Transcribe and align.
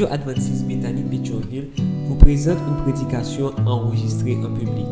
Radio 0.00 0.14
Adventiste 0.14 0.64
Bethany 0.64 1.02
Pétionville 1.02 1.68
vous 2.06 2.14
présente 2.14 2.56
une 2.66 2.82
prédication 2.84 3.54
enregistrée 3.66 4.34
en 4.36 4.54
public. 4.54 4.86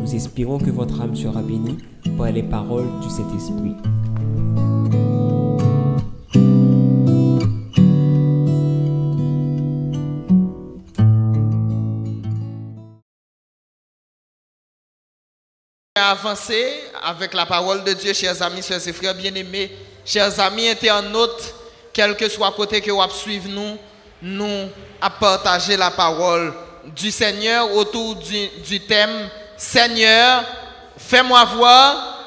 Nous 0.00 0.14
espérons 0.14 0.58
que 0.58 0.70
votre 0.70 1.00
âme 1.00 1.16
sera 1.16 1.42
bénie 1.42 1.78
par 2.16 2.30
les 2.30 2.44
paroles 2.44 2.86
du 3.02 3.10
Saint-Esprit. 3.10 3.74
avancer 15.96 16.80
avec 17.02 17.34
la 17.34 17.46
parole 17.46 17.82
de 17.82 17.92
Dieu, 17.92 18.12
chers 18.12 18.40
amis, 18.40 18.62
chers 18.62 18.86
et 18.86 18.92
frères 18.92 19.16
bien-aimés, 19.16 19.72
chers 20.04 20.38
amis 20.38 20.68
internautes, 20.68 21.54
quel 21.92 22.16
que 22.16 22.28
soit 22.28 22.52
côté 22.52 22.80
que 22.80 22.92
vous 22.92 23.10
suivez 23.10 23.50
nous, 23.50 23.78
nous 24.24 24.70
à 25.02 25.10
partager 25.10 25.76
la 25.76 25.90
parole 25.90 26.52
du 26.96 27.10
Seigneur 27.10 27.70
autour 27.76 28.16
du, 28.16 28.80
thème 28.80 29.28
Seigneur, 29.56 30.44
fais-moi 30.96 31.44
voir, 31.44 32.24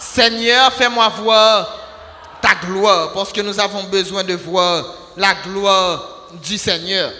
Seigneur, 0.00 0.72
fais-moi 0.72 1.08
voir 1.10 1.78
ta 2.42 2.54
gloire, 2.66 3.12
parce 3.12 3.32
que 3.32 3.40
nous 3.40 3.58
avons 3.58 3.84
besoin 3.84 4.24
de 4.24 4.34
voir 4.34 4.84
la 5.16 5.34
gloire 5.34 6.04
du 6.42 6.58
Seigneur. 6.58 7.12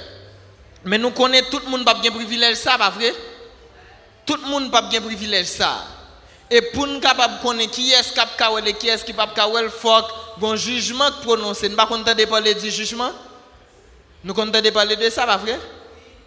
Mais 0.85 0.99
nous 0.99 1.13
connaissons 1.13 1.47
tout 1.51 1.61
le 1.65 1.71
monde 1.71 1.85
pas 1.85 1.95
bien 1.95 2.11
privilège 2.11 2.57
ça, 2.57 2.77
pas 2.77 2.91
vrai? 2.91 3.15
Tout 4.27 4.37
le 4.43 4.51
monde 4.51 4.71
pas 4.71 4.83
bien 4.83 5.01
privilège 5.01 5.47
ça. 5.47 5.85
Et 6.51 6.61
pour 6.61 6.87
nous 6.87 7.01
capable 7.01 7.41
connaître 7.43 7.71
qui 7.71 7.93
est 7.93 8.01
et 8.67 8.73
qui 8.75 8.89
est 8.89 9.05
qui 9.05 9.13
pas 9.13 9.33
il 9.37 9.71
faut 9.71 10.47
un 10.47 10.57
jugement 10.57 11.11
prononcé. 11.23 11.69
Nous 11.69 11.77
ne 11.77 12.05
pas 12.05 12.27
parler 12.27 12.55
du 12.55 12.71
jugement. 12.71 13.11
Nous 14.25 14.33
pas 14.33 14.47
parler 14.73 14.97
de 14.97 15.11
ça, 15.11 15.27
pas 15.27 15.37
vrai? 15.37 15.59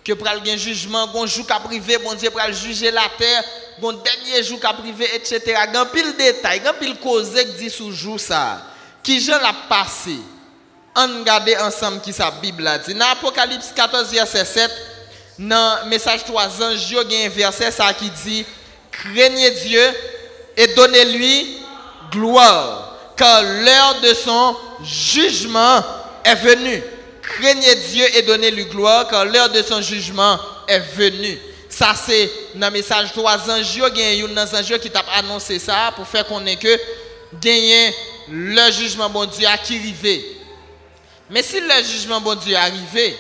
Que 0.06 0.14
pour 0.14 0.28
un 0.28 0.58
jugement, 0.58 1.10
un 1.16 1.26
jour 1.26 1.46
a 1.50 1.60
privé, 1.60 1.98
bon 1.98 2.14
Dieu 2.14 2.30
pour 2.30 2.40
juger 2.54 2.92
la 2.92 3.10
terre, 3.18 3.44
un 3.84 3.94
dernier 3.94 4.44
jour 4.44 4.60
a 4.64 4.74
privé, 4.74 5.10
etc. 5.16 5.56
A 5.74 5.86
pile 5.88 6.16
détail, 6.16 6.62
a 6.66 6.74
pile 6.74 6.96
cause 6.98 7.34
qui 7.34 7.64
dit 7.64 7.70
sous 7.72 7.92
jour 7.92 8.20
ça. 8.20 8.62
Qui 9.02 9.20
j'en 9.20 9.40
l'a 9.40 9.54
passé? 9.68 10.16
On 10.96 11.20
regarde 11.20 11.50
ensemble 11.60 12.02
qui 12.02 12.14
sa 12.14 12.30
Bible 12.30 12.68
a 12.68 12.78
dit. 12.78 12.94
Dans 12.94 13.08
Apocalypse 13.08 13.74
14, 13.76 14.12
verset 14.12 14.46
7, 14.46 14.72
dans 15.40 15.84
le 15.84 15.90
message 15.90 16.24
3 16.24 16.44
ans, 16.64 16.72
il 16.72 16.92
y 16.92 17.24
a 17.24 17.26
un 17.26 17.30
verset 17.30 17.72
ça 17.72 17.94
qui 17.94 18.10
dit 18.10 18.46
Craignez 18.92 19.52
Dieu 19.52 19.84
et 20.56 20.68
donnez-lui 20.68 21.58
gloire, 22.12 22.96
car 23.18 23.42
l'heure 23.42 24.02
de 24.02 24.14
son 24.14 24.56
jugement 24.84 25.84
est 26.24 26.36
venue. 26.36 26.84
Craignez 27.28 27.76
Dieu 27.92 28.06
et 28.16 28.22
donnez-lui 28.24 28.66
gloire, 28.66 29.08
car 29.08 29.26
l'heure 29.26 29.50
de 29.50 29.62
son 29.62 29.82
jugement 29.82 30.40
est 30.68 30.80
venue. 30.80 31.38
Ça, 31.70 31.94
c'est 31.96 32.32
dans 32.56 32.68
le 32.68 32.74
message 32.74 33.12
3 33.14 33.52
ans, 33.52 33.58
il 33.58 33.78
y 33.78 33.82
a 33.82 34.28
un 34.28 34.38
ange 34.38 34.80
qui 34.80 34.90
t'a 34.90 35.04
annoncé 35.16 35.60
ça 35.60 35.92
pour 35.96 36.08
faire 36.08 36.26
ait 36.46 36.56
que 36.56 36.80
gagner 37.42 37.94
le 38.30 38.72
jugement 38.72 39.10
bon 39.10 39.26
Dieu 39.26 39.48
qui 39.64 39.78
arrivé. 39.78 40.38
Mais 41.30 41.44
si 41.44 41.60
le 41.60 41.84
jugement 41.84 42.22
bon 42.22 42.36
Dieu 42.36 42.54
est 42.54 42.56
arrivé, 42.56 43.18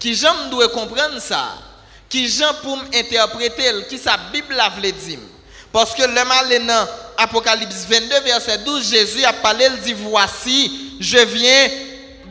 qui 0.00 0.14
j'aime 0.14 0.50
doit 0.50 0.68
comprendre 0.68 1.20
ça 1.20 1.58
qui 2.08 2.28
j'en 2.28 2.52
pour 2.54 2.76
interpréter 2.92 3.62
qui 3.88 3.96
sa 3.96 4.16
Bible 4.32 4.58
a 4.58 4.70
voulu 4.70 4.90
dire 4.90 5.18
parce 5.72 5.94
que 5.94 6.02
le 6.02 6.24
mal 6.24 6.66
dans 6.66 6.88
Apocalypse 7.16 7.86
22 7.88 8.20
verset 8.20 8.58
12 8.58 8.90
Jésus 8.90 9.24
a 9.24 9.32
parlé 9.32 9.68
il 9.72 9.80
dit 9.80 9.92
voici 9.92 10.96
je 10.98 11.18
viens 11.18 11.68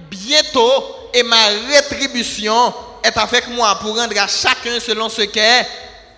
bientôt 0.09 0.83
et 1.13 1.23
ma 1.23 1.47
rétribution 1.71 2.73
est 3.03 3.17
avec 3.17 3.47
moi 3.49 3.77
pour 3.81 3.97
rendre 3.97 4.19
à 4.19 4.27
chacun 4.27 4.79
selon 4.79 5.09
ce 5.09 5.21
qu'est 5.23 5.67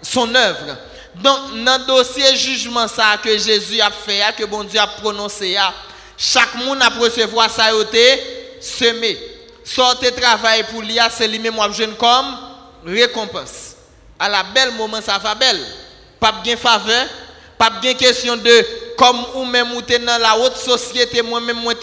son 0.01 0.33
œuvre 0.33 0.77
donc 1.15 1.63
dans 1.63 1.77
le 1.77 1.85
dossier 1.85 2.35
jugement 2.35 2.87
ça 2.87 3.17
que 3.23 3.37
Jésus 3.37 3.81
a 3.81 3.91
fait 3.91 4.23
que 4.37 4.45
bon 4.45 4.63
Dieu 4.63 4.79
a 4.79 4.87
prononcé 4.87 5.57
chaque 6.17 6.55
monde 6.55 6.81
a 6.81 6.89
recevoir 6.89 7.49
ça 7.49 7.65
a 7.65 7.71
semé 8.61 9.17
sortez 9.63 10.11
travail 10.11 10.63
pour 10.71 10.81
lui, 10.81 10.97
c'est 11.11 11.27
lui-même 11.27 11.55
jeune 11.73 11.95
comme 11.95 12.37
récompense. 12.85 13.75
À 14.19 14.29
la 14.29 14.43
belle 14.43 14.71
moment, 14.71 15.01
ça 15.01 15.17
va 15.17 15.35
belle. 15.35 15.59
Pas 16.19 16.33
bien 16.43 16.57
faveur, 16.57 17.07
pas 17.57 17.71
bien 17.81 17.93
question 17.93 18.37
de 18.37 18.65
comme 19.01 19.25
ou 19.33 19.45
même 19.45 19.73
ou 19.73 19.81
dans 19.81 20.21
la 20.21 20.37
haute 20.37 20.57
société, 20.57 21.23
moi-même 21.23 21.57
moi 21.57 21.73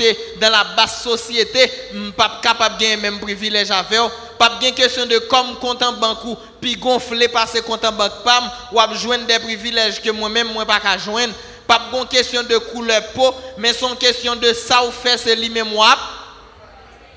dans 0.41 0.51
la 0.51 0.62
basse 0.77 1.03
société, 1.03 1.69
pas 2.17 2.39
capable 2.41 2.79
de 2.79 2.95
même 2.95 3.19
privilège 3.19 3.73
avec 3.73 3.99
pas 4.39 4.56
bien 4.61 4.71
question 4.71 5.05
de 5.05 5.19
comme 5.19 5.56
compte 5.56 5.83
en 5.83 5.95
banque 5.95 6.39
puis 6.61 6.77
gonfler 6.77 7.27
passer 7.27 7.61
compte 7.62 7.84
en 7.84 7.91
banque 7.91 8.23
pam 8.23 8.45
ou 8.71 8.79
joindre 8.95 9.27
des 9.27 9.41
privilèges 9.41 10.01
que 10.01 10.11
moi-même 10.11 10.53
moi 10.53 10.65
pas 10.65 10.81
joindre 10.97 11.34
pas 11.67 11.89
bon 11.91 12.05
question 12.06 12.45
de 12.45 12.56
couleur 12.56 13.03
peau 13.09 13.35
mais 13.56 13.73
son 13.73 13.97
question 13.97 14.37
de 14.37 14.53
ça 14.53 14.85
ou 14.85 14.93
fait 14.93 15.19
c'est 15.19 15.35
lui-même 15.35 15.75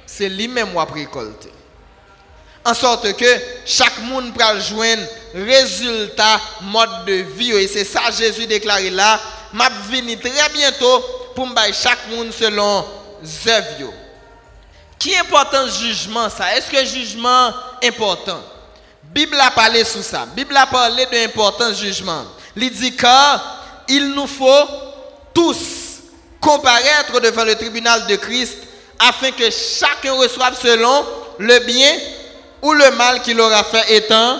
c'est 0.07 0.29
lui-même 0.29 0.75
récolter. 0.91 1.51
En 2.65 2.73
sorte 2.73 3.15
que 3.15 3.25
chaque 3.65 3.99
monde 3.99 4.33
peut 4.33 4.59
joindre 4.61 5.03
résultat 5.35 6.41
mode 6.61 7.05
de 7.05 7.13
vie 7.13 7.51
et 7.51 7.67
c'est 7.67 7.85
ça 7.85 8.01
Jésus 8.11 8.47
déclaré 8.47 8.89
là, 8.89 9.19
m'a 9.53 9.69
venir 9.89 10.19
très 10.19 10.49
bientôt 10.49 10.99
pour 11.35 11.47
me 11.47 11.73
chaque 11.73 12.07
monde 12.09 12.31
selon 12.31 12.85
œuvres. 13.47 13.93
Qui 14.97 15.13
est 15.13 15.17
important 15.17 15.67
jugement 15.67 16.29
ça? 16.29 16.55
Est-ce 16.55 16.69
que 16.69 16.85
jugement 16.85 17.51
important? 17.83 18.41
Bible 19.03 19.39
a 19.39 19.51
parlé 19.51 19.83
sur 19.83 20.03
ça. 20.03 20.25
Bible 20.35 20.55
a 20.55 20.67
parlé 20.67 21.05
de 21.05 21.15
l'importance 21.15 21.79
jugement. 21.79 22.23
Il 22.55 22.69
dit 22.71 22.95
qu'il 22.95 24.09
nous 24.09 24.27
faut 24.27 24.67
tous 25.33 26.01
comparaître 26.39 27.19
devant 27.19 27.43
le 27.43 27.55
tribunal 27.55 28.05
de 28.07 28.15
Christ 28.15 28.57
afin 28.99 29.31
que 29.31 29.49
chacun 29.49 30.13
reçoive 30.13 30.57
selon 30.59 31.05
le 31.39 31.59
bien 31.59 31.91
ou 32.61 32.73
le 32.73 32.91
mal 32.91 33.21
qu'il 33.21 33.39
aura 33.39 33.63
fait 33.63 33.95
étant 33.95 34.39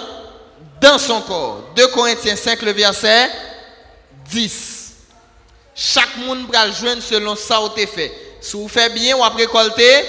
dans 0.80 0.98
son 0.98 1.22
corps. 1.22 1.64
2 1.76 1.88
Corinthiens 1.88 2.36
5, 2.36 2.62
le 2.62 2.72
verset 2.72 3.30
10. 4.30 4.81
Chaque 5.76 6.18
monde 6.18 6.48
le 6.52 6.72
joindre 6.72 7.02
selon 7.02 7.36
ça 7.36 7.60
qui 7.76 7.88
fait. 7.88 8.12
Si 8.42 8.58
vous 8.58 8.68
faites 8.68 8.94
bien, 8.94 9.16
vous 9.16 9.38
récolter. 9.38 10.04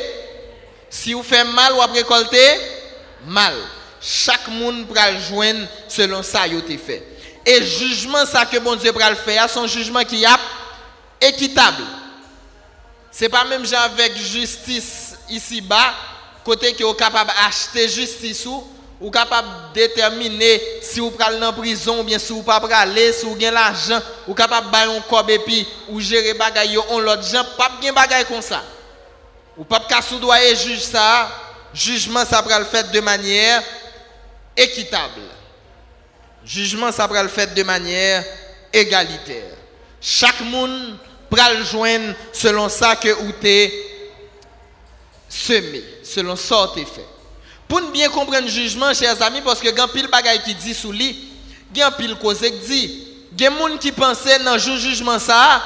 Si 0.90 1.12
vous 1.12 1.22
faites 1.22 1.46
mal, 1.46 1.72
vous 1.72 1.92
récolter 1.94 2.56
mal. 3.26 3.54
Chaque 4.00 4.48
monde 4.48 4.86
le 4.88 5.20
joindre 5.20 5.66
selon 5.88 6.22
ça 6.22 6.48
qui 6.48 6.78
fait. 6.78 7.06
Et 7.44 7.64
jugement 7.64 8.24
ça 8.26 8.46
que 8.46 8.58
bon 8.58 8.76
Dieu 8.76 8.92
le 8.92 9.16
faire, 9.16 9.48
son 9.50 9.66
jugement 9.66 10.04
qui 10.04 10.24
est 10.24 11.28
équitable. 11.28 11.84
Ce 13.10 13.24
n'est 13.24 13.28
pas 13.28 13.44
même 13.44 13.64
avec 13.74 14.16
justice 14.16 15.16
ici-bas, 15.28 15.94
côté 16.44 16.72
que 16.72 16.82
vous 16.82 16.94
capable 16.94 17.30
d'acheter 17.30 17.88
justice 17.88 18.46
ou, 18.46 18.66
ou 19.02 19.10
capable 19.10 19.48
de 19.74 19.80
déterminer 19.80 20.62
si 20.80 21.00
vous 21.00 21.10
prenez 21.10 21.44
en 21.44 21.52
prison 21.52 22.00
ou 22.00 22.02
bien 22.04 22.20
si 22.20 22.32
vous 22.32 22.44
pas 22.44 22.62
aller, 22.72 23.12
si 23.12 23.26
vous 23.26 23.34
avez 23.34 23.50
l'argent, 23.50 24.00
ou 24.28 24.32
capable 24.32 24.70
de 24.70 24.76
un 24.76 25.00
corps 25.00 25.28
et 25.28 25.40
puis 25.40 25.66
ou 25.88 26.00
gérer 26.00 26.34
bagaille 26.34 26.78
on 26.88 27.00
l'autre 27.00 27.24
gens, 27.24 27.44
pas 27.58 27.72
bien 27.80 27.92
bagaille 27.92 28.24
comme 28.26 28.40
ça. 28.40 28.62
Ou 29.58 29.64
pas 29.64 29.80
qu'à 29.80 30.00
soudoyer 30.00 30.54
juge 30.54 30.82
ça, 30.82 31.28
jugement 31.74 32.24
ça 32.24 32.40
va 32.42 32.60
le 32.60 32.64
faire 32.64 32.88
de 32.92 33.00
manière 33.00 33.60
équitable. 34.56 35.22
Jugement 36.44 36.92
ça 36.92 37.08
va 37.08 37.24
le 37.24 37.28
faire 37.28 37.52
de 37.52 37.62
manière 37.64 38.24
égalitaire. 38.72 39.56
Chaque 40.00 40.40
monde 40.42 40.96
pral 41.28 41.64
joindre 41.64 42.14
selon 42.32 42.68
ça 42.68 42.94
que 42.94 43.12
ou 43.24 43.32
t'es 43.32 43.72
semé, 45.28 45.82
selon 46.04 46.36
ça 46.36 46.70
que 46.72 46.84
fait. 46.84 47.11
Pour 47.72 47.80
bien 47.90 48.10
comprendre 48.10 48.44
le 48.44 48.48
jugement, 48.48 48.92
chers 48.92 49.22
amis, 49.22 49.40
parce 49.40 49.58
que 49.58 49.70
grand 49.70 49.88
pile 49.88 50.06
bagay 50.06 50.42
qui 50.44 50.54
dit 50.54 50.74
sous 50.74 50.92
lui, 50.92 51.16
grand 51.74 51.90
pile 51.92 52.16
cause 52.16 52.40
qui 52.40 52.50
dit, 52.50 53.04
il 53.32 53.40
y 53.40 53.46
a 53.46 53.50
gens 53.50 53.78
qui 53.78 53.90
pensait 53.92 54.38
dans 54.40 54.52
le 54.52 54.76
jugement 54.76 55.18
ça, 55.18 55.62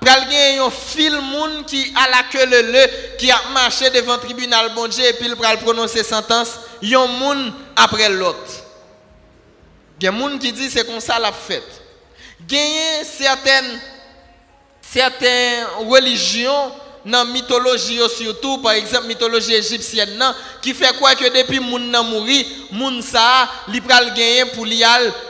pral 0.00 0.22
gen 0.30 0.62
un 0.62 0.70
fil 0.70 1.12
moun 1.20 1.62
qui 1.66 1.92
a 1.94 2.08
la 2.08 2.22
queue 2.30 2.46
le 2.46 2.72
le 2.72 3.16
qui 3.18 3.30
a 3.30 3.38
marché 3.52 3.90
devant 3.90 4.14
le 4.14 4.20
tribunal 4.20 4.72
bon 4.74 4.88
Dieu 4.88 5.04
et 5.04 5.12
puis 5.12 5.28
pral 5.36 5.58
prononcer 5.58 6.02
sentence, 6.02 6.52
yon 6.80 7.06
moun 7.06 7.52
après 7.76 8.08
l'autre. 8.08 8.38
Il 10.00 10.06
y 10.06 10.08
a 10.08 10.12
gens 10.12 10.38
qui 10.38 10.52
dit 10.52 10.70
c'est 10.70 10.86
comme 10.86 10.98
ça 10.98 11.18
la 11.18 11.30
fête. 11.30 11.82
Gagner 12.48 13.04
certaines 13.04 13.80
certaines 14.80 15.66
religions 15.90 16.72
dans 17.04 17.24
la 17.24 17.24
mythologie 17.24 18.00
surtout 18.16 18.58
par 18.58 18.72
exemple 18.72 19.06
mythologie 19.06 19.54
égyptienne 19.54 20.22
qui 20.60 20.74
fait 20.74 20.96
quoi 20.98 21.14
que 21.14 21.24
depuis 21.24 21.60
moun 21.60 21.90
nan 21.90 22.06
mouri 22.06 22.46
moun 22.72 23.00
ça 23.02 23.48
li 23.68 23.80
pral 23.80 24.12
pour 24.54 24.66
li 24.66 24.82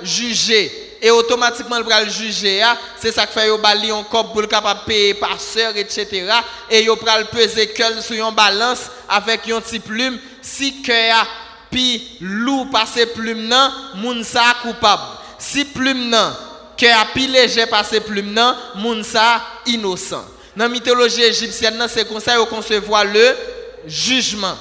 juger 0.03 0.97
et 1.03 1.11
automatiquement 1.11 1.83
pral 1.83 2.11
juger 2.11 2.63
ah, 2.63 2.77
c'est 2.99 3.13
ça 3.13 3.27
qui 3.27 3.33
fait 3.33 3.47
yo 3.47 3.59
bali 3.59 3.91
un 3.91 4.03
corps 4.03 4.33
pour 4.33 4.47
capable 4.49 4.81
payer 4.87 5.15
passeur 5.15 5.77
etc 5.77 6.25
et 6.71 6.85
yo 6.85 6.97
pral 6.97 7.27
peser 7.29 7.69
quel 7.69 8.03
sur 8.03 8.17
une 8.17 8.35
balance 8.35 8.91
avec 9.09 9.47
une 9.47 9.61
petite 9.61 9.85
plume 9.85 10.19
si 10.43 10.83
cœur 10.83 11.27
puis 11.71 12.03
loup 12.21 12.67
passer 12.67 13.07
plume 13.07 13.47
nan, 13.49 13.73
moun 13.97 14.25
sa 14.25 14.55
coupable. 14.63 15.03
Si 15.39 15.65
plume 15.65 16.09
nan, 16.11 16.35
cœur 16.77 17.07
puis 17.15 17.27
léger 17.27 17.67
passer 17.67 18.01
plume 18.01 18.33
nan, 18.33 18.57
moun 18.77 19.03
sa 19.05 19.41
innocent. 19.67 20.25
Dans 20.57 20.65
la 20.65 20.69
mythologie 20.69 21.23
égyptienne, 21.23 21.85
c'est 21.89 22.09
comme 22.09 22.21
ça 22.21 22.37
qu'on 22.37 22.47
concevoir 22.47 23.05
le 23.05 23.37
jugement. 23.87 24.57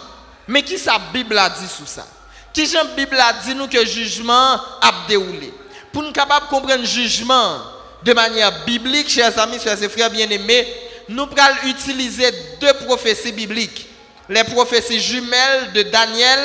Mais 0.47 0.63
qui 0.63 0.77
sa 0.77 0.99
Bible 1.13 1.37
a 1.37 1.49
dit 1.49 1.67
sur 1.67 1.87
ça? 1.87 2.05
Qui 2.53 2.65
la 2.73 2.83
Bible 2.83 3.17
a 3.19 3.33
dit 3.45 3.55
nous 3.55 3.67
que 3.67 3.77
le 3.77 3.85
jugement 3.85 4.53
a 4.81 4.91
déroulé? 5.07 5.53
Pour 5.91 6.03
nous 6.03 6.11
capables 6.11 6.45
de 6.45 6.49
comprendre 6.49 6.81
le 6.81 6.87
jugement 6.87 7.59
de 8.03 8.13
manière 8.13 8.65
biblique, 8.65 9.09
chers 9.09 9.37
amis, 9.39 9.59
chers 9.59 9.77
frères 9.89 10.09
bien-aimés, 10.09 10.67
nous 11.09 11.27
allons 11.37 11.69
utiliser 11.69 12.31
deux 12.61 12.73
prophéties 12.85 13.31
bibliques. 13.31 13.87
Les 14.29 14.43
prophéties 14.43 14.99
jumelles 14.99 15.71
de 15.73 15.81
Daniel 15.83 16.39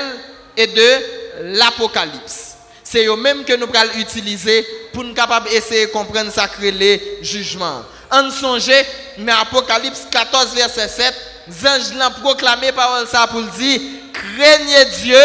et 0.56 0.66
de 0.66 1.56
l'Apocalypse. 1.58 2.54
C'est 2.82 3.06
eux 3.06 3.16
même 3.16 3.44
que 3.44 3.54
nous 3.54 3.68
allons 3.74 3.98
utiliser 3.98 4.66
pour 4.92 5.04
nous 5.04 5.14
capables 5.14 5.50
d'essayer 5.50 5.86
de 5.86 5.90
comprendre 5.92 6.32
sacré 6.32 6.70
les 6.70 7.18
jugements. 7.22 7.82
En 8.10 8.30
songer, 8.30 8.86
mais 9.18 9.32
Apocalypse 9.32 10.02
14, 10.10 10.54
verset 10.54 10.88
7, 10.88 11.14
anges 11.66 11.94
l'ont 11.98 12.22
proclamé 12.22 12.72
parole 12.72 13.06
ça 13.06 13.26
pour 13.26 13.42
dire, 13.42 13.80
craignez 14.12 14.84
Dieu 15.02 15.18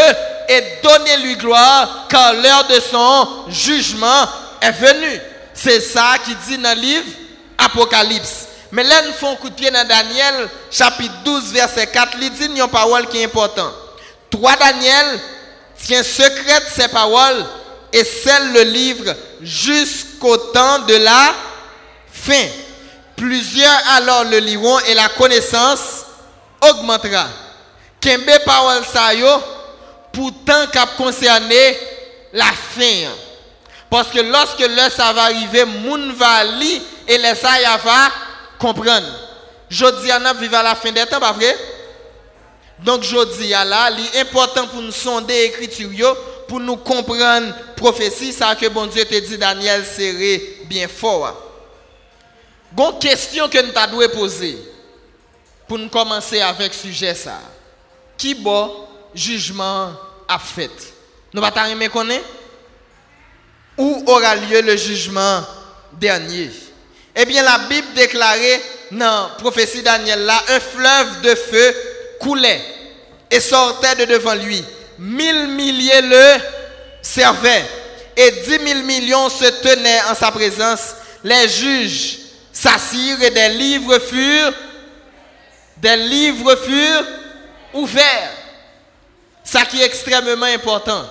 et 0.48 0.64
donnez-lui 0.84 1.36
gloire, 1.38 2.08
car 2.10 2.34
l'heure 2.34 2.68
de 2.68 2.80
son 2.80 3.46
jugement 3.50 4.28
est 4.62 4.72
venue. 4.72 5.22
C'est 5.54 5.82
ça 5.82 6.16
qui 6.24 6.36
dit 6.48 6.58
dans 6.58 6.76
le 6.76 6.82
livre 6.82 7.12
Apocalypse. 7.58 8.48
Mais 8.72 8.84
là, 8.84 9.02
nous 9.04 9.14
faisons 9.14 9.38
dans 9.72 9.88
Daniel, 9.88 10.48
chapitre 10.72 11.14
12, 11.26 11.52
verset 11.54 11.88
4, 11.88 12.18
il 12.22 12.32
dit 12.32 12.46
une 12.46 12.68
parole 12.68 13.08
qui 13.08 13.20
est 13.20 13.26
importante. 13.26 13.74
Toi, 14.30 14.56
Daniel, 14.60 15.20
tiens 15.82 16.04
secrète 16.04 16.68
ces 16.72 16.88
paroles 16.88 17.46
et 17.92 18.04
scelle 18.04 18.54
le 18.54 18.62
livre 18.62 19.16
jusqu'au 19.42 20.38
temps 20.38 20.80
de 20.80 20.96
la 20.96 21.34
fin. 22.12 22.46
Plusieurs 23.20 23.82
alors 23.98 24.24
le 24.24 24.38
liront 24.38 24.80
et 24.80 24.94
la 24.94 25.10
connaissance 25.10 26.06
augmentera. 26.62 27.28
Kembe 28.00 28.32
parole 28.46 28.86
ça 28.86 29.14
yo, 29.14 29.28
pourtant 30.14 30.68
cap 30.72 30.96
concerné 30.96 31.78
la 32.32 32.46
fin. 32.46 33.10
Parce 33.90 34.08
que 34.08 34.20
lorsque 34.20 34.62
l'heure 34.62 34.90
ça 34.90 35.12
va 35.12 35.24
arriver, 35.24 35.66
moun 35.66 36.14
va 36.14 36.46
lire 36.46 36.82
et 37.06 37.18
les 37.18 37.36
ça 37.36 37.50
va 37.84 38.10
comprendre. 38.58 39.08
Jodi 39.70 40.10
à 40.10 40.20
la 40.20 40.76
fin 40.76 40.92
des 40.94 41.06
temps, 41.06 41.20
pas 41.20 41.34
vrai? 41.34 41.58
Donc 42.80 43.04
jodi 43.04 43.54
a 43.54 43.66
là, 43.66 43.90
important 44.18 44.66
pour 44.68 44.82
nous 44.82 44.94
sonder 44.94 45.34
l'écriture 45.34 46.16
pour 46.48 46.62
nous 46.62 46.78
comprendre 46.78 47.54
prophétie 47.76 48.32
ça 48.32 48.56
que 48.56 48.68
bon 48.70 48.86
Dieu 48.86 49.04
te 49.04 49.20
dit 49.20 49.38
Daniel 49.38 49.86
serait 49.86 50.42
bien 50.68 50.88
fort. 50.88 51.49
Une 52.78 53.00
question 53.00 53.50
que 53.50 53.58
nous 53.58 53.72
devons 53.72 54.10
poser 54.20 54.58
pour 55.68 55.78
nous 55.78 55.90
commencer 55.90 56.42
avec 56.42 56.74
ce 56.74 56.88
sujet 56.88 57.16
ça. 57.16 57.40
Qui 58.18 58.36
bon 58.36 58.88
jugement 59.14 59.94
a 60.28 60.40
fait? 60.40 60.70
Nous 61.34 61.42
pas 61.42 61.52
connaître? 61.92 62.26
Où 63.78 64.04
aura 64.08 64.36
lieu 64.36 64.62
le 64.62 64.76
jugement 64.76 65.44
dernier? 65.94 66.50
Eh 67.16 67.26
bien, 67.26 67.44
la 67.44 67.60
Bible 67.70 67.88
déclarait 67.96 68.62
dans 68.92 69.30
prophétie 69.38 69.82
Daniel 69.84 70.26
là, 70.26 70.42
un 70.50 70.60
fleuve 70.60 71.22
de 71.22 71.36
feu 71.36 71.76
coulait 72.20 72.62
et 73.32 73.40
sortait 73.40 73.96
de 73.96 74.06
devant 74.06 74.36
lui. 74.36 74.64
Mille 74.98 75.48
milliers 75.48 76.02
le 76.02 76.42
servaient 77.02 77.66
et 78.18 78.32
dix 78.32 78.60
mille 78.60 78.84
millions 78.84 79.30
se 79.30 79.46
tenaient 79.62 80.02
en 80.10 80.16
sa 80.16 80.32
présence. 80.32 80.96
Les 81.24 81.48
juges 81.48 82.18
s'assirent 82.60 83.22
et 83.24 83.32
des 83.32 83.50
livres 83.50 84.00
furent 84.00 84.54
des 85.78 85.96
livres 85.96 86.56
furent 86.58 87.06
ouverts. 87.74 88.34
Ça 89.44 89.66
qui 89.66 89.82
est 89.82 89.86
extrêmement 89.86 90.46
important, 90.46 91.06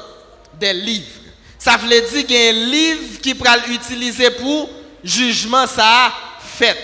des 0.60 0.74
livres. 0.74 1.06
Ça 1.58 1.76
veut 1.76 1.88
dire 1.88 2.26
qu'il 2.26 2.36
y 2.36 2.46
a 2.46 2.50
un 2.50 2.66
livre 2.66 3.20
qui 3.22 3.34
peut 3.34 3.48
l'utiliser 3.66 4.30
pour 4.30 4.68
jugement 5.02 5.66
ça 5.66 6.12
fait. 6.58 6.76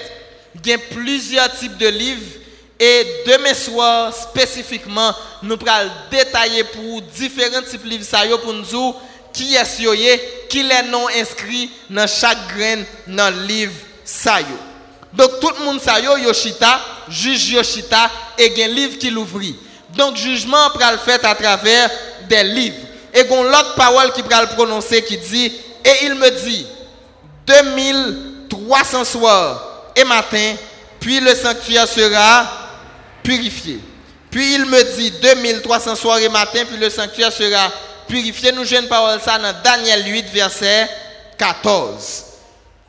Il 0.55 0.71
y 0.71 0.73
a 0.73 0.79
plusieurs 0.79 1.53
types 1.55 1.77
de 1.77 1.89
livres 1.89 2.41
et 2.81 3.07
demain 3.27 3.55
soir 3.55 4.15
spécifiquement 4.15 5.15
nous 5.43 5.59
allons 5.67 5.91
détailler 6.11 6.65
pour 6.65 7.03
différents 7.03 7.63
types 7.63 7.85
de 7.85 7.91
livres 7.91 8.05
ça 8.05 8.23
pour 8.43 8.53
nous 8.53 8.63
dire 8.63 8.95
qui 9.33 9.55
est 9.55 10.49
qui 10.49 10.63
les 10.63 10.83
noms 10.91 11.09
inscrits 11.09 11.71
dans 11.91 12.07
chaque 12.09 12.49
graine 12.57 12.85
dans 13.07 13.33
le 13.33 13.43
livre 13.47 13.75
ça 14.05 14.39
Donc 15.13 15.41
tout 15.41 15.51
le 15.59 15.65
monde 15.65 15.81
ça 15.81 15.99
yo 16.01 16.17
Yoshita, 16.19 16.81
juge 17.09 17.51
Yoshita 17.51 18.11
et 18.39 18.65
un 18.65 18.69
livre 18.69 18.99
qui 18.99 19.11
l'ouvrit. 19.11 19.57
Donc 19.97 20.17
jugement 20.17 20.71
pral 20.71 20.99
fait 20.99 21.25
à 21.25 21.35
travers 21.35 21.91
des 22.29 22.43
livres. 22.43 22.87
Et 23.13 23.25
gon 23.25 23.45
l'autre 23.45 23.75
parole 23.77 24.13
qui 24.13 24.23
pral 24.23 24.49
prononcer 24.49 25.03
qui 25.03 25.17
dit 25.17 25.53
et 25.85 26.05
il 26.05 26.15
me 26.15 26.31
dit 26.31 26.67
2300 27.47 29.05
soirs 29.05 29.93
et 29.95 30.05
matin 30.05 30.55
puis 30.99 31.21
le 31.21 31.35
sanctuaire 31.35 31.87
sera 31.87 32.47
purifié. 33.23 33.79
Puis 34.31 34.55
il 34.55 34.67
me 34.67 34.97
dit 34.97 35.13
2300 35.23 35.95
soirs 35.95 36.19
et 36.19 36.29
matin 36.29 36.65
puis 36.69 36.77
le 36.77 36.91
sanctuaire 36.91 37.33
sera 37.33 37.71
purifié. 38.09 38.51
Nous 38.53 38.67
une 38.75 38.89
parole 38.89 39.21
ça 39.21 39.39
dans 39.39 39.55
Daniel 39.63 40.05
8 40.07 40.27
verset 40.33 40.89
14. 41.39 42.34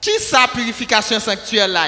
Qui 0.05 0.19
sa 0.19 0.47
purification 0.47 1.19
sanctuaire 1.19 1.67
là 1.67 1.87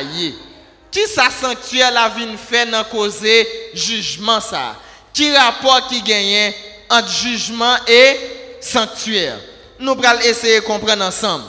Qui 0.89 1.07
sa 1.07 1.29
sanctuaire 1.29 1.91
la 1.91 2.09
vient 2.09 2.35
fait 2.35 2.65
dans 2.65 2.83
causer 2.85 3.47
jugement 3.75 4.41
ça 4.41 4.75
Qui 5.13 5.31
rapport 5.35 5.87
qui 5.87 6.01
gagne 6.01 6.51
entre 6.89 7.09
jugement 7.09 7.75
et 7.87 8.17
sanctuaire? 8.59 9.37
Nous 9.77 9.95
allons 10.03 10.19
essayer 10.21 10.61
de 10.61 10.65
comprendre 10.65 11.05
ensemble. 11.05 11.43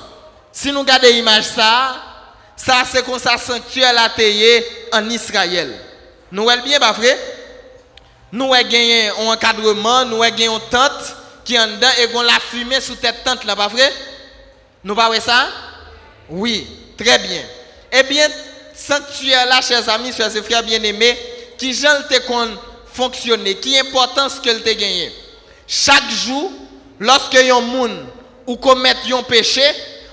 Si 0.53 0.71
nous 0.71 0.81
regardons 0.81 1.09
l'image 1.09 1.45
ça, 1.45 2.03
ça 2.55 2.83
c'est 2.85 3.03
comme 3.03 3.19
ça 3.19 3.39
sanctuaire 3.39 3.95
la 3.95 4.11
payé 4.11 4.63
en 4.93 5.09
Israël. 5.09 5.75
Nous 6.31 6.43
voyons 6.43 6.63
bien 6.65 6.79
pas 6.79 6.93
vrai? 6.93 7.19
Nous 8.31 8.53
avons 8.53 9.31
un 9.31 9.33
encadrement, 9.33 10.05
nous 10.05 10.23
avons 10.23 10.37
une 10.37 10.61
tente 10.71 11.17
qui 11.47 11.55
est 11.55 11.61
en 11.61 11.67
dedans 11.67 11.89
et 11.99 12.15
on 12.15 12.21
la 12.21 12.39
fumée 12.39 12.83
sous 12.83 12.97
cette 13.01 13.25
tente 13.25 13.45
là 13.45 13.57
pas 13.57 13.69
vrai? 13.69 13.91
Nous 14.85 14.95
ça? 15.19 15.49
Oui, 16.31 16.67
très 16.97 17.19
bien. 17.19 17.43
Eh 17.93 18.03
bien, 18.03 18.29
sanctuaire 18.75 19.47
là, 19.47 19.61
chers 19.61 19.89
amis, 19.89 20.13
chers 20.13 20.31
frères 20.45 20.63
bien-aimés, 20.63 21.17
qui 21.57 21.73
j'en 21.73 22.03
te 22.09 22.21
fonctionner, 22.93 23.55
qui 23.57 23.79
importance 23.79 24.39
que 24.41 24.51
te 24.51 24.71
gagné. 24.71 25.13
Chaque 25.67 26.11
jour, 26.11 26.51
lorsque 26.99 27.35
un 27.35 27.61
monde 27.61 28.07
ou 28.47 28.57
commet 28.57 28.95
un 29.13 29.23
péché, 29.23 29.63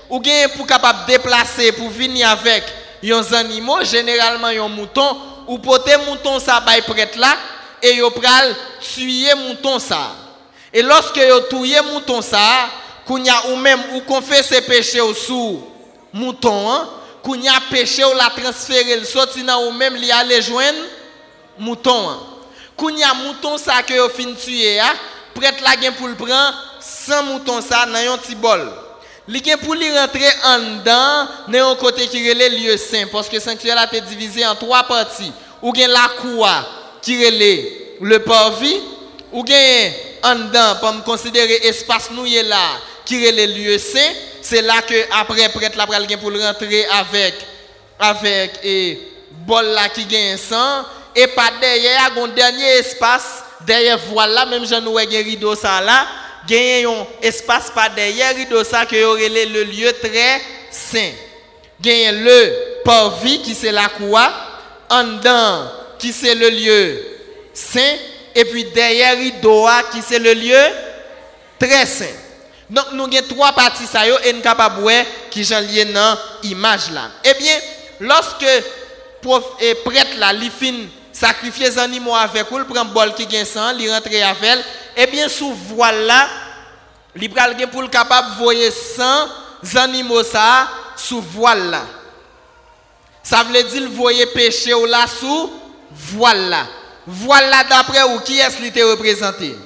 ou 0.08 0.20
gagne 0.20 0.48
pour 0.48 0.66
capable 0.66 1.06
déplacer 1.06 1.72
pour 1.72 1.90
venir 1.90 2.28
avec 2.28 2.62
un 3.04 3.32
animaux, 3.34 3.82
généralement 3.82 4.48
un 4.48 4.68
mouton, 4.68 5.16
ou 5.46 5.58
porter 5.58 5.96
mouton 6.06 6.40
ça 6.40 6.60
bay 6.60 6.82
prêtre 6.82 7.18
là 7.18 7.36
et 7.80 7.94
yo 7.94 8.10
pral 8.10 8.54
tuer 8.80 9.34
mouton 9.34 9.78
ça. 9.78 10.12
Et 10.72 10.82
lorsque 10.82 11.16
yo 11.16 11.40
tuer 11.42 11.80
mouton 11.92 12.20
ça, 12.20 12.68
kounya 13.06 13.34
ou 13.50 13.56
même 13.56 13.80
ou 13.94 14.00
confesse 14.00 14.52
péché 14.66 15.00
au 15.00 15.14
sous 15.14 15.75
mouton, 16.16 16.70
hein, 16.70 16.88
qu'on 17.22 17.34
a 17.34 17.60
péché 17.70 18.04
ou 18.04 18.14
la 18.14 18.30
transféré, 18.30 18.96
le 18.96 19.04
sorti 19.04 19.42
ou 19.42 19.72
même 19.72 19.96
li 19.96 20.10
aller 20.10 20.40
joindre 20.40 20.78
mouton. 21.58 22.08
Hein? 22.08 22.18
Qu'on 22.76 22.88
a 22.88 23.14
mouton 23.14 23.58
ça 23.58 23.82
que 23.82 23.94
yo 23.94 24.08
fin 24.08 24.32
tuer, 24.34 24.80
hein, 24.80 24.94
prête 25.34 25.60
la 25.60 25.80
gen 25.80 25.92
pour 25.94 26.08
le 26.08 26.14
prendre, 26.14 26.54
sans 26.80 27.22
mouton 27.24 27.60
ça 27.60 27.86
dans 27.86 28.12
un 28.12 28.18
petit 28.18 28.34
bol. 28.34 28.70
Li 29.28 29.42
gen 29.44 29.58
pour 29.58 29.74
li 29.74 29.90
rentrer 29.90 30.28
en 30.44 30.58
dedans, 30.58 31.28
dans 31.48 31.72
un 31.72 31.76
côté 31.76 32.06
qui 32.06 32.28
relève 32.28 32.52
lieu 32.52 32.76
saint 32.76 33.06
parce 33.10 33.28
que 33.28 33.40
sanctuaire 33.40 33.78
a 33.78 33.84
été 33.84 34.00
divisé 34.02 34.46
en 34.46 34.54
trois 34.54 34.84
parties. 34.84 35.32
Ou 35.62 35.74
gen 35.74 35.90
la 35.90 36.08
cour 36.20 36.48
qui 37.02 37.16
relève 37.24 37.64
le 38.00 38.18
parvis, 38.20 38.80
ou 39.32 39.44
gen 39.44 39.92
en 40.22 40.34
dedans 40.34 40.76
pour 40.80 40.92
me 40.92 41.02
considérer 41.02 41.60
espace 41.64 42.10
nous 42.12 42.24
là 42.24 42.78
qui 43.04 43.26
relève 43.26 43.50
lieu 43.50 43.78
saint 43.78 44.12
c'est 44.46 44.62
là 44.62 44.80
que 44.82 44.94
après 45.12 45.48
prêtre 45.48 45.76
la 45.76 45.86
pral 45.86 46.06
pour 46.20 46.30
rentrer 46.32 46.86
avec 46.86 47.34
avec 47.98 48.60
et 48.62 48.98
bol 49.44 49.64
là 49.64 49.88
qui 49.88 50.04
gagne 50.04 50.36
sang 50.36 50.84
et 51.16 51.26
pas 51.28 51.50
derrière 51.60 52.12
un 52.16 52.28
dernier 52.28 52.78
espace 52.78 53.42
derrière 53.66 53.98
voilà 54.08 54.46
même 54.46 54.64
j'en 54.64 54.84
ai 54.98 55.18
un 55.18 55.24
rideau 55.24 55.56
ça 55.56 55.80
là 55.80 56.06
gagne 56.46 56.86
un 56.86 57.06
espace 57.22 57.72
pas 57.74 57.88
derrière 57.88 58.36
rideau 58.36 58.62
ça 58.62 58.86
que 58.86 59.04
aurait 59.04 59.28
le 59.28 59.64
lieu 59.64 59.92
très 60.00 60.40
saint 60.70 61.12
gagne 61.80 62.22
le 62.22 62.82
parvis 62.84 63.42
qui 63.42 63.52
c'est 63.52 63.72
la 63.72 63.88
cour 63.88 64.20
en 64.88 65.02
dedans 65.02 65.68
qui 65.98 66.12
c'est 66.12 66.36
le 66.36 66.50
lieu 66.50 67.02
saint 67.52 67.96
et 68.32 68.44
puis 68.44 68.64
derrière 68.66 69.16
rideau 69.18 69.66
qui 69.92 70.02
c'est 70.06 70.20
le 70.20 70.34
lieu 70.34 70.64
très 71.58 71.86
saint. 71.86 72.25
Donc 72.68 72.86
nous 72.92 73.04
avons 73.04 73.28
trois 73.28 73.52
parties 73.52 73.86
ça 73.86 74.06
et 74.08 74.32
nous 74.32 74.40
capable 74.40 74.82
qui 75.30 75.40
lié 75.40 75.84
dans 75.84 76.18
image 76.42 76.90
là. 76.90 77.10
Eh 77.24 77.34
bien, 77.34 77.54
lorsque 78.00 78.46
prof 79.22 79.44
et 79.60 79.74
prêtre 79.76 80.18
là, 80.18 80.32
les 80.32 80.50
animaux 81.78 82.14
avec 82.14 82.50
ou, 82.50 82.58
il 82.58 82.64
prend 82.64 82.84
bol 82.84 83.14
qui 83.14 83.26
gagne 83.26 83.44
sang, 83.44 83.76
il 83.78 83.90
rentre 83.90 84.08
avec 84.08 84.64
eh 84.96 85.06
bien 85.06 85.28
sous 85.28 85.52
voile 85.52 86.06
là, 86.06 86.28
il 87.14 87.30
pral 87.30 87.56
pour 87.70 87.82
le 87.82 87.88
capable 87.88 88.28
voyer 88.38 88.70
100 88.70 89.02
animaux 89.76 90.22
ça 90.24 90.68
sous 90.96 91.20
voile 91.20 91.70
là. 91.70 91.82
Ça 93.22 93.42
veut 93.42 93.62
dire 93.62 93.82
le 93.82 93.88
voyer 93.88 94.26
péché 94.26 94.72
ou 94.74 94.86
là 94.86 95.06
sous 95.06 95.52
voile 95.90 96.48
là. 96.48 96.66
Voile 97.06 97.48
là 97.50 97.64
d'après 97.64 98.02
ou 98.02 98.20
qui 98.20 98.38
est-ce 98.38 98.56
qui 98.56 98.66
était 98.66 98.82
représenté? 98.82 99.56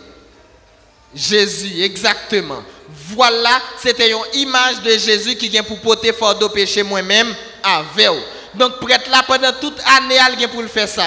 Jésus, 1.15 1.83
exactement. 1.83 2.63
Voilà, 2.93 3.61
c'était 3.79 4.11
une 4.11 4.41
image 4.41 4.81
de 4.83 4.91
Jésus 4.99 5.37
qui 5.37 5.49
vient 5.49 5.63
pour 5.63 5.79
porter 5.81 6.13
fardeau 6.13 6.49
péché 6.49 6.83
moi-même 6.83 7.33
avec. 7.63 8.11
Donc 8.55 8.81
prêtre 8.81 9.09
là 9.11 9.23
pendant 9.25 9.53
toute 9.53 9.79
année 9.97 10.19
il 10.33 10.37
vient 10.37 10.49
pour 10.49 10.63
le 10.63 10.69
faire 10.69 10.89
ça. 10.89 11.05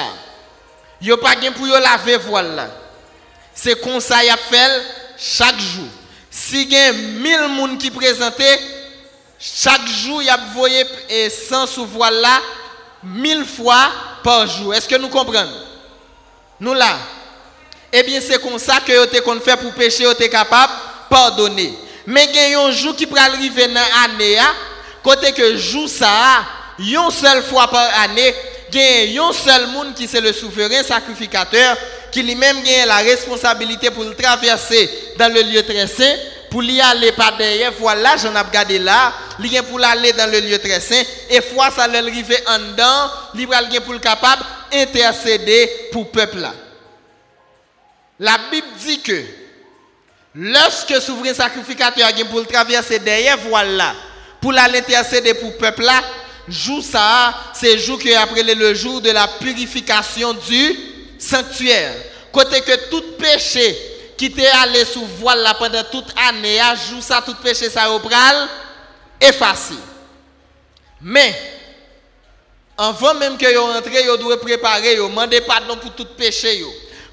Il 1.01 1.15
pas 1.17 1.35
pour 1.55 1.67
laver 1.67 2.17
voile 2.17 2.69
C'est 3.53 3.81
comme 3.81 3.99
ça 3.99 4.23
il 4.23 4.29
a 4.29 4.37
fait 4.37 4.81
chaque 5.17 5.59
jour. 5.59 5.87
Si 6.31 6.63
il 6.63 6.71
y 6.71 6.77
a 6.77 6.93
1000 6.93 7.21
personnes 7.21 7.77
qui 7.77 7.91
présentent, 7.91 8.41
chaque 9.39 9.87
jour, 9.87 10.21
il 10.21 10.25
y 10.25 10.29
a 10.29 10.39
voyé 10.53 10.85
100 11.29 11.67
sous 11.67 11.85
voile 11.85 12.15
là, 12.21 12.41
1000 13.03 13.45
fois 13.45 13.91
par 14.23 14.47
jour. 14.47 14.73
Est-ce 14.73 14.87
que 14.87 14.95
nous 14.95 15.09
comprenons? 15.09 15.51
Nous 16.59 16.73
là. 16.73 16.97
Eh 17.91 18.01
bien, 18.03 18.19
c'est 18.21 18.41
comme 18.41 18.57
ça 18.57 18.79
que 18.79 19.05
vous 19.05 19.39
fait 19.41 19.57
pour 19.57 19.73
pécher, 19.73 20.05
vous 20.05 20.11
êtes 20.11 20.31
capable 20.31 20.73
de 21.13 21.19
pardonner. 21.19 21.73
Mais 22.05 22.27
il 22.33 22.51
y 22.51 22.53
a 22.53 22.59
un 22.59 22.71
jour 22.71 22.95
qui 22.95 23.07
peut 23.07 23.17
arriver 23.17 23.67
dans 23.67 23.73
l'année, 23.73 24.37
hein. 24.39 24.53
côté 25.01 25.31
que 25.31 25.55
jour 25.55 25.87
ça, 25.87 26.43
une 26.79 27.11
seule 27.11 27.43
fois 27.43 27.69
par 27.69 27.87
année, 28.01 28.33
il 28.73 29.11
y 29.11 29.19
a 29.19 29.23
un 29.23 29.31
seul 29.31 29.67
monde 29.67 29.93
qui 29.93 30.07
c'est 30.07 30.19
le 30.19 30.33
souverain 30.33 30.83
sacrificateur 30.83 31.77
qui 32.11 32.21
lui-même 32.21 32.57
a 32.81 32.85
la 32.85 32.97
responsabilité 32.97 33.89
pour 33.89 34.03
le 34.03 34.13
traverser 34.15 34.89
dans 35.17 35.33
le 35.33 35.41
lieu 35.41 35.63
très 35.63 35.87
saint, 35.87 36.15
pour 36.51 36.63
y 36.63 36.79
aller 36.79 37.11
par 37.11 37.35
derrière, 37.37 37.71
voilà, 37.79 38.15
j'en 38.17 38.35
ai 38.35 38.39
regardé 38.39 38.77
là, 38.77 39.13
il 39.43 39.63
pour 39.63 39.83
aller 39.83 40.13
dans 40.13 40.29
le 40.29 40.39
lieu 40.39 40.59
très 40.59 40.79
saint, 40.79 41.01
et 41.29 41.41
fois 41.41 41.71
ça 41.71 41.87
l'arriver 41.87 42.37
en 42.47 42.59
dedans, 42.59 43.11
il 43.33 43.47
va 43.47 43.63
pour 43.81 43.93
le 43.93 43.99
capable 43.99 44.43
intercéder 44.71 45.69
pour 45.91 46.03
le 46.03 46.09
peuple. 46.09 46.47
La 48.19 48.37
Bible 48.51 48.67
dit 48.85 49.01
que 49.01 49.42
lorsque 50.35 51.01
souverain 51.01 51.33
sacrificateur 51.33 52.07
a 52.07 52.25
pour 52.25 52.45
traverser 52.47 52.99
derrière, 52.99 53.37
voilà, 53.37 53.95
pour 54.41 54.51
l'intercéder 54.51 55.33
pour 55.33 55.51
le 55.51 55.57
peuple 55.57 55.83
là, 55.83 56.01
jour 56.47 56.83
ça, 56.83 57.33
c'est 57.53 57.77
jour 57.77 57.99
qui 57.99 58.13
après 58.13 58.43
le 58.43 58.73
jour 58.73 59.01
de 59.01 59.11
la 59.11 59.27
purification 59.27 60.33
du 60.33 60.77
sanctuaire. 61.17 61.93
Côté 62.31 62.61
que 62.61 62.89
tout 62.89 63.03
péché 63.17 63.77
qui 64.17 64.31
t'est 64.31 64.47
allé 64.47 64.85
sous 64.85 65.05
voile 65.05 65.47
pendant 65.57 65.83
toute 65.83 66.13
année, 66.27 66.59
à 66.59 66.75
jour 66.75 67.01
ça, 67.01 67.21
tout 67.25 67.35
péché 67.35 67.69
ça 67.69 67.87
pral 68.03 68.47
effacé. 69.21 69.75
Mais, 71.01 71.33
avant 72.77 73.13
même 73.13 73.37
que 73.37 73.45
vous 73.55 73.65
rentrez, 73.65 74.07
vous 74.07 74.17
devez 74.17 74.37
préparer, 74.37 74.95
vous 74.95 75.09
demander 75.09 75.41
pardon 75.41 75.77
pour 75.77 75.93
tout 75.93 76.07
péché. 76.17 76.63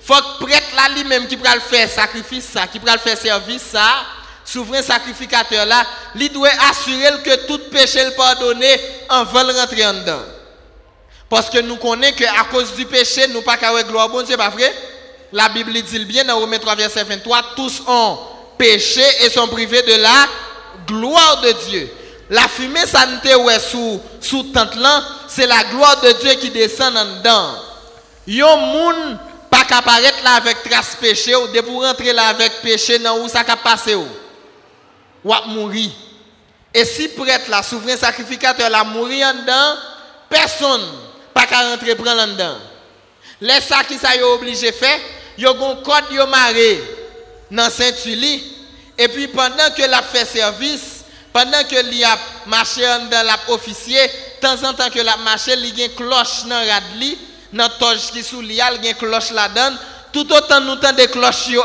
Faut 0.03 0.15
que 0.15 0.45
prêtre 0.45 0.75
là 0.75 0.89
lui-même 0.95 1.27
qui 1.27 1.37
le 1.37 1.61
faire 1.61 1.89
sacrifice 1.89 2.47
ça, 2.47 2.67
qui 2.67 2.79
le 2.79 2.99
faire 2.99 3.19
service 3.19 3.63
ça, 3.63 4.05
souverain 4.45 4.83
sacrificateur 4.83 5.67
là, 5.67 5.85
il 6.17 6.31
doit 6.31 6.49
assurer 6.71 7.23
que 7.23 7.47
tout 7.47 7.61
péché 7.71 8.05
le 8.05 8.13
pardonné 8.13 8.81
avant 9.09 9.45
de 9.45 9.53
rentrer 9.53 9.87
en 9.87 9.95
dedans. 9.95 10.23
Parce 11.29 11.49
que 11.49 11.59
nous 11.59 11.77
connaissons 11.77 12.17
qu'à 12.17 12.45
cause 12.51 12.75
du 12.75 12.85
péché, 12.87 13.29
nous 13.29 13.43
pas 13.43 13.57
qu'à 13.57 13.71
gloire 13.85 14.09
bon 14.09 14.23
Dieu, 14.23 14.37
pas 14.37 14.49
vrai? 14.49 14.75
La 15.33 15.49
Bible 15.49 15.73
dit 15.81 16.05
bien 16.05 16.25
dans 16.25 16.39
Romains 16.39 16.59
3, 16.59 16.75
verset 16.75 17.05
23, 17.05 17.43
tous 17.55 17.83
ont 17.87 18.19
péché 18.59 19.05
et 19.23 19.31
sont 19.31 19.47
privés 19.47 19.83
de 19.83 19.95
la 19.95 20.27
gloire 20.87 21.41
de 21.41 21.53
Dieu. 21.69 21.89
La 22.31 22.49
fumée 22.49 22.87
santé 22.87 23.35
ouais 23.35 23.59
sous 23.59 24.01
sous 24.21 24.43
tente 24.45 24.77
là, 24.77 25.03
c'est 25.29 25.47
la 25.47 25.65
gloire 25.65 26.01
de 26.01 26.13
Dieu 26.21 26.33
qui 26.35 26.51
descend 26.51 26.97
en 26.97 27.05
dedans. 27.05 27.55
Yon 28.27 28.57
moun 28.57 29.19
pas 29.51 29.65
qu'apparaître 29.65 30.23
là 30.23 30.35
avec 30.35 30.63
trace 30.63 30.97
péché 31.01 31.35
ou 31.35 31.49
de 31.49 31.61
pour 31.61 31.83
rentrer 31.83 32.13
là 32.13 32.29
avec 32.29 32.63
péché 32.63 32.99
dans 32.99 33.19
où 33.19 33.29
ça 33.29 33.45
ka 33.45 33.57
passer 33.57 33.95
ou. 33.95 34.09
Ou 35.25 35.35
mourir. 35.49 35.91
Et 36.73 36.85
si 36.85 37.09
prêtre 37.09 37.51
là, 37.51 37.63
souverain 37.63 37.97
sacrificateur 37.97 38.71
là 38.71 38.85
mourir 38.85 39.27
en 39.27 39.35
dedans, 39.35 39.77
personne 40.29 40.87
pas 41.35 41.47
qu'à 41.47 41.69
rentrer 41.69 41.95
prendre 41.97 42.23
en 42.23 42.29
dedans. 42.29 42.57
Les 43.41 43.61
ça 43.61 43.83
qui 43.85 43.99
ça 43.99 44.11
obligé 44.35 44.71
faire, 44.71 45.01
yo 45.37 45.55
gon 45.55 45.77
code 45.83 46.13
yo 46.13 46.27
maré 46.27 46.83
dans 47.51 47.71
Saint-Uli 47.71 48.43
et 48.99 49.09
puis 49.09 49.29
pendant 49.29 49.71
que 49.77 49.83
l'a 49.83 50.03
fait 50.03 50.27
service, 50.27 51.05
pendant 51.33 51.65
que 51.65 51.81
li 51.91 52.05
a 52.05 52.19
marché 52.47 52.83
dans 53.11 53.27
la 53.27 53.39
officier, 53.49 54.01
temps 54.41 54.63
en 54.63 54.75
temps 54.75 54.91
que 54.91 55.01
l'a 55.01 55.17
marché, 55.17 55.57
li 55.57 55.73
gen 55.75 55.91
cloche 55.95 56.45
dans 56.45 56.67
radli, 56.69 57.17
dans 57.53 57.69
toge 57.69 58.11
qui 58.13 58.23
sous 58.23 58.41
li 58.41 58.61
a, 58.61 58.71
gen 58.81 58.95
cloche 58.95 59.31
là-dedans, 59.33 59.77
tout 60.13 60.33
autant 60.33 60.61
nous 60.61 60.77
temps 60.77 60.93
de 60.93 61.05
cloche 61.07 61.49
yo 61.49 61.63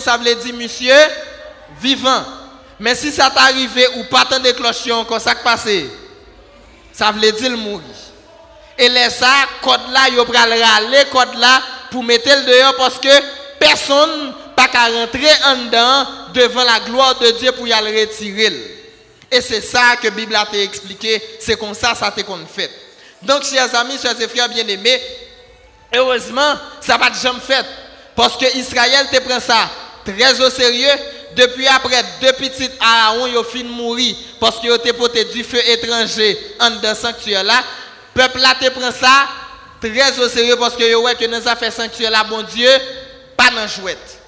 ça 0.00 0.16
veut 0.16 0.34
dire 0.34 0.54
monsieur 0.54 0.94
vivant. 1.80 2.24
Mais 2.80 2.94
si 2.94 3.10
ça 3.10 3.30
t'arrive 3.30 3.88
ou 3.96 4.04
pas 4.04 4.24
tant 4.24 4.38
de 4.38 4.50
cloche 4.52 4.90
encore 4.90 5.20
ça 5.20 5.34
passé, 5.34 5.90
ça 6.92 7.10
veut 7.10 7.32
dire 7.32 7.50
mourir. 7.56 7.84
Et 8.78 8.88
les 8.88 9.10
ça 9.10 9.32
code 9.62 9.90
là 9.90 10.08
yo 10.08 10.24
pral 10.24 10.50
râler 10.50 11.04
code 11.10 11.34
là 11.34 11.62
pour 11.90 12.04
mettre 12.04 12.28
le 12.28 12.44
dehors 12.44 12.76
parce 12.76 12.98
que 12.98 13.08
personne 13.58 14.34
pas 14.54 14.68
qu'à 14.68 14.86
rentrer 14.86 15.30
en 15.46 15.56
dedans 15.64 16.06
devant 16.34 16.64
la 16.64 16.80
gloire 16.80 17.18
de 17.18 17.30
Dieu 17.32 17.52
pour 17.52 17.66
y 17.66 17.72
aller 17.72 18.00
retirer. 18.00 18.76
Et 19.30 19.40
c'est 19.42 19.60
ça 19.60 19.96
que 20.00 20.06
la 20.06 20.10
Bible 20.10 20.34
a 20.34 20.46
expliqué, 20.54 21.22
c'est 21.40 21.58
comme 21.58 21.74
ça 21.74 21.94
ça 21.94 22.10
t'est 22.10 22.24
fait. 22.54 22.87
Donc 23.22 23.44
chers 23.44 23.74
amis, 23.74 23.98
chers 24.00 24.20
et 24.20 24.28
frères 24.28 24.48
bien-aimés, 24.48 25.00
heureusement, 25.94 26.54
ça 26.80 26.96
va 26.96 27.10
jamais 27.12 27.40
fait 27.40 27.64
parce 28.14 28.36
que 28.36 28.56
Israël 28.56 29.06
te 29.12 29.18
prend 29.20 29.40
ça 29.40 29.70
très 30.04 30.40
au 30.40 30.50
sérieux. 30.50 30.90
Depuis 31.36 31.66
après, 31.66 32.02
deux 32.20 32.32
petites 32.32 32.72
Aaron, 32.80 33.26
ils 33.26 33.36
ont 33.36 33.44
fini 33.44 33.64
de 33.64 33.74
mourir 33.74 34.16
parce 34.40 34.58
qu'ils 34.58 34.72
ont 34.72 34.78
porté 34.96 35.24
du 35.24 35.44
feu 35.44 35.60
étranger 35.68 36.38
en 36.58 36.70
dans 36.70 36.94
sanctuaire 36.94 37.44
là. 37.44 37.62
Le 38.14 38.22
peuple 38.22 38.40
là 38.40 38.54
te 38.60 38.68
prend 38.70 38.90
ça 38.90 39.28
très 39.80 40.18
au 40.18 40.28
sérieux 40.28 40.56
parce 40.56 40.74
que 40.74 40.82
yo 40.82 41.02
que 41.02 41.24
dans 41.26 41.46
affaires 41.46 41.72
sanctuaire 41.72 42.10
là 42.10 42.24
bon 42.24 42.42
Dieu 42.42 42.70
pas 43.36 43.50
dans 43.50 43.68
jouette. 43.68 44.18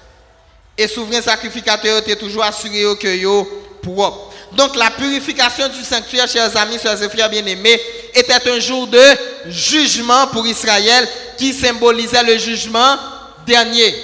Et 0.77 0.87
souverain 0.87 1.21
sacrificateur 1.21 1.97
était 1.97 2.15
toujours 2.15 2.43
assuré 2.43 2.85
que 2.97 3.07
yo 3.07 3.45
propre. 3.81 4.31
Donc 4.53 4.75
la 4.75 4.91
purification 4.91 5.67
du 5.69 5.83
sanctuaire, 5.83 6.27
chers 6.27 6.55
amis, 6.57 6.77
chers 6.79 6.97
frères 7.09 7.29
bien-aimés, 7.29 7.81
était 8.13 8.49
un 8.49 8.59
jour 8.59 8.87
de 8.87 9.03
jugement 9.47 10.27
pour 10.27 10.45
Israël 10.45 11.07
qui 11.37 11.53
symbolisait 11.53 12.23
le 12.23 12.37
jugement 12.37 12.97
dernier. 13.45 13.95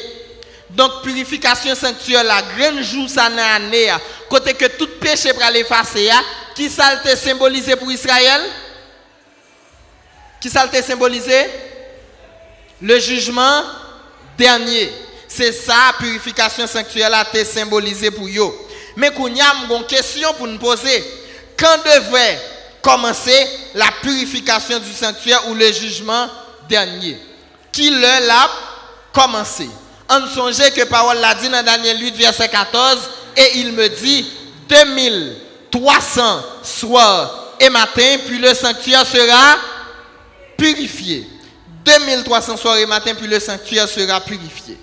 Donc 0.69 1.01
purification 1.01 1.75
sanctuaire, 1.75 2.23
la 2.23 2.41
grande 2.41 2.81
jour 2.83 3.09
ça 3.09 3.25
année, 3.25 3.91
côté 4.29 4.53
que 4.53 4.65
tout 4.65 4.89
péché 4.99 5.31
pour 5.33 5.43
l'effacer, 5.51 6.09
qui 6.55 6.69
ça 6.69 6.99
a 7.03 7.15
symbolisé 7.15 7.75
pour 7.75 7.91
Israël? 7.91 8.41
Qui 10.41 10.49
ça 10.49 10.67
a 10.71 10.81
symbolisé? 10.81 11.45
Le 12.81 12.99
jugement 12.99 13.63
dernier. 14.37 14.91
C'est 15.27 15.51
ça, 15.51 15.93
purification 15.99 16.67
sanctuaire 16.67 17.13
a 17.13 17.21
été 17.21 17.43
symbolisé 17.45 18.11
pour 18.11 18.27
eux. 18.27 18.53
Mais 18.95 19.11
qu'on 19.11 19.27
y 19.27 19.41
a 19.41 19.53
une 19.69 19.85
question 19.85 20.33
pour 20.33 20.47
nous 20.47 20.57
poser. 20.57 21.03
Quand 21.57 21.77
devrait 21.77 22.39
commencer 22.87 23.47
la 23.75 23.87
purification 24.01 24.79
du 24.79 24.93
sanctuaire 24.93 25.49
ou 25.49 25.53
le 25.53 25.73
jugement 25.73 26.29
dernier 26.69 27.19
Qui 27.73 27.89
le 27.89 28.25
l'a 28.25 28.49
commencé? 29.11 29.69
On 30.09 30.25
songeait 30.27 30.71
que 30.71 30.85
parole 30.85 31.17
l'a 31.17 31.35
dit 31.35 31.49
dans 31.49 31.63
Daniel 31.63 31.99
8, 31.99 32.15
verset 32.15 32.47
14, 32.47 32.97
et 33.35 33.57
il 33.57 33.73
me 33.73 33.89
dit 33.89 34.25
2300 34.69 36.41
soirs 36.63 37.55
et 37.59 37.69
matin, 37.69 38.15
puis 38.25 38.37
le 38.37 38.53
sanctuaire 38.53 39.05
sera 39.05 39.57
purifié. 40.57 41.27
2300 41.83 42.55
soirs 42.55 42.77
et 42.77 42.85
matin, 42.85 43.13
puis 43.15 43.27
le 43.27 43.41
sanctuaire 43.41 43.89
sera 43.89 44.21
purifié. 44.21 44.77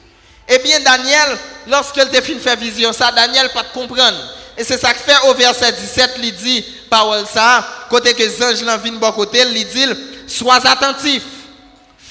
Eh 0.46 0.58
bien, 0.58 0.78
Daniel, 0.80 1.38
lorsqu'il 1.68 2.06
te 2.10 2.20
fin 2.20 2.38
faire 2.38 2.56
vision, 2.56 2.92
ça, 2.92 3.10
Daniel 3.12 3.48
pas 3.48 3.62
de 3.62 3.72
comprendre. 3.72 4.18
Et 4.56 4.64
c'est 4.64 4.78
ça 4.78 4.92
que 4.92 5.00
fait 5.00 5.28
au 5.28 5.34
verset 5.34 5.72
17, 5.72 6.14
il 6.22 6.34
dit, 6.34 6.64
parole 6.88 7.26
ça, 7.26 7.66
côté 7.90 8.14
que 8.14 8.22
les 8.22 8.42
anges 8.42 8.82
viennent 8.82 8.98
bon 8.98 9.12
côté, 9.12 9.42
il 9.42 9.66
dit, 9.66 9.86
sois 10.28 10.64
attentif, 10.66 11.22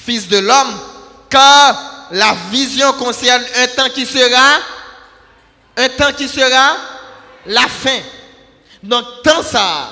fils 0.04 0.28
de 0.28 0.38
l'homme, 0.38 0.78
car 1.30 2.06
la 2.10 2.36
vision 2.50 2.92
concerne 2.94 3.42
un 3.56 3.66
temps 3.68 3.88
qui 3.88 4.04
sera, 4.04 4.58
un 5.76 5.88
temps 5.88 6.12
qui 6.12 6.28
sera 6.28 6.76
la 7.46 7.62
fin. 7.62 8.00
Donc, 8.82 9.04
tant 9.22 9.42
ça, 9.42 9.88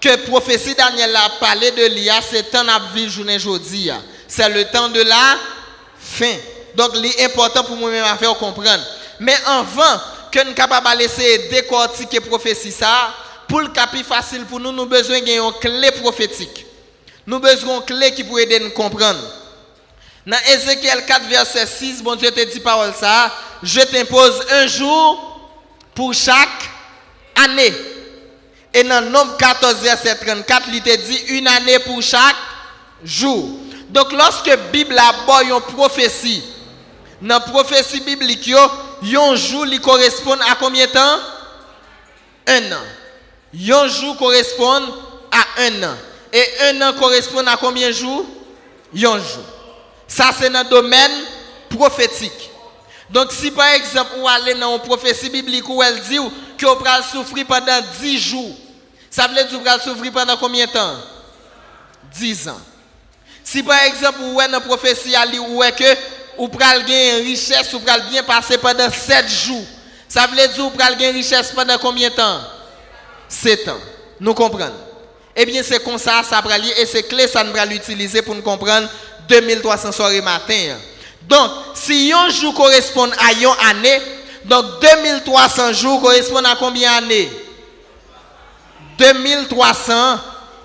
que 0.00 0.16
prophétie 0.28 0.74
Daniel 0.74 1.14
a 1.16 1.28
parlé 1.40 1.72
de 1.72 1.86
l'IA, 1.86 2.20
c'est 2.22 2.50
temps 2.50 2.68
à 2.68 2.78
vivre 2.94 3.10
journée. 3.10 3.38
C'est 4.28 4.48
le 4.48 4.64
temps 4.66 4.88
de 4.88 5.02
la 5.02 5.36
fin. 5.98 6.34
Donc, 6.76 6.92
c'est 6.94 7.24
important 7.24 7.64
pour 7.64 7.76
moi-même 7.76 8.04
à 8.04 8.16
faire 8.16 8.34
comprendre. 8.36 8.84
Mais 9.18 9.36
avant 9.46 10.00
que 10.30 10.44
nous 10.44 10.54
capable 10.54 10.98
laisser 10.98 11.48
décortiquer 11.50 12.20
prophétie 12.20 12.72
ça, 12.72 13.14
pour 13.48 13.60
le 13.60 13.68
cap 13.68 13.94
facile 14.04 14.44
pour 14.44 14.60
nous, 14.60 14.72
nous 14.72 14.82
avons 14.82 14.90
besoin 14.90 15.20
d'une 15.20 15.52
clé 15.60 15.90
prophétique. 15.92 16.66
Nous 17.26 17.36
avons 17.36 17.46
besoin 17.46 17.76
d'une 17.76 17.84
clé 17.84 18.12
qui 18.12 18.24
pourrait 18.24 18.42
aider 18.42 18.60
nous 18.60 18.70
comprendre. 18.70 19.20
Dans 20.26 20.36
Ézéchiel 20.52 21.04
4, 21.06 21.26
verset 21.28 21.66
6, 21.66 22.02
bon 22.02 22.16
Dieu 22.16 22.30
te 22.32 22.44
dit 22.52 22.58
parole 22.58 22.92
ça, 22.98 23.32
je 23.62 23.80
t'impose 23.80 24.42
un 24.50 24.66
jour 24.66 25.40
pour 25.94 26.12
chaque 26.12 26.68
année. 27.36 27.72
Et 28.74 28.82
dans 28.82 29.00
Nombre 29.08 29.36
14, 29.36 29.76
verset 29.76 30.16
34, 30.16 30.68
il 30.72 30.82
te 30.82 30.96
dit 30.96 31.18
une 31.28 31.46
année 31.46 31.78
pour 31.78 32.02
chaque 32.02 32.36
jour. 33.04 33.48
Donc 33.88 34.12
lorsque 34.12 34.46
la 34.46 34.56
Bible 34.56 34.98
a 34.98 35.42
une 35.42 35.60
prophétie, 35.60 36.42
dans 37.22 37.34
la 37.36 37.40
prophétie 37.40 38.00
biblique, 38.00 38.50
un 39.02 39.36
jour 39.36 39.66
correspond 39.82 40.38
à 40.40 40.54
combien 40.56 40.86
de 40.86 40.92
temps? 40.92 41.18
Un 42.46 42.72
an. 42.72 42.84
Un 43.54 43.88
jour 43.88 44.16
correspond 44.16 44.82
à 45.30 45.62
un 45.62 45.82
an. 45.82 45.96
Et 46.32 46.44
un 46.64 46.82
an 46.82 46.92
correspond 46.94 47.46
à 47.46 47.56
combien 47.56 47.88
de 47.88 47.92
jours? 47.92 48.26
Un 48.94 49.18
jour. 49.18 49.44
Ça, 50.08 50.30
c'est 50.38 50.50
dans 50.50 50.62
le 50.62 50.68
domaine 50.68 51.24
prophétique. 51.68 52.50
Donc, 53.10 53.32
si 53.32 53.50
par 53.50 53.68
exemple, 53.68 54.10
vous 54.18 54.26
allez 54.26 54.54
dans 54.54 54.74
une 54.74 54.82
prophétie 54.82 55.30
biblique 55.30 55.68
où 55.68 55.82
elle 55.82 56.00
dit 56.00 56.18
que 56.58 56.66
vous 56.66 56.86
allez 56.86 57.04
souffrir 57.10 57.46
pendant 57.46 57.80
10 58.00 58.18
jours, 58.18 58.56
ça 59.10 59.28
veut 59.28 59.34
dire 59.34 59.48
que 59.48 59.56
vous 59.56 59.68
allez 59.68 59.82
souffrir 59.82 60.12
pendant 60.12 60.36
combien 60.36 60.66
de 60.66 60.72
temps? 60.72 60.96
10 62.12 62.48
ans. 62.48 62.60
Si 63.44 63.62
par 63.62 63.80
exemple, 63.84 64.18
vous 64.20 64.40
avez 64.40 64.52
une 64.52 64.60
prophétie 64.60 65.14
où 65.38 65.60
que 65.60 66.15
vous 66.38 66.50
allez 66.60 66.84
gagner 66.84 67.12
richesse, 67.22 67.72
vous 67.72 67.80
allez 67.86 68.04
bien 68.10 68.22
passer 68.22 68.58
pendant 68.58 68.90
7 68.90 69.28
jours, 69.28 69.64
ça 70.08 70.26
veut 70.26 70.36
dire 70.36 70.48
vous 70.68 70.80
allez 70.80 70.96
gagner 70.96 71.18
richesse 71.18 71.52
pendant 71.54 71.78
combien 71.78 72.10
de 72.10 72.14
temps? 72.14 72.40
7 73.28 73.68
ans. 73.68 73.80
Nous 74.20 74.34
comprenons. 74.34 74.72
Eh 75.34 75.44
bien, 75.44 75.62
c'est 75.62 75.82
comme 75.84 75.98
ça, 75.98 76.22
ça 76.28 76.40
va 76.40 76.58
et 76.58 76.86
c'est 76.86 77.02
clé, 77.02 77.28
ça 77.28 77.44
nous 77.44 77.52
va 77.52 77.66
l'utiliser 77.66 78.22
pour 78.22 78.34
nous 78.34 78.42
comprendre 78.42 78.88
2300 79.28 79.92
soirées 79.92 80.22
matin. 80.22 80.76
Donc, 81.28 81.50
si 81.74 82.12
un 82.12 82.30
jour 82.30 82.54
correspond 82.54 83.10
à 83.18 83.32
une 83.32 83.46
année, 83.68 84.00
donc 84.44 84.80
2300 84.80 85.72
jours 85.74 86.00
correspondent 86.00 86.46
à 86.46 86.56
combien 86.56 87.00
d'années 87.00 87.30
2300 88.98 90.18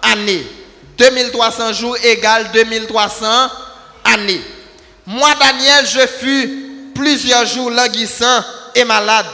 années. 0.03 0.47
2300 0.97 1.73
jours 1.73 1.97
égale 2.03 2.51
2300 2.53 3.25
années. 4.05 4.41
Moi, 5.11 5.29
Daniel, 5.37 5.85
je 5.85 6.07
fus 6.07 6.49
plusieurs 6.95 7.45
jours 7.45 7.69
languissant 7.69 8.45
et 8.73 8.85
malade. 8.85 9.25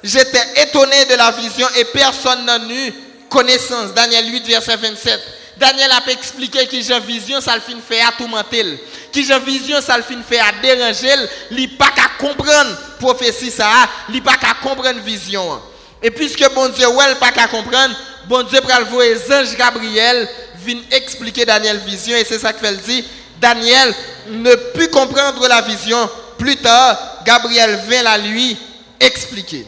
J'étais 0.00 0.62
étonné 0.62 1.06
de 1.06 1.16
la 1.16 1.32
vision 1.32 1.66
et 1.76 1.84
personne 1.86 2.44
n'a 2.44 2.58
eu 2.58 2.92
connaissance. 3.28 3.92
Daniel 3.92 4.30
8, 4.32 4.46
verset 4.46 4.76
27. 4.76 5.20
Daniel 5.56 5.90
a 5.90 6.08
expliqué 6.12 6.68
que 6.68 6.80
j'ai 6.80 7.00
vision, 7.00 7.40
ça 7.40 7.56
le 7.56 7.62
fait 7.80 8.00
à 8.00 8.12
tourmenter. 8.16 8.78
Qui 9.10 9.24
j'ai 9.24 9.38
vision, 9.40 9.80
ça 9.80 9.96
le 9.96 10.04
fait 10.04 10.38
à 10.38 10.52
déranger. 10.62 11.08
Il 11.50 11.76
pas 11.76 11.90
qu'à 11.90 12.10
comprendre 12.16 12.76
prophétie 13.00 13.50
ça, 13.50 13.68
il 14.10 14.22
pas 14.22 14.36
qu'à 14.36 14.54
comprendre 14.62 15.00
vision. 15.00 15.60
Et 16.00 16.12
puisque 16.12 16.48
bon 16.54 16.68
Dieu, 16.68 16.86
ouais, 16.86 17.14
pas 17.16 17.32
qu'à 17.32 17.48
comprendre, 17.48 17.96
bon 18.26 18.44
Dieu 18.44 18.60
pour 18.60 18.70
le 18.70 19.34
ange 19.34 19.56
Gabriel 19.56 20.28
vient 20.64 20.80
expliquer 20.92 21.44
Daniel 21.44 21.78
vision 21.78 22.16
et 22.16 22.24
c'est 22.24 22.38
ça 22.38 22.52
qu'il 22.52 22.76
dit. 22.78 23.04
Daniel 23.40 23.94
ne 24.28 24.54
put 24.54 24.88
comprendre 24.88 25.46
la 25.48 25.60
vision. 25.60 26.08
Plus 26.38 26.56
tard, 26.56 27.22
Gabriel 27.24 27.80
vint 27.88 28.02
la 28.02 28.18
lui 28.18 28.56
expliquer. 29.00 29.66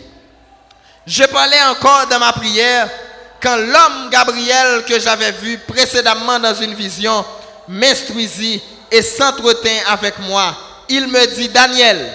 Je 1.07 1.25
parlais 1.25 1.63
encore 1.71 2.07
dans 2.09 2.19
ma 2.19 2.33
prière 2.33 2.89
quand 3.41 3.57
l'homme 3.57 4.11
Gabriel 4.11 4.85
que 4.85 4.99
j'avais 4.99 5.33
vu 5.33 5.59
précédemment 5.59 6.39
dans 6.39 6.55
une 6.55 6.75
vision 6.75 7.25
m'instruisit 7.69 8.63
et 8.91 9.03
s'entretint 9.03 9.79
avec 9.89 10.19
moi, 10.21 10.57
il 10.89 11.07
me 11.09 11.27
dit, 11.35 11.49
Daniel, 11.49 12.11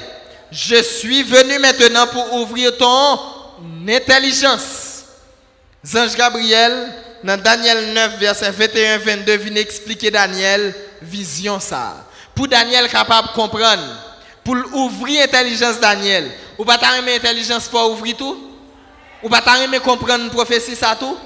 je 0.52 0.82
suis 0.82 1.24
venu 1.24 1.60
maintenant 1.60 2.08
pour 2.08 2.34
ouvrir 2.34 2.76
ton 2.78 3.20
intelligence. 3.88 5.04
Ange 5.96 6.16
Gabriel, 6.16 6.90
dans 7.24 7.42
Daniel 7.42 7.94
9, 7.94 8.18
verset 8.20 8.52
21-22, 8.52 9.38
vient 9.38 9.56
expliquer 9.56 10.12
Daniel 10.12 10.74
vision 11.02 11.60
ça. 11.60 12.06
Pour 12.36 12.48
Daniel 12.48 12.90
capable 12.90 13.30
de 13.30 13.34
comprendre, 13.34 13.84
pour 14.44 14.56
ouvrir 14.74 15.22
l'intelligence 15.22 15.80
Daniel, 15.80 16.32
ou 16.58 16.66
pas 16.66 16.78
t'arriver 16.78 17.16
intelligence 17.16 17.68
pour 17.68 17.92
ouvrir 17.92 18.16
tout? 18.18 18.38
Ou 19.24 19.30
pas 19.30 19.42
t'arriver 19.42 19.80
comprendre 19.80 20.30
prophétie 20.30 20.76
ça 20.76 20.96
tout? 20.96 21.18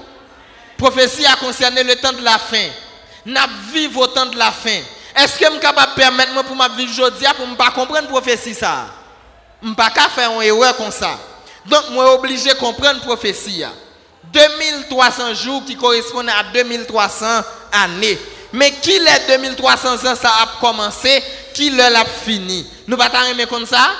Prophétie 0.76 1.24
a 1.26 1.36
concerné 1.36 1.82
le 1.82 1.96
temps 1.96 2.12
de 2.12 2.22
la 2.22 2.38
fin. 2.38 2.68
N'a 3.24 3.46
vivre 3.72 4.00
au 4.00 4.06
temps 4.06 4.26
de 4.26 4.36
la 4.36 4.52
fin. 4.52 4.80
Est-ce 5.16 5.38
que 5.38 5.46
je 5.46 5.50
suis 5.50 5.60
capable 5.60 5.92
de 5.92 5.96
permettre 5.96 6.32
moi 6.32 6.44
pour 6.44 6.56
vivre 6.76 6.90
aujourd'hui 6.90 7.26
pour 7.36 7.46
ne 7.46 7.54
pas 7.54 7.70
comprendre 7.70 8.08
prophétie 8.08 8.54
ça? 8.54 8.86
Je 9.62 9.68
ne 9.68 9.74
pas 9.74 9.90
faire 9.90 10.30
une 10.32 10.42
erreur 10.42 10.76
comme 10.76 10.90
ça. 10.90 11.18
Donc, 11.64 11.84
je 11.88 11.92
suis 11.92 12.00
obligé 12.00 12.48
de 12.50 12.58
comprendre 12.58 13.00
prophétie. 13.00 13.64
2300 14.32 15.34
jours 15.34 15.64
qui 15.64 15.76
correspondent 15.76 16.28
à 16.28 16.44
2300 16.52 17.26
années. 17.72 18.18
Mais 18.56 18.70
qui 18.70 18.92
est 18.92 19.38
2300 19.38 20.06
ans 20.06 20.14
ça 20.14 20.30
a 20.30 20.58
commencé, 20.58 21.22
qui 21.52 21.68
l'a 21.68 22.06
fini? 22.24 22.66
Nous 22.86 22.96
pas 22.96 23.10
t'arriver 23.10 23.44
comme 23.44 23.66
ça? 23.66 23.90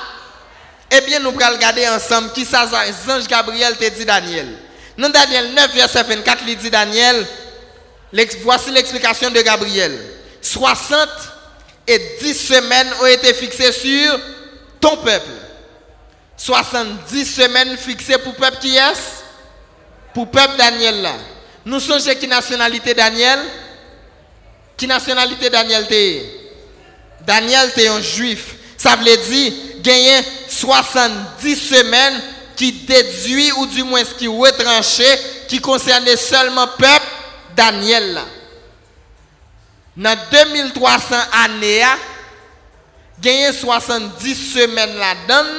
Eh 0.89 1.01
bien, 1.01 1.19
nous 1.19 1.29
allons 1.29 1.55
regarder 1.55 1.87
ensemble 1.87 2.31
qui 2.31 2.43
ça, 2.43 2.65
Ange 3.07 3.27
Gabriel 3.27 3.77
te 3.77 3.87
dit 3.87 4.03
Daniel. 4.03 4.47
Dans 4.97 5.09
Daniel 5.09 5.53
9, 5.53 5.75
verset 5.75 6.01
24, 6.01 6.43
il 6.47 6.57
dit 6.57 6.71
Daniel, 6.71 7.23
voici 8.41 8.71
l'explication 8.71 9.29
de 9.29 9.39
Gabriel. 9.41 9.95
60 10.41 11.07
et 11.85 12.17
10 12.19 12.33
semaines 12.33 12.89
ont 13.03 13.05
été 13.05 13.35
fixées 13.35 13.71
sur 13.71 14.19
ton 14.81 14.97
peuple. 14.97 15.29
70 16.35 17.25
semaines 17.25 17.77
fixées 17.77 18.17
pour 18.17 18.33
peuple 18.33 18.57
qui 18.59 18.75
est? 18.75 19.23
Pour 20.15 20.31
peuple 20.31 20.57
Daniel 20.57 21.03
là. 21.03 21.13
Nous 21.63 21.79
sommes 21.79 22.01
qui 22.01 22.27
nationalité 22.27 22.95
Daniel 22.95 23.39
Qui 24.77 24.85
nationalité 24.85 25.49
Daniel 25.49 25.87
t'es 25.87 26.23
Daniel 27.21 27.71
t'es 27.73 27.87
un 27.87 27.99
juif. 27.99 28.55
Ça 28.77 28.95
veut 28.95 29.17
dire 29.17 29.53
gagner 29.81 30.21
70 30.47 31.55
semaines 31.55 32.21
qui 32.55 32.71
déduit 32.71 33.51
ou 33.53 33.65
du 33.65 33.83
moins 33.83 34.03
qui 34.03 34.27
retranché 34.27 35.05
qui 35.47 35.59
concernait 35.59 36.15
seulement 36.15 36.67
peuple 36.67 37.05
Daniel. 37.55 38.21
Dans 39.95 40.17
2300 40.31 41.15
années, 41.45 41.81
a 41.83 43.53
70 43.53 44.53
semaines 44.53 44.95
là-dedans 44.95 45.49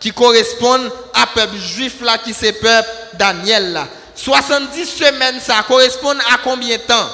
qui 0.00 0.10
correspondent 0.10 0.90
à 1.14 1.26
peuple 1.28 1.56
juif 1.56 2.00
là 2.00 2.18
qui 2.18 2.34
c'est 2.34 2.54
peuple 2.54 2.88
Daniel 3.14 3.72
là. 3.72 3.88
70 4.16 4.84
semaines 4.84 5.40
ça 5.40 5.64
correspond 5.66 6.18
à 6.32 6.38
combien 6.42 6.76
de 6.76 6.82
temps? 6.82 7.08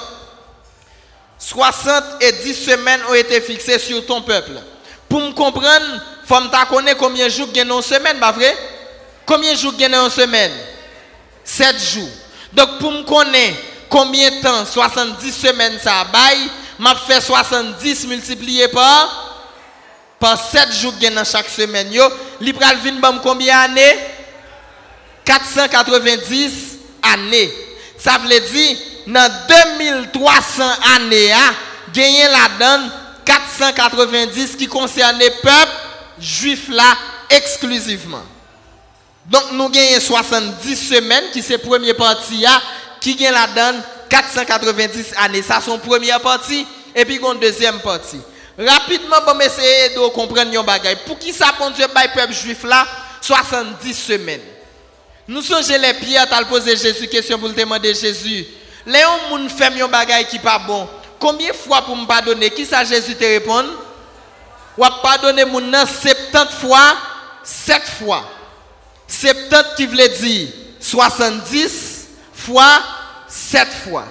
70 1.40 2.54
semaines 2.54 3.00
ont 3.08 3.14
été 3.14 3.40
fixées 3.40 3.78
sur 3.78 4.04
ton 4.04 4.20
peuple. 4.20 4.52
Pour 5.08 5.20
me 5.20 5.32
comprendre, 5.32 6.02
faut 6.26 6.38
me 6.38 6.68
connaître 6.68 6.98
combien 6.98 7.24
de 7.24 7.30
jours 7.30 7.48
a 7.56 7.60
une 7.60 7.82
semaine, 7.82 8.18
pas 8.20 8.30
vrai? 8.30 8.54
Combien 9.26 9.54
de 9.54 9.58
jours 9.58 9.72
a 9.80 10.04
en 10.04 10.10
semaine? 10.10 10.52
7 11.42 11.76
jours. 11.94 12.08
Donc 12.52 12.78
pour 12.78 12.92
me 12.92 13.02
connaître 13.04 13.56
combien 13.88 14.30
de 14.30 14.40
temps 14.42 14.64
70 14.64 15.32
semaines 15.32 15.78
ça 15.82 16.04
bail, 16.04 16.38
m'a 16.78 16.94
fait 16.94 17.20
70 17.20 18.06
multiplié 18.06 18.68
par 18.68 19.26
par 20.18 20.38
7 20.38 20.72
jours 20.74 20.92
dans 20.92 21.24
chaque 21.24 21.48
semaine 21.48 21.90
yo, 21.90 22.04
li 22.40 22.52
pral 22.52 22.76
bam 23.00 23.20
combien 23.22 23.66
d'années 23.66 23.96
490 25.24 26.78
années. 27.02 27.52
Ça 27.96 28.18
veut 28.18 28.28
dire 28.28 28.76
dans 29.06 29.32
2300 29.48 30.64
années 30.96 31.32
a 31.32 31.54
gagné 31.92 32.24
la 32.24 32.48
donne 32.58 32.90
490 33.24 34.56
qui 34.56 34.66
concernait 34.66 35.30
peuple 35.42 35.72
juif 36.18 36.68
là 36.68 36.96
exclusivement. 37.30 38.22
Donc 39.26 39.52
nous 39.52 39.68
gagnons 39.68 40.00
70 40.00 40.76
semaines 40.76 41.30
qui 41.32 41.42
c'est 41.42 41.58
première 41.58 41.96
partie 41.96 42.44
qui 43.00 43.14
gagne 43.14 43.32
la 43.32 43.46
donne 43.46 43.82
490 44.08 45.14
années. 45.18 45.42
Ça 45.42 45.60
son 45.60 45.78
première 45.78 46.20
partie 46.20 46.66
et 46.94 47.04
puis 47.04 47.16
une 47.16 47.38
deuxième 47.38 47.78
partie. 47.80 48.20
Rapidement, 48.58 49.16
bon, 49.24 49.38
essayer 49.40 49.94
de 49.94 50.08
comprendre 50.08 50.52
yon 50.52 50.62
bagay. 50.62 50.96
Pour 51.06 51.18
qui 51.18 51.32
ça, 51.32 51.54
bon 51.58 51.70
Dieu, 51.70 51.86
bail 51.94 52.10
peuple 52.12 52.34
juif 52.34 52.62
là, 52.64 52.86
70 53.22 53.94
semaines? 53.94 54.40
Nous 55.26 55.42
sommes 55.42 55.62
les 55.80 55.94
pierres, 55.94 56.28
t'as 56.28 56.44
posé 56.44 56.76
Jésus 56.76 57.06
question 57.06 57.38
pour 57.38 57.48
le 57.48 57.54
demander 57.54 57.94
Jésus. 57.94 58.44
Léon 58.86 59.28
moun 59.28 59.48
fait 59.48 59.76
yon 59.76 59.88
bagay 59.88 60.24
qui 60.24 60.38
pas 60.38 60.58
bon. 60.58 60.88
Combien 61.18 61.48
de 61.50 61.54
fois 61.54 61.82
pour 61.82 61.96
me 61.96 62.06
pardonner? 62.06 62.50
Qui 62.50 62.64
ça 62.64 62.82
Jésus 62.84 63.14
te 63.14 63.24
répond? 63.24 63.66
Ou 64.76 64.84
pardonner 65.02 65.44
nan 65.44 65.86
70 65.86 66.54
fois, 66.60 66.96
7 67.42 67.82
fois. 67.98 68.24
70 69.06 69.74
qui 69.76 69.86
veut 69.86 70.08
dire 70.08 70.48
70 70.80 72.08
fois, 72.32 72.80
7 73.28 73.68
fois. 73.84 74.04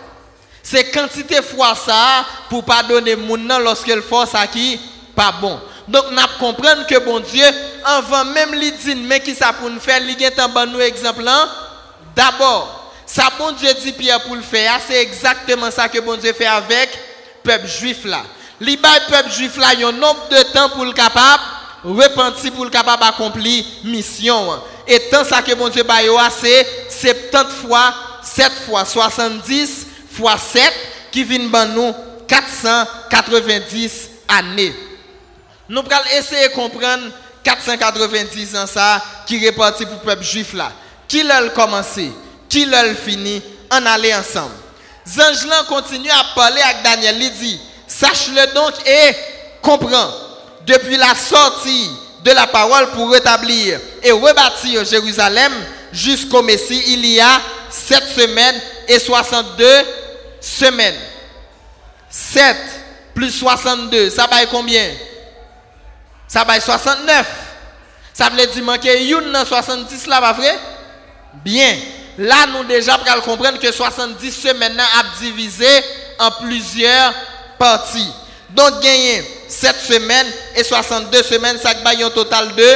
C'est 0.62 0.91
quantité 0.91 1.41
fois 1.41 1.73
ça 1.75 2.25
pour 2.49 2.63
pardonner 2.63 3.15
nan 3.15 3.63
lorsque 3.63 3.88
le 3.88 4.01
force 4.01 4.36
à 4.36 4.45
qui 4.45 4.79
pas 5.15 5.32
bon. 5.32 5.60
Donc 5.88 6.05
nous 6.12 6.21
comprenons 6.39 6.84
que 6.88 6.99
bon 6.99 7.19
Dieu 7.19 7.45
avant 7.84 8.25
même 8.25 8.53
lui 8.53 8.71
dire 8.71 8.95
mais 9.05 9.19
qui 9.19 9.34
ça 9.34 9.51
pour 9.51 9.71
nous 9.71 9.79
faire 9.79 9.99
li 9.99 10.15
gen 10.19 10.32
tan 10.32 10.47
ban 10.49 10.67
nous 10.67 10.79
exemple 10.79 11.23
D'abord, 12.15 12.78
ça 13.11 13.31
bon 13.39 13.51
Dieu 13.53 13.73
dit 13.81 13.91
Pierre 13.93 14.21
pour 14.21 14.35
le 14.35 14.43
faire, 14.43 14.79
c'est 14.87 15.01
exactement 15.01 15.71
ça 15.71 15.89
que 15.89 15.97
bon 15.99 16.15
Dieu 16.15 16.31
fait 16.31 16.45
avec 16.45 16.89
peuple 17.43 17.65
juif 17.65 18.05
là. 18.05 18.21
Bay 18.61 18.77
peuple 19.09 19.31
juif 19.31 19.57
là 19.57 19.69
un 19.83 19.91
nombre 19.91 20.29
de 20.29 20.43
temps 20.53 20.69
pour 20.69 20.85
le 20.85 20.93
capable 20.93 21.41
repentir 21.83 22.53
pour 22.53 22.65
le 22.65 22.69
capable 22.69 23.01
accomplir 23.01 23.65
mission. 23.83 24.61
Et 24.87 24.99
tant 25.09 25.23
ça 25.23 25.41
que 25.41 25.55
bon 25.55 25.69
Dieu 25.69 25.81
bay 25.81 26.07
c'est 26.39 26.67
70 27.31 27.51
fois 27.65 27.95
7 28.21 28.51
fois 28.67 28.85
70 28.85 29.87
fois 30.11 30.37
7 30.37 30.71
qui 31.11 31.23
vient 31.23 31.47
ban 31.47 31.65
nous 31.65 31.95
490 32.27 34.09
années. 34.27 34.75
Nous 35.67 35.79
allons 35.79 36.19
essayer 36.19 36.49
de 36.49 36.53
comprendre 36.53 37.09
490 37.43 38.55
ans 38.55 38.67
ça 38.67 39.03
qui 39.25 39.43
répartit 39.43 39.87
pour 39.87 39.95
le 39.95 40.01
peuple 40.01 40.23
juif 40.23 40.53
là. 40.53 40.71
Qui 41.07 41.23
l'a 41.23 41.49
commencé, 41.49 42.11
qui 42.49 42.65
l'a 42.65 42.93
fini, 42.95 43.41
en 43.71 43.85
aller 43.85 44.13
ensemble. 44.13 44.55
Zangelan 45.07 45.63
continue 45.67 46.09
à 46.09 46.23
parler 46.35 46.62
avec 46.62 46.83
Daniel. 46.83 47.21
Il 47.21 47.31
dit, 47.33 47.59
sache-le 47.88 48.53
donc 48.53 48.73
et 48.85 49.15
comprends. 49.62 50.12
Depuis 50.65 50.97
la 50.97 51.15
sortie 51.15 51.89
de 52.23 52.31
la 52.31 52.47
parole 52.47 52.91
pour 52.91 53.12
rétablir 53.12 53.79
et 54.03 54.12
rebâtir 54.12 54.83
Jérusalem 54.85 55.53
jusqu'au 55.91 56.41
Messie, 56.41 56.83
il 56.88 57.05
y 57.05 57.19
a 57.19 57.41
7 57.69 58.03
semaines 58.03 58.62
et 58.88 58.99
62 58.99 59.65
semaines. 60.41 60.99
7 62.09 62.55
plus 63.15 63.31
62, 63.31 64.09
ça 64.09 64.27
va 64.27 64.45
combien? 64.45 64.89
Ça 66.27 66.43
va 66.43 66.59
69. 66.59 67.27
Ça 68.13 68.29
veut 68.29 68.45
dire 68.45 68.63
manquer 68.63 69.09
une 69.09 69.31
dans 69.31 69.45
70 69.45 70.07
là, 70.07 70.19
pas 70.19 70.33
vrai? 70.33 70.57
Bien. 71.43 71.75
Là, 72.19 72.47
nous 72.47 72.65
déjà 72.65 72.97
pour 72.97 73.23
comprendre 73.23 73.60
que 73.60 73.71
70 73.71 74.29
semaines 74.29 74.77
a 74.77 75.21
divisé 75.21 75.65
en 76.19 76.32
plusieurs 76.32 77.13
parties. 77.58 78.12
Donc, 78.49 78.82
gagner 78.82 79.23
7 79.47 79.73
semaines 79.88 80.27
et 80.58 80.63
62 80.65 81.23
semaines, 81.23 81.58
ça 81.60 81.71
va 81.82 81.91
un 81.91 82.10
total 82.10 82.53
de 82.55 82.67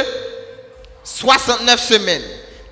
69 1.04 1.78
semaines. 1.78 2.22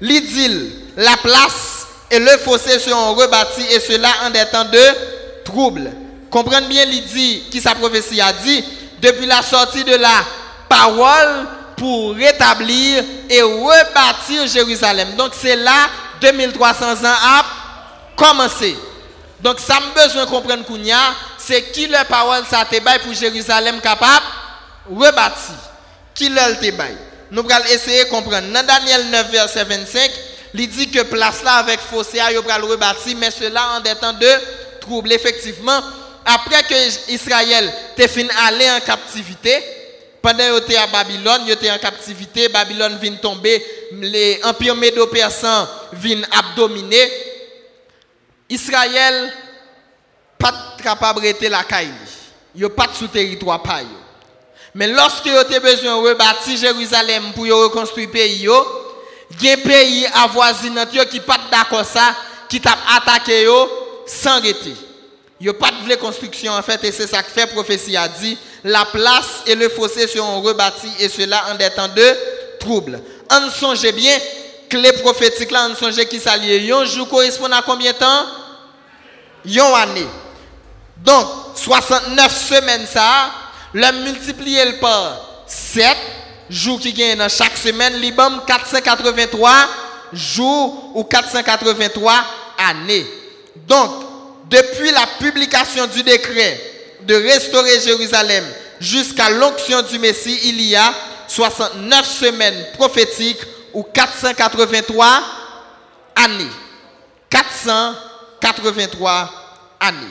L'idylle, 0.01 0.71
la 0.97 1.15
place 1.19 1.87
et 2.11 2.19
le 2.19 2.39
fossé 2.39 2.79
seront 2.79 3.13
rebâtis 3.17 3.67
et 3.71 3.79
cela 3.79 4.09
en 4.25 4.31
des 4.31 4.47
temps 4.51 4.65
de 4.65 5.45
trouble. 5.45 5.91
Comprenez 6.31 6.69
bien 6.69 6.87
l'idée 6.87 7.43
qui 7.51 7.61
sa 7.61 7.75
prophétie 7.75 8.19
a 8.23 8.33
dit 8.33 8.65
depuis 9.03 9.27
la 9.27 9.43
sortie 9.43 9.85
de 9.85 9.97
la 9.97 10.25
parole 10.71 11.47
pour 11.77 12.15
rétablir 12.15 13.05
et 13.29 13.43
rebâtir 13.43 14.47
Jérusalem. 14.47 15.17
Donc 15.17 15.33
c'est 15.39 15.57
là 15.57 15.89
2300 16.21 16.93
ans 16.93 16.97
a 17.05 17.45
commencé. 18.17 18.77
Donc 19.41 19.59
ça 19.59 19.81
me 19.81 20.03
besoin 20.03 20.25
de 20.25 20.31
comprendre 20.31 20.65
Kounia, 20.65 21.15
c'est 21.39 21.73
qui 21.73 21.89
la 21.89 22.05
parole 22.05 22.45
ça 22.49 22.65
te 22.65 22.77
pour 23.01 23.13
Jérusalem 23.13 23.81
capable 23.81 24.25
rebâtir. 24.89 25.55
Qui 26.15 26.29
le 26.29 26.61
te 26.61 26.73
Nous 27.31 27.45
allons 27.51 27.65
essayer 27.67 28.05
de 28.05 28.11
comprendre. 28.11 28.53
Dans 28.53 28.65
Daniel 28.65 29.11
9 29.11 29.31
verset 29.31 29.65
25, 29.65 30.11
il 30.55 30.69
dit 30.69 30.91
que 30.91 31.03
place 31.03 31.43
là 31.43 31.55
avec 31.55 31.81
fossé 31.81 32.21
il 32.31 32.39
va 32.41 32.59
le 32.59 32.65
rebâtir 32.65 33.17
mais 33.19 33.31
cela 33.31 33.77
en 33.77 33.81
des 33.81 33.95
temps 33.95 34.13
de 34.13 34.29
trouble 34.81 35.13
effectivement 35.13 35.81
après 36.25 36.63
que 36.65 37.11
Israël 37.11 37.73
te 37.97 38.07
fin 38.07 38.27
aller 38.47 38.71
en 38.71 38.81
captivité 38.81 39.82
pendant 40.23 40.45
qu'il 40.45 40.57
était 40.59 40.77
à 40.77 40.87
Babylone, 40.87 41.43
il 41.47 41.51
était 41.51 41.71
en 41.71 41.79
captivité, 41.79 42.49
Babylone 42.49 42.97
vient 43.03 43.17
tomber, 43.17 43.63
les 43.93 44.41
empires 44.45 44.77
médo-persans 44.77 45.69
viennent 45.93 46.27
abdominer. 46.31 47.11
Israël 48.49 49.33
pas 50.39 50.77
capable 50.83 51.21
de 51.23 51.49
la 51.49 51.65
caille. 51.65 51.93
Il 52.55 52.69
pas 52.69 52.89
sous 52.93 53.09
territoire 53.09 53.63
pas 53.63 53.81
Mais 54.75 54.87
lorsque 54.89 55.27
il 55.27 55.37
a 55.37 55.61
besoin 55.61 56.01
de 56.01 56.09
rebâtir 56.09 56.57
Jérusalem 56.57 57.33
pour 57.35 57.47
reconstruire 57.47 58.09
le 58.09 58.13
pays, 58.13 58.49
il 59.41 59.45
y 59.45 59.51
a 59.51 59.53
un 59.55 59.57
pays 59.57 60.07
avoisinant 60.15 60.87
qui 61.11 61.21
pas 61.21 61.39
d'accord 61.51 61.85
ça, 61.85 62.15
qui 62.49 62.61
t'a 62.61 62.77
attaqué 62.97 63.47
sans 64.07 64.39
arrêter. 64.39 64.75
Il 65.43 65.47
n'y 65.47 65.51
a 65.51 65.55
pas 65.55 65.73
de 65.73 65.95
construction 65.97 66.53
en 66.53 66.63
fait, 66.63 66.85
et 66.85 66.93
c'est 66.93 67.09
ça 67.09 67.21
que 67.21 67.29
fait 67.29 67.49
prophétie 67.49 67.97
a 67.97 68.07
dit 68.07 68.39
la 68.63 68.85
place 68.85 69.43
et 69.45 69.57
le 69.57 69.69
fossé 69.69 70.07
seront 70.07 70.41
rebâtis 70.41 70.93
et 71.01 71.09
cela 71.09 71.47
en 71.51 71.57
des 71.57 71.69
temps 71.71 71.89
de 71.89 72.17
trouble. 72.61 73.03
On 73.29 73.51
songe 73.51 73.91
bien 73.91 74.17
que 74.69 74.77
les 74.77 74.93
prophétiques 74.93 75.51
là, 75.51 75.67
on 75.69 75.75
songe 75.75 75.97
qui 76.05 76.21
s'allient. 76.21 76.71
Un 76.71 76.85
jour 76.85 77.09
correspond 77.09 77.51
à 77.51 77.61
combien 77.61 77.91
de 77.91 77.99
temps? 77.99 78.25
Une 79.45 79.59
année. 79.59 80.07
Donc, 80.99 81.27
69 81.57 82.37
semaines 82.37 82.87
ça, 82.87 83.33
le 83.73 84.05
multiplier 84.05 84.75
par 84.75 85.43
7 85.49 85.97
jours 86.51 86.79
qui 86.79 86.93
gagnent 86.93 87.19
dans 87.19 87.29
chaque 87.29 87.57
semaine, 87.59 87.95
l'IBAM 87.95 88.43
483 88.47 89.53
jours 90.13 90.93
ou 90.95 91.03
483 91.03 92.15
années. 92.59 93.05
Donc, 93.67 94.12
depuis 94.53 94.91
la 94.91 95.07
publication 95.19 95.87
du 95.87 96.03
décret 96.03 96.61
de 97.01 97.15
restaurer 97.15 97.81
Jérusalem 97.81 98.45
jusqu'à 98.79 99.31
l'onction 99.31 99.81
du 99.83 99.99
Messie, 99.99 100.39
il 100.45 100.61
y 100.61 100.77
a 100.77 100.93
69 101.27 102.07
semaines 102.07 102.67
prophétiques 102.75 103.41
ou 103.73 103.83
483 103.83 105.23
années. 106.17 106.51
483 107.31 109.31
années. 109.81 110.07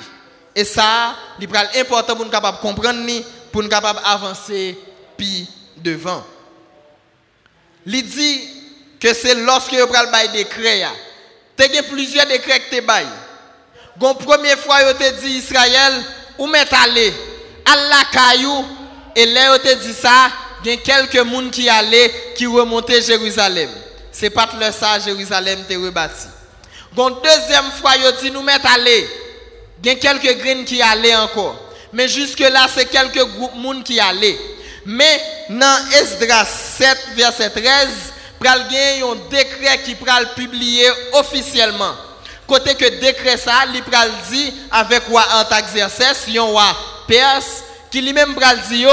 Et 0.56 0.66
ça, 0.66 1.16
c'est 1.40 1.80
important 1.80 2.16
pour 2.16 2.26
nous 2.26 2.32
capables 2.32 2.58
comprendre, 2.60 3.08
pour 3.52 3.62
nous 3.62 3.70
capables 3.70 4.00
avancer 4.04 4.76
puis 5.16 5.48
devant. 5.78 6.26
Il 7.86 8.04
dit 8.04 8.42
que 9.00 9.14
c'est 9.14 9.36
lorsque 9.36 9.74
vous 9.74 9.86
prenez 9.86 10.28
le 10.28 10.34
décret. 10.34 10.88
Il 11.60 11.76
y 11.76 11.78
a 11.78 11.84
plusieurs 11.84 12.26
décrets 12.26 12.62
que 12.62 12.76
tu 12.76 12.82
La 14.00 14.14
première 14.14 14.60
fois, 14.60 14.78
il 14.82 14.98
te 14.98 15.22
dit 15.22 15.38
Israël, 15.38 15.94
ou 16.38 16.48
met 16.48 16.66
aller 16.74 17.14
à 17.66 17.76
la 17.76 18.04
caillou 18.12 18.66
et 19.16 19.26
là 19.28 19.60
te 19.60 19.74
dit 19.76 19.94
ça 19.94 20.32
il 20.64 20.72
y 20.72 20.74
a 20.74 20.78
quelques 20.78 21.12
personnes 21.12 21.52
qui 21.52 21.70
allaient 21.70 22.12
qui 22.36 22.46
remontaient 22.46 23.02
Jérusalem. 23.02 23.70
C'est 24.12 24.30
pas 24.30 24.50
le 24.60 24.72
ça 24.72 25.00
Jérusalem 25.00 25.64
te 25.68 25.74
rebâti. 25.74 26.28
Donc 26.94 27.24
deuxième 27.24 27.72
fois 27.80 27.92
il 27.96 28.12
dit 28.22 28.32
nous 28.32 28.42
met 28.42 28.54
aller 28.64 29.08
il 29.84 29.88
y 29.88 29.90
a 29.92 29.96
quelques 29.96 30.38
graines 30.40 30.66
qui 30.66 30.82
allaient 30.82 31.16
encore. 31.16 31.60
Mais 31.94 32.08
jusque 32.08 32.40
là 32.40 32.68
c'est 32.74 32.86
quelques 32.86 33.24
groupes 33.24 33.84
qui 33.84 34.00
allaient. 34.00 34.38
Mais 34.86 35.22
dans 35.50 35.92
Esdras 35.92 36.46
7 36.46 36.98
verset 37.16 37.50
13 37.52 37.88
pral 38.40 38.66
gen 38.72 39.04
un 39.04 39.16
décret 39.30 39.80
qui 39.84 39.94
pral 39.96 40.34
publié 40.34 40.88
officiellement 41.14 41.94
côté 42.52 42.76
que 42.76 43.00
décret 43.00 43.38
ça, 43.38 43.64
il 43.74 43.82
pral 43.82 44.12
dit 44.30 44.54
avec 44.72 45.04
roi 45.08 45.24
Antaxerxès, 45.36 46.28
yon 46.28 46.48
roi 46.48 46.76
Perse, 47.08 47.64
qui 47.90 48.02
lui-même 48.02 48.36
pral 48.36 48.60
dit 48.70 48.86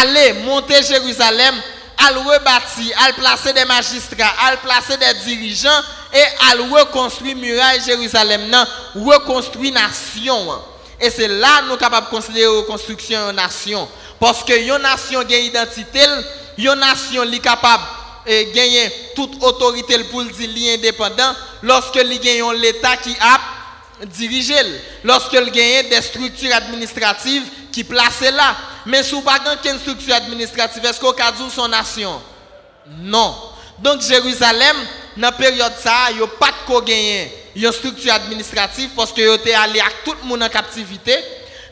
allez 0.00 0.34
monter 0.44 0.84
Jérusalem, 0.84 1.54
al 1.98 2.16
rebâtir, 2.18 2.94
al 3.04 3.14
placer 3.14 3.52
des 3.52 3.64
magistrats, 3.64 4.34
al 4.46 4.58
placer 4.58 4.96
des 4.98 5.14
dirigeants 5.24 5.82
et 6.12 6.52
al 6.52 6.60
reconstruire 6.70 7.36
muraille 7.36 7.82
Jérusalem, 7.84 8.48
nan, 8.48 8.66
reconstruire 8.94 9.72
nation. 9.72 10.62
Et 11.00 11.10
c'est 11.10 11.26
là 11.26 11.62
nous 11.62 11.70
sommes 11.70 11.78
capables 11.78 12.06
de 12.06 12.10
considérer 12.10 12.44
la 12.44 12.60
reconstruction 12.60 13.30
une 13.30 13.36
nation. 13.36 13.88
Parce 14.20 14.44
que 14.44 14.52
une 14.52 14.80
nation 14.80 15.18
a 15.18 15.24
une 15.24 15.46
identité, 15.46 16.00
une 16.56 16.74
nation 16.74 17.24
est 17.24 17.38
capable 17.40 17.82
et 18.26 18.52
gagner 18.52 18.90
toute 19.14 19.42
autorité 19.42 19.98
pour 20.04 20.24
dire 20.24 20.74
indépendant 20.74 21.34
lorsque 21.62 21.96
il 21.96 22.20
gagne 22.20 22.60
l'État 22.60 22.96
qui 22.96 23.14
a 23.20 23.40
dirigé, 24.06 24.54
lorsque 25.04 25.32
il 25.32 25.50
gagne 25.50 25.88
des 25.88 26.02
structures 26.02 26.54
administratives 26.54 27.44
qui 27.72 27.84
placent 27.84 28.20
là. 28.20 28.56
mais 28.86 29.02
sous 29.02 29.22
pas 29.22 29.38
une 29.64 29.78
structure 29.78 30.14
administrative, 30.14 30.84
est-ce 30.84 31.00
qu'on 31.00 31.10
a 31.12 31.50
son 31.50 31.68
nation? 31.68 32.20
Non. 32.98 33.34
Donc 33.78 34.00
Jérusalem, 34.02 34.76
dans 35.16 35.28
la 35.28 35.32
période 35.32 35.72
ça, 35.82 36.10
il 36.10 36.18
n'y 36.18 36.22
a 36.22 36.26
pas 36.26 36.50
de 36.68 36.80
gagner 36.84 37.32
une 37.56 37.72
structure 37.72 38.12
administrative 38.12 38.90
parce 38.94 39.12
que 39.12 39.34
était 39.34 39.54
allé 39.54 39.80
à 39.80 39.88
tout 40.04 40.14
le 40.22 40.28
monde 40.28 40.42
en 40.42 40.48
captivité. 40.48 41.16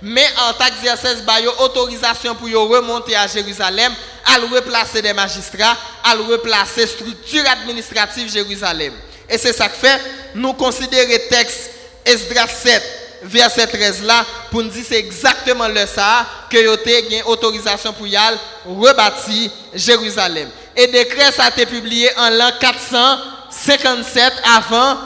Mais 0.02 0.26
en 0.48 0.54
tant 0.54 0.64
qu'exercice, 0.64 1.22
il 1.38 1.44
y 1.44 1.46
a 1.46 1.62
autorisation 1.62 2.34
pour 2.34 2.48
remonter 2.48 3.14
à 3.14 3.26
Jérusalem, 3.26 3.92
à 4.24 4.38
replacer 4.54 5.02
des 5.02 5.12
magistrats, 5.12 5.76
à 6.04 6.14
replacer 6.14 6.86
structure 6.86 7.44
administrative 7.50 8.30
Jérusalem. 8.30 8.92
Et 9.28 9.36
c'est 9.38 9.52
ça 9.52 9.68
que 9.68 9.76
fait, 9.76 10.00
nous 10.34 10.52
considérons 10.54 11.08
le 11.08 11.28
texte 11.28 11.70
Esdras 12.04 12.48
7, 12.48 12.82
verset 13.22 13.66
13 13.66 14.04
là, 14.04 14.24
pour 14.50 14.62
nous 14.62 14.70
dire 14.70 14.84
c'est 14.86 14.98
exactement 14.98 15.68
le 15.68 15.86
ça 15.86 16.26
que 16.50 16.56
y 16.56 17.20
a 17.20 17.28
autorisation 17.28 17.92
pour 17.92 18.06
y 18.06 18.16
aller 18.16 18.36
rebâtir 18.66 19.50
Jérusalem. 19.74 20.48
Et 20.76 20.86
décret 20.88 21.32
ça 21.32 21.44
a 21.44 21.50
été 21.50 21.66
publié 21.66 22.10
en 22.16 22.30
l'an 22.30 22.50
457 22.58 24.32
avant 24.56 24.96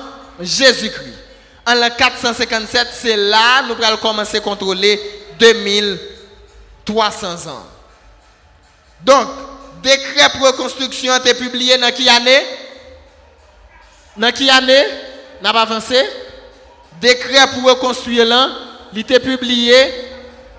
Jésus-Christ. 0.40 1.18
En 1.66 1.74
l'an 1.74 1.90
457, 1.96 2.88
c'est 3.02 3.16
là 3.16 3.62
nous 3.62 3.74
allons 3.82 3.96
commencer 3.98 4.36
à 4.38 4.40
contrôler 4.40 5.00
2300 5.38 7.50
ans. 7.50 7.66
Donc, 9.04 9.28
décret 9.82 10.30
pour 10.32 10.46
reconstruction 10.46 11.12
a 11.12 11.18
été 11.18 11.34
publié 11.34 11.76
dans 11.76 11.92
quelle 11.92 12.08
année? 12.08 12.42
Dans 14.16 14.32
quelle 14.32 14.50
année? 14.50 14.84
N'a 15.42 15.52
pas 15.52 15.62
avancé 15.62 15.96
Décret 17.00 17.46
pour 17.52 17.64
reconstruire 17.64 18.24
l'an, 18.24 18.48
il 18.92 19.00
été 19.00 19.18
publié 19.18 19.74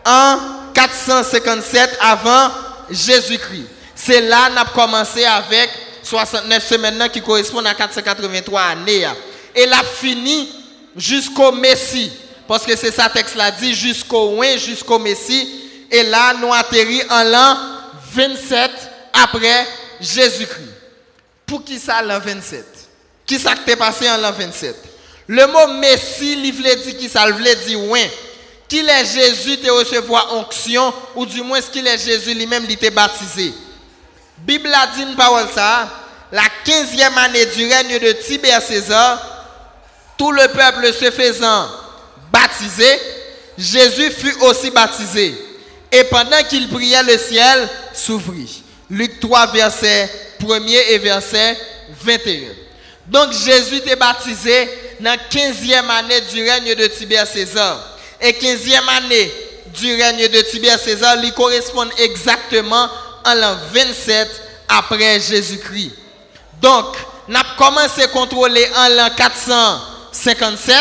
en 0.06 0.38
457 0.74 1.98
avant 2.02 2.52
Jésus-Christ. 2.92 3.68
C'est 3.96 4.22
là 4.22 4.50
qu'on 4.50 4.58
a 4.58 4.66
commencé 4.66 5.24
avec 5.24 5.70
69 6.04 6.64
semaines 6.64 7.10
qui 7.12 7.22
correspondent 7.22 7.66
à 7.66 7.74
483 7.74 8.62
années. 8.62 9.08
Et 9.56 9.66
l'a 9.66 9.82
fini 9.84 10.52
jusqu'au 10.96 11.54
Messie. 11.54 12.12
Parce 12.48 12.66
que 12.66 12.76
c'est 12.76 12.92
ça 12.92 13.10
texte 13.10 13.36
là 13.36 13.50
dit, 13.50 13.74
jusqu'au 13.74 14.36
loin, 14.36 14.58
jusqu'au 14.58 15.00
Messie. 15.00 15.62
Et 15.90 16.04
là, 16.04 16.34
nous 16.40 16.54
atterri 16.54 17.02
en 17.10 17.24
l'an 17.24 17.58
27 18.16 18.72
après 19.14 19.68
Jésus-Christ. 20.00 20.70
Pour 21.46 21.64
qui 21.64 21.78
ça 21.78 22.02
l'an 22.02 22.20
27 22.20 22.66
Qui 23.26 23.40
ça 23.40 23.54
qui 23.56 23.76
passé 23.76 24.10
en 24.10 24.18
l'an 24.18 24.32
27 24.32 24.76
Le 25.28 25.46
mot 25.48 25.80
Messie, 25.80 26.40
il 26.44 26.54
veut 26.54 26.76
dire 26.76 26.98
qui 26.98 27.10
ça, 27.10 27.28
il 27.28 27.34
veut 27.34 27.56
dire 27.66 27.80
oui. 27.82 28.02
Qu'il 28.68 28.90
est 28.90 29.06
Jésus 29.06 29.58
te 29.58 29.70
recevoir 29.70 30.36
onction, 30.36 30.92
ou 31.16 31.26
du 31.26 31.42
moins 31.44 31.62
qu'il 31.62 31.86
est 31.86 32.00
Jésus 32.00 32.34
lui-même, 32.34 32.64
il 32.66 32.72
était 32.72 32.90
baptisé? 32.90 33.54
Bible 34.40 34.72
a 34.74 34.88
dit 34.88 35.04
une 35.04 35.16
parole 35.16 35.48
ça, 35.54 35.88
la 36.32 36.44
15e 36.66 37.16
année 37.18 37.46
du 37.46 37.72
règne 37.72 38.00
de 38.00 38.12
Tibère 38.14 38.62
César, 38.62 39.20
tout 40.18 40.32
le 40.32 40.48
peuple 40.48 40.92
se 40.94 41.12
faisant 41.12 41.68
baptiser, 42.32 43.00
Jésus 43.58 44.12
fut 44.12 44.36
aussi 44.42 44.72
baptisé. 44.72 45.45
Et 45.96 46.04
pendant 46.04 46.44
qu'il 46.50 46.68
priait, 46.68 47.04
le 47.04 47.18
ciel 47.18 47.70
s'ouvrit. 47.94 48.64
Luc 48.90 49.18
3, 49.22 49.48
verset 49.54 50.12
1 50.42 50.66
et 50.90 50.98
verset 50.98 51.58
21. 52.04 52.50
Donc 53.08 53.32
Jésus 53.32 53.78
était 53.78 53.96
baptisé 53.96 54.70
dans 55.00 55.12
la 55.12 55.18
15e 55.18 55.90
année 55.90 56.20
du 56.34 56.44
règne 56.44 56.76
de 56.76 56.88
Tibère 56.88 57.26
César. 57.26 57.80
Et 58.20 58.34
15e 58.34 58.90
année 58.98 59.32
du 59.74 59.96
règne 59.96 60.28
de 60.28 60.42
Tibère 60.42 60.78
César 60.78 61.16
lui 61.16 61.32
correspond 61.32 61.88
exactement 61.98 62.90
en 63.24 63.34
l'an 63.34 63.56
27 63.72 64.30
après 64.68 65.22
Jésus-Christ. 65.22 65.92
Donc, 66.62 66.98
nous 67.30 67.38
avons 67.38 67.48
commencé 67.58 68.04
à 68.04 68.08
contrôler 68.08 68.68
en 68.76 68.90
l'an 68.90 69.10
457, 69.16 70.76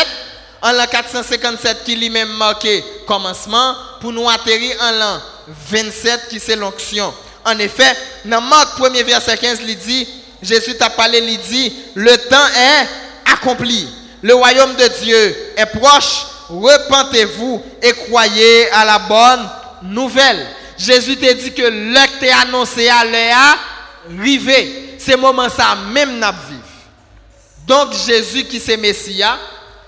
en 0.61 0.73
l'an 0.73 0.87
457 0.91 1.85
qui 1.85 1.95
lui-même 1.95 2.33
marqué 2.33 2.83
commencement, 3.07 3.75
pour 4.05 4.13
nous 4.13 4.29
atterrir 4.29 4.75
en 4.81 4.91
l'an 4.91 5.19
27 5.47 6.27
qui 6.29 6.39
c'est 6.39 6.55
l'onction. 6.55 7.11
En 7.43 7.57
effet, 7.57 7.91
dans 8.23 8.39
Marc 8.39 8.79
1 8.79 9.01
verset 9.01 9.35
15, 9.35 9.61
il 9.67 9.75
dit, 9.75 10.07
Jésus 10.43 10.77
t'a 10.77 10.91
parlé, 10.91 11.17
il 11.17 11.39
dit, 11.39 11.73
le 11.95 12.15
temps 12.15 12.47
est 12.55 13.33
accompli. 13.33 13.87
Le 14.21 14.35
royaume 14.35 14.75
de 14.75 15.03
Dieu 15.03 15.35
est 15.57 15.65
proche. 15.79 16.23
Repentez-vous 16.49 17.63
et 17.81 17.93
croyez 17.93 18.69
à 18.73 18.85
la 18.85 18.99
bonne 18.99 19.49
nouvelle. 19.91 20.45
Jésus 20.77 21.17
t'a 21.17 21.33
dit 21.33 21.51
que 21.51 21.63
l'heure 21.63 22.05
t'est 22.19 22.29
annoncé 22.29 22.87
à 22.87 23.03
l'heure 23.05 23.57
arrivé. 24.19 24.97
C'est 24.99 25.17
moment 25.17 25.49
ça 25.49 25.75
même 25.91 26.19
n'a 26.19 26.31
vivre. 26.31 26.61
Donc 27.65 27.91
Jésus 28.05 28.43
qui 28.43 28.59
c'est 28.59 28.77
Messia, 28.77 29.39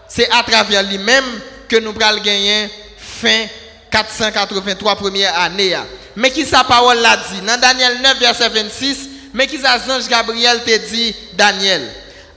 c'est 0.08 0.28
à 0.32 0.42
travers 0.42 0.82
lui-même 0.82 1.40
que 1.70 1.76
nous 1.76 1.94
allons 2.02 2.24
gagner 2.24 2.68
fin 2.98 3.46
483 3.92 4.96
première 4.96 5.40
année. 5.40 5.76
Mais 6.16 6.32
qui 6.32 6.46
sa 6.46 6.64
parole 6.64 6.98
l'a 6.98 7.18
dit? 7.18 7.42
Dans 7.42 7.60
Daniel 7.60 8.02
9 8.02 8.20
verset 8.20 8.50
26, 8.50 9.10
mais 9.34 9.48
qui 9.48 9.60
sa 9.60 9.76
ange 9.76 10.08
Gabriel 10.08 10.64
te 10.64 10.78
dit 10.90 11.16
Daniel. 11.34 11.90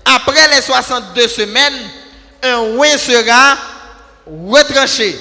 Après 0.05 0.49
les 0.55 0.63
62 0.63 1.29
semaines, 1.29 1.79
un 2.43 2.57
roi 2.57 2.97
sera 2.99 3.57
retranché 4.27 5.17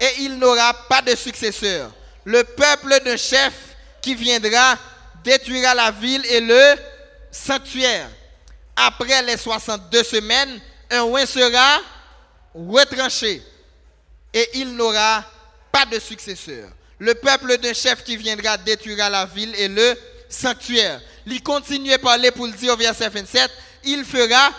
et 0.00 0.22
il 0.22 0.38
n'aura 0.38 0.74
pas 0.88 1.02
de 1.02 1.14
successeur 1.14 1.90
le 2.26 2.42
peuple 2.42 2.98
d'un 3.04 3.16
chef 3.16 3.52
qui 4.02 4.14
viendra 4.14 4.76
détruira 5.24 5.74
la 5.74 5.90
ville 5.92 6.24
et 6.26 6.40
le 6.40 6.74
sanctuaire. 7.30 8.08
Après 8.74 9.22
les 9.22 9.36
62 9.36 10.02
semaines, 10.02 10.60
un 10.90 11.02
roi 11.02 11.24
sera 11.24 11.80
retranché 12.54 13.42
et 14.34 14.48
il 14.54 14.74
n'aura 14.74 15.24
de 15.84 15.98
successeur. 15.98 16.70
Le 16.98 17.14
peuple 17.14 17.58
d'un 17.58 17.74
chef 17.74 18.02
qui 18.04 18.16
viendra 18.16 18.56
détruira 18.56 19.10
la 19.10 19.26
ville 19.26 19.54
et 19.56 19.68
le 19.68 19.94
sanctuaire. 20.28 21.00
Il 21.26 21.42
continue 21.42 21.92
à 21.92 21.98
parler 21.98 22.30
pour 22.30 22.46
le 22.46 22.52
dire 22.52 22.72
au 22.72 22.76
verset 22.76 23.08
27. 23.08 23.50
Il 23.84 24.04
fera 24.04 24.50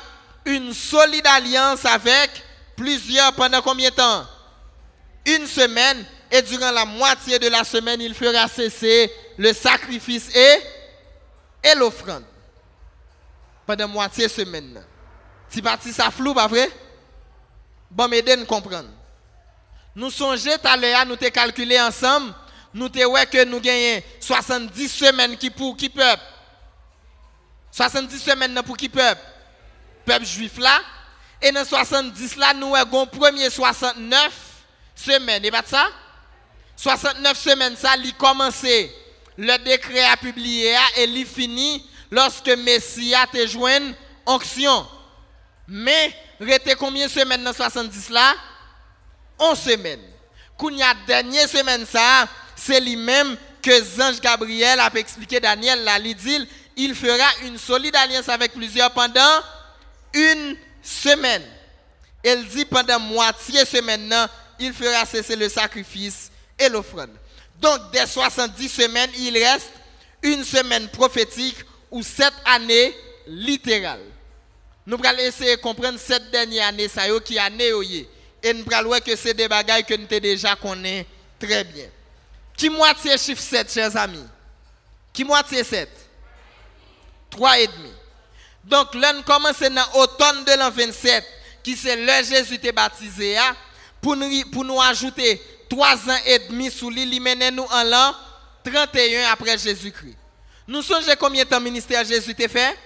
une 0.46 0.74
solide 0.74 1.26
alliance 1.26 1.84
avec 1.86 2.30
plusieurs 2.76 3.34
pendant 3.34 3.62
combien 3.62 3.90
de 3.90 3.96
temps? 3.96 4.26
Une 5.26 5.48
semaine 5.48 6.06
et 6.32 6.42
durant 6.42 6.72
la 6.72 6.86
moitié 6.86 7.40
de 7.40 7.48
la 7.48 7.64
semaine, 7.64 8.02
il 8.02 8.14
fera 8.14 8.48
cesser 8.48 9.12
le 9.38 9.52
sacrifice 9.54 10.34
et, 10.36 10.62
et 11.64 11.76
l'offrande. 11.76 12.24
Pendant 13.66 13.88
moitié 13.88 14.30
semaine. 14.30 14.82
Si 15.50 15.62
parti 15.62 15.92
ça 15.92 16.12
flou, 16.12 16.34
pas 16.34 16.48
vrai? 16.48 16.70
Bon, 17.90 18.08
m'aider 18.08 18.34
à 18.34 18.46
comprendre. 18.46 18.90
Nous 19.98 20.12
songeons 20.12 20.52
à 20.64 20.78
l'heure, 20.78 21.08
nous 21.08 21.16
t'ai 21.16 21.32
calculé 21.32 21.82
ensemble, 21.82 22.32
nous 22.72 22.88
ouais 22.88 23.26
que 23.26 23.44
nous 23.46 23.60
gagnons 23.60 24.00
70 24.20 24.90
semaines 24.90 25.36
qui 25.36 25.50
pour 25.50 25.76
qui 25.76 25.90
peuple? 25.90 26.22
70 27.72 28.20
semaines 28.20 28.62
pour 28.64 28.78
qui 28.78 28.90
peuple? 28.90 29.20
Peuple 30.06 30.24
juif 30.24 30.60
là. 30.60 30.82
Et 31.42 31.52
dans 31.52 31.66
70 31.66 32.36
là, 32.36 32.54
nous 32.54 32.76
avons 32.76 33.08
premier 33.08 33.50
69 33.50 34.32
semaines. 34.94 35.50
Ça? 35.66 35.88
69 36.76 37.36
semaines, 37.36 37.76
ça, 37.76 37.96
il 37.98 38.14
commencé. 38.14 38.96
Le 39.36 39.58
décret 39.64 40.04
a 40.04 40.16
publié 40.16 40.76
et 40.96 41.06
il 41.06 41.26
fini 41.26 41.84
lorsque 42.12 42.50
Messie 42.50 43.16
a 43.16 43.26
te 43.26 43.48
joint 43.48 43.94
onction. 44.28 44.88
Mais, 45.68 46.16
rete 46.40 46.76
combien 46.76 47.08
de 47.08 47.12
semaines 47.12 47.44
dans 47.44 47.52
70 47.52 48.10
là? 48.12 48.36
11 49.40 49.60
semaines. 49.60 50.02
Quand 50.58 50.70
il 50.70 50.78
y 50.78 50.84
a 50.84 50.94
dernière 51.06 51.48
semaine, 51.48 51.86
ça, 51.86 52.28
c'est 52.56 52.80
lui-même 52.80 53.38
que 53.62 53.84
Zange 53.84 54.20
Gabriel 54.20 54.80
a 54.80 54.92
expliqué 54.96 55.40
Daniel, 55.40 55.84
là, 55.84 56.00
il 56.00 56.16
dit, 56.16 56.48
il 56.76 56.96
fera 56.96 57.28
une 57.44 57.58
solide 57.58 57.96
alliance 57.96 58.30
avec 58.30 58.54
plusieurs 58.54 58.92
pendant 58.92 59.42
une 60.14 60.56
semaine. 60.82 61.44
Elle 62.24 62.46
dit 62.46 62.66
pendant 62.66 63.00
moitié 63.00 63.66
semaine, 63.66 64.14
il 64.60 64.74
fera 64.74 65.06
cesser 65.06 65.36
le 65.36 65.50
sacrifice 65.50 66.32
et 66.58 66.70
l'offrande. 66.70 67.12
Donc, 67.60 67.92
des 67.92 68.06
70 68.06 68.70
semaines, 68.70 69.10
il 69.18 69.38
reste 69.38 69.72
une 70.22 70.44
semaine 70.44 70.88
prophétique 70.90 71.58
ou 71.92 72.04
sept 72.04 72.34
années 72.46 72.96
littérales. 73.28 74.04
Nous 74.86 74.98
allons 75.04 75.20
essayer 75.20 75.58
de 75.58 75.62
comprendre 75.62 76.00
cette 76.00 76.32
dernière 76.32 76.68
année, 76.68 76.88
ça 76.88 77.04
qui 77.24 77.36
est 77.36 77.40
année 77.40 77.74
Et 78.44 78.54
nous 78.54 78.64
voir 78.64 79.02
que 79.02 79.16
c'est 79.16 79.34
des 79.34 79.48
bagailles 79.48 79.84
que 79.84 79.96
nous 79.96 80.06
déjà 80.08 80.56
connaissons 80.56 81.06
très 81.40 81.64
bien. 81.64 81.88
Qui 82.56 82.70
moitié 82.70 83.18
chiffre 83.18 83.42
7, 83.42 83.72
chers 83.72 83.96
amis? 83.98 84.26
Qui 85.14 85.24
moitié 85.24 85.64
7? 85.64 85.90
3 87.30 87.60
et 87.60 87.68
demi. 87.68 87.92
Donc, 88.64 88.94
là, 88.96 89.14
nous 89.14 89.24
commençons 89.24 89.70
dans 89.70 89.86
l'automne 89.94 90.44
de 90.44 90.58
l'an 90.58 90.72
27, 90.72 91.24
qui 91.64 91.76
c'est 91.76 91.96
le 91.96 92.24
Jésus 92.24 92.60
est 92.62 92.72
baptisé, 92.72 93.38
hein, 93.38 93.56
pour 94.02 94.16
nous, 94.16 94.30
pour 94.52 94.66
nous 94.66 94.82
ajouter 94.82 95.42
trois 95.70 95.96
ans 95.96 96.20
et 96.26 96.40
demi 96.40 96.72
sous 96.72 96.90
lui, 96.90 97.04
il 97.04 97.54
nous 97.54 97.64
en 97.64 97.84
l'an 97.84 98.16
31 98.64 99.32
après 99.32 99.58
Jésus-Christ. 99.58 100.16
Nous 100.68 100.82
songez 100.82 101.16
combien 101.18 101.44
de 101.44 101.50
temps 101.50 101.62
ministère 101.62 102.04
Jésus 102.04 102.36
t'a 102.36 102.48
fait? 102.48 102.78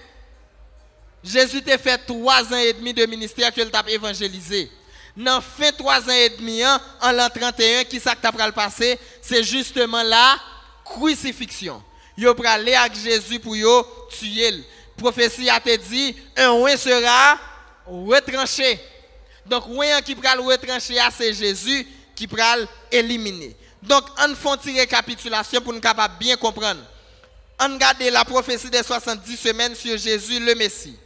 Jésus 1.22 1.62
t'a 1.62 1.78
fait 1.78 1.98
trois 1.98 2.42
ans 2.52 2.58
et 2.58 2.72
demi 2.72 2.92
de 2.92 3.04
ministère 3.06 3.52
que 3.52 3.60
t'a 3.62 3.82
évangélisé. 3.88 4.70
Dans 5.16 5.40
fin 5.40 5.70
trois 5.72 6.00
ans 6.00 6.12
et 6.12 6.30
demi, 6.30 6.62
hein, 6.62 6.80
en 7.00 7.12
l'an 7.12 7.28
31, 7.28 7.84
qui 7.84 8.00
ça 8.00 8.14
que 8.14 8.26
le 8.26 8.52
passé? 8.52 8.98
C'est 9.20 9.44
justement 9.44 10.02
la 10.02 10.38
crucifixion. 10.84 11.82
Yo 12.16 12.34
aller 12.44 12.74
avec 12.74 12.94
Jésus 12.94 13.38
pour 13.38 13.56
yo 13.56 13.86
tuer. 14.10 14.64
Prophétie 14.96 15.50
a 15.50 15.60
te 15.60 15.74
dit, 15.76 16.14
un 16.36 16.50
oin 16.50 16.76
sera 16.76 17.38
retranché. 17.86 18.78
Donc, 19.44 19.66
oin 19.68 20.00
qui 20.02 20.14
pral 20.14 20.40
retranché, 20.40 20.96
c'est 21.16 21.34
Jésus 21.34 21.86
qui 22.14 22.26
pral 22.26 22.66
éliminer. 22.90 23.56
Donc, 23.82 24.04
on 24.18 24.34
fait 24.34 24.70
une 24.70 24.78
récapitulation 24.78 25.60
pour 25.60 25.72
nous 25.72 25.80
capable 25.80 26.14
bien 26.18 26.36
comprendre. 26.36 26.80
On 27.60 27.74
regarde 27.74 28.02
la 28.02 28.24
prophétie 28.24 28.70
des 28.70 28.82
70 28.82 29.36
semaines 29.36 29.74
sur 29.74 29.96
Jésus 29.98 30.38
le 30.38 30.54
Messie. 30.54 30.96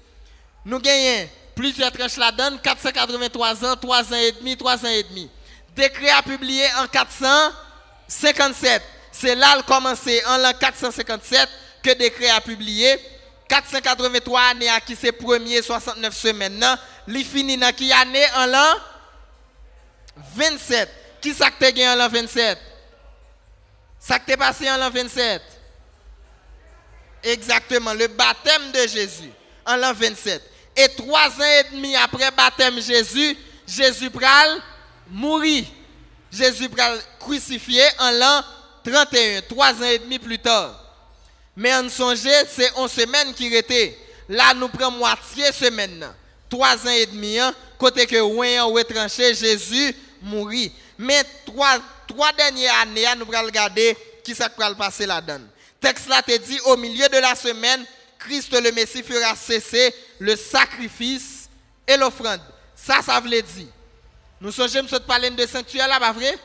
Nous 0.64 0.78
gagnons 0.78 1.28
plusieurs 1.56 1.90
tranches 1.90 2.18
là-dedans, 2.18 2.58
483 2.62 3.64
ans, 3.64 3.74
3 3.76 4.12
ans 4.12 4.16
et 4.16 4.32
demi, 4.32 4.56
3 4.56 4.84
ans 4.84 4.88
et 4.88 5.02
demi. 5.02 5.28
Décret 5.74 6.10
a 6.10 6.22
publié 6.22 6.64
en 6.78 6.86
457. 6.86 8.82
C'est 9.10 9.34
là 9.34 9.56
le 9.56 9.62
commencé 9.62 10.22
en 10.26 10.36
l'an 10.36 10.52
457 10.52 11.48
que 11.82 11.90
décret 11.94 12.28
a 12.28 12.40
publié. 12.40 13.00
483 13.48 14.40
années 14.50 14.68
à 14.68 14.80
qui 14.80 14.94
c'est 14.96 15.12
premier 15.12 15.62
69 15.62 16.14
semaines. 16.14 16.64
Il 17.08 17.24
finit 17.24 17.56
dans 17.56 17.72
qui 17.72 17.90
année 17.92 18.26
en 18.36 18.46
l'an 18.46 18.74
27. 20.34 20.88
Qui 21.20 21.32
ça 21.32 21.50
que 21.50 21.58
gagné 21.60 21.88
en 21.88 21.96
l'an 21.96 22.08
27? 22.08 22.58
Ça 23.98 24.18
que 24.18 24.36
passé 24.36 24.70
en 24.70 24.76
l'an 24.76 24.90
27? 24.90 25.42
Exactement, 27.22 27.94
le 27.94 28.08
baptême 28.08 28.70
de 28.72 28.86
Jésus 28.86 29.30
en 29.64 29.76
l'an 29.76 29.92
27. 29.94 30.55
Et 30.76 30.88
trois 30.88 31.28
ans 31.28 31.60
et 31.60 31.74
demi 31.74 31.96
après 31.96 32.30
baptême 32.30 32.80
Jésus, 32.80 33.36
Jésus 33.66 34.10
pral 34.10 34.60
mourir. 35.08 35.64
Jésus 36.30 36.68
pral 36.68 37.00
crucifié 37.18 37.82
en 37.98 38.10
l'an 38.10 38.42
31, 38.84 39.42
trois 39.42 39.72
ans 39.72 39.84
et 39.84 39.98
demi 39.98 40.18
plus 40.18 40.38
tard. 40.38 40.82
Mais 41.56 41.74
en 41.74 41.88
songe, 41.88 42.18
c'est 42.18 42.70
une 42.76 42.88
semaine 42.88 43.32
qui 43.32 43.46
était. 43.54 43.98
Là, 44.28 44.52
nous 44.54 44.68
prenons 44.68 44.90
moitié 44.92 45.50
semaine. 45.52 46.06
Trois 46.48 46.76
ans 46.86 46.90
et 46.90 47.06
demi, 47.06 47.38
hein, 47.38 47.54
côté 47.78 48.06
que 48.06 48.20
ouin 48.20 48.62
retranché, 48.64 49.34
Jésus 49.34 49.94
mourit. 50.22 50.70
Mais 50.98 51.22
trois, 51.44 51.78
trois 52.06 52.32
dernières 52.32 52.80
années, 52.80 53.06
nous 53.16 53.32
allons 53.32 53.46
regarder 53.46 53.96
qui 54.22 54.32
va 54.34 54.48
passer 54.50 55.06
là-dedans. 55.06 55.44
Texte 55.80 56.08
là 56.08 56.22
te 56.22 56.36
dit, 56.36 56.58
au 56.66 56.76
milieu 56.76 57.08
de 57.08 57.18
la 57.18 57.34
semaine, 57.34 57.84
Christ 58.26 58.52
le 58.52 58.72
Messie 58.72 59.02
fera 59.02 59.34
cesser 59.36 59.94
le 60.18 60.34
sacrifice 60.36 61.48
et 61.86 61.96
l'offrande. 61.96 62.40
Ça, 62.74 63.00
ça 63.02 63.20
veut 63.20 63.30
dire. 63.30 63.68
Nous 64.40 64.52
sommes 64.52 64.68
de 64.68 64.98
parler 64.98 65.30
de 65.30 65.46
sanctuaire 65.46 65.88
là, 65.88 66.00
pas 66.00 66.12
vrai? 66.12 66.36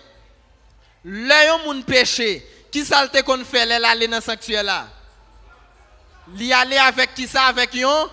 Là, 1.04 1.56
un 1.68 1.82
péché. 1.82 2.46
Qui 2.72 2.86
ça 2.86 3.08
qu'on 3.26 3.44
fait 3.44 3.66
là, 3.66 3.90
aller 3.90 4.08
dans 4.08 4.18
le 4.18 4.22
sanctuaire 4.22 4.64
là? 4.64 4.88
Li 6.36 6.54
aller 6.54 6.78
avec 6.78 7.14
qui 7.14 7.28
ça? 7.28 7.46
Avec 7.46 7.76
un, 7.76 8.10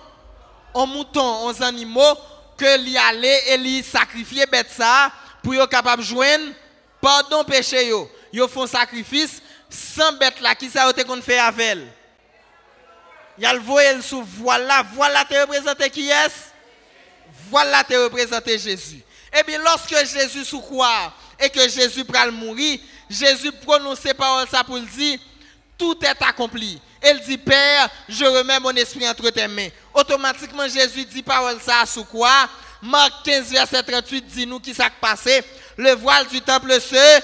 un 0.75 0.85
mouton, 0.85 1.49
un 1.49 1.61
animaux, 1.61 2.17
que 2.57 2.77
li 2.77 2.97
aller 2.97 3.41
et 3.47 3.57
li 3.57 3.83
sacrifier 3.83 4.45
bête 4.45 4.69
ça 4.69 5.11
pour 5.41 5.55
être 5.55 5.69
capable 5.69 6.01
de 6.01 6.07
joindre 6.07 6.51
pardon 6.99 7.45
péché 7.45 7.87
yo. 7.87 8.11
Yo 8.33 8.47
font 8.47 8.67
sacrifice 8.67 9.41
sans 9.69 10.11
bête 10.13 10.41
là, 10.41 10.53
qui 10.55 10.69
ça 10.69 10.91
qu'on 11.07 11.21
fait 11.21 11.39
avec? 11.39 11.77
Il 13.39 13.43
y 13.43 13.45
a 13.45 13.53
le 13.53 14.01
sous 14.01 14.21
voilà, 14.21 14.83
voilà 14.93 15.23
te 15.23 15.33
représenter 15.33 15.89
qui 15.89 16.09
est? 16.09 16.51
Voilà 17.49 17.85
te 17.85 17.93
représenter 17.93 18.59
Jésus. 18.59 19.01
Et 19.33 19.43
bien 19.43 19.59
lorsque 19.59 19.95
Jésus 20.05 20.43
sous 20.43 20.59
croix 20.59 21.13
et 21.39 21.49
que 21.49 21.61
Jésus 21.69 22.03
le 22.03 22.31
mourir, 22.31 22.79
Jésus 23.09 23.53
prononce 23.53 24.01
parole 24.17 24.45
ça 24.49 24.61
pour 24.65 24.77
dire 24.77 25.19
tout 25.77 25.97
est 26.03 26.21
accompli. 26.21 26.81
Il 27.01 27.21
dit 27.21 27.37
Père, 27.37 27.89
je 28.09 28.25
remets 28.25 28.59
mon 28.59 28.71
esprit 28.71 29.07
entre 29.07 29.29
tes 29.29 29.47
mains. 29.47 29.69
Automatiquement 29.93 30.67
Jésus 30.67 31.05
dit 31.05 31.23
parole 31.23 31.61
ça 31.61 31.85
sous 31.85 32.03
quoi? 32.03 32.49
Marc 32.81 33.23
15 33.23 33.51
verset 33.51 33.83
38 33.83 34.25
dit 34.27 34.47
nous 34.47 34.59
qui 34.59 34.73
s'est 34.73 34.83
passé. 34.99 35.41
Le 35.77 35.93
voile 35.93 36.27
du 36.27 36.41
temple 36.41 36.77
se 36.81 37.21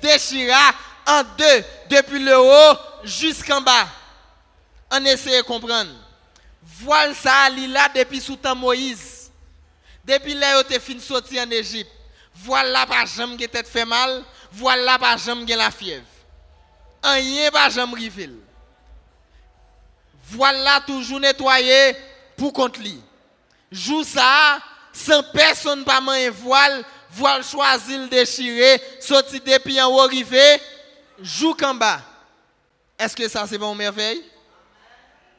déchira 0.00 0.72
en 1.06 1.22
deux 1.36 1.64
depuis 1.90 2.24
le 2.24 2.38
haut 2.38 2.78
jusqu'en 3.04 3.60
bas. 3.60 3.86
On 4.92 5.04
essaie 5.06 5.38
de 5.38 5.42
comprendre. 5.42 5.90
Voile 6.62 7.14
ça 7.14 7.48
il 7.50 7.72
là 7.72 7.88
depuis 7.94 8.20
sous 8.20 8.36
temps 8.36 8.54
Moïse. 8.54 9.30
Depuis 10.04 10.34
là 10.34 10.62
tu 10.64 10.78
fin 10.78 10.98
sorti 11.00 11.40
en 11.40 11.50
Égypte. 11.50 11.90
Voilà 12.34 12.86
pas 12.86 13.06
jamais 13.06 13.36
qui 13.36 13.48
tête 13.48 13.68
fait 13.68 13.84
mal, 13.84 14.22
voilà 14.52 14.98
pas 14.98 15.16
jamais 15.16 15.44
la 15.56 15.70
fièvre. 15.70 16.04
Rien 17.02 17.50
pas 17.50 17.70
jamais 17.70 17.94
rivel. 17.94 18.36
Voilà 20.28 20.80
toujours 20.86 21.20
nettoyé 21.20 21.96
pour 22.36 22.52
contre 22.52 22.80
lui. 22.80 23.00
Joue 23.70 24.04
ça 24.04 24.58
sans 24.92 25.22
personne 25.22 25.84
pas 25.84 26.00
un 26.06 26.30
voile, 26.30 26.84
voile 27.10 27.42
choisi 27.42 27.96
le 27.96 28.08
déchirer, 28.08 28.80
sorti 29.00 29.40
depuis 29.40 29.80
en 29.80 29.90
haut 29.90 30.00
arrivé, 30.00 30.60
joue 31.20 31.56
en 31.64 31.74
bas. 31.74 32.00
Est-ce 32.98 33.16
que 33.16 33.26
ça 33.26 33.46
c'est 33.46 33.58
bon 33.58 33.74
merveille? 33.74 34.22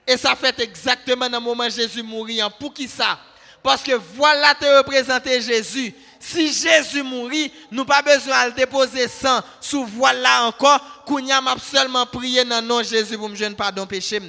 Et 0.07 0.17
ça 0.17 0.35
fait 0.35 0.59
exactement 0.59 1.29
dans 1.29 1.39
le 1.39 1.43
moment 1.43 1.69
Jésus 1.69 2.03
mourit. 2.03 2.39
Pour 2.59 2.73
qui 2.73 2.87
ça? 2.87 3.19
Parce 3.61 3.81
que 3.81 3.93
voilà 3.93 4.53
te 4.53 4.65
représenter 4.65 5.41
Jésus. 5.41 5.93
Si 6.19 6.53
Jésus 6.53 7.03
mourit, 7.03 7.51
nous 7.71 7.85
pas 7.85 8.01
besoin 8.01 8.49
de 8.49 8.55
déposer 8.55 9.07
sang 9.07 9.41
sous 9.61 9.85
voilà 9.85 10.45
encore. 10.45 11.03
Qu'on 11.05 11.25
a 11.29 11.55
seulement 11.59 12.05
prié 12.05 12.43
dans 12.45 12.61
le 12.61 12.67
nom 12.67 12.79
de 12.79 12.83
Jésus 12.83 13.17
pour 13.17 13.29
me 13.29 13.35
jeune 13.35 13.55
pardon 13.55 13.85
péché 13.85 14.19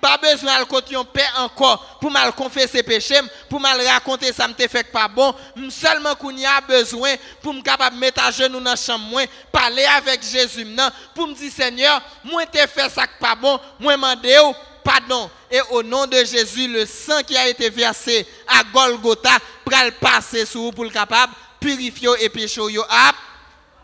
pas 0.00 0.16
besoin 0.18 0.60
de 0.60 0.64
côté 0.64 0.96
paix 1.12 1.26
encore 1.36 1.98
pour 2.00 2.10
mal 2.10 2.32
confesser 2.32 2.82
péché, 2.82 3.14
pour 3.48 3.60
mal 3.60 3.80
raconter 3.86 4.32
ça 4.32 4.48
me 4.48 4.54
fait 4.54 4.84
pas 4.84 5.08
bon. 5.08 5.34
Seulement 5.70 6.14
qu'on 6.14 6.30
y 6.30 6.46
a 6.46 6.60
besoin 6.60 7.14
pour 7.42 7.54
me 7.54 7.62
capable 7.62 7.96
mettre 7.96 8.22
à 8.24 8.30
genoux 8.30 8.60
dans 8.60 8.70
la 8.70 8.76
chambre, 8.76 9.22
parler 9.52 9.84
avec 9.84 10.22
Jésus 10.22 10.66
pour 11.14 11.26
me 11.28 11.34
dire 11.34 11.52
Seigneur, 11.52 12.00
moi 12.24 12.46
t'ai 12.46 12.66
fait 12.66 12.88
ça 12.88 13.06
pas 13.20 13.34
bon, 13.34 13.58
moi 13.78 13.96
mandé 13.96 14.36
pardon. 14.82 15.30
Et 15.50 15.60
au 15.70 15.82
nom 15.82 16.06
de 16.06 16.24
Jésus, 16.24 16.68
le 16.68 16.86
sang 16.86 17.22
qui 17.22 17.36
a 17.36 17.48
été 17.48 17.70
versé 17.70 18.26
à 18.46 18.62
Golgotha, 18.64 19.38
le 19.66 19.90
passer 19.90 20.46
sur 20.46 20.60
vous 20.60 20.72
pour 20.72 20.84
le 20.84 20.90
capable 20.90 21.32
purifier 21.60 22.10
et 22.20 22.28
péché 22.28 22.60
yo 22.70 22.84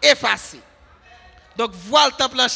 effacer. 0.01 0.61
Donc 1.57 1.73
voilà 1.89 2.07
le 2.07 2.13
temple 2.13 2.41
en 2.41 2.47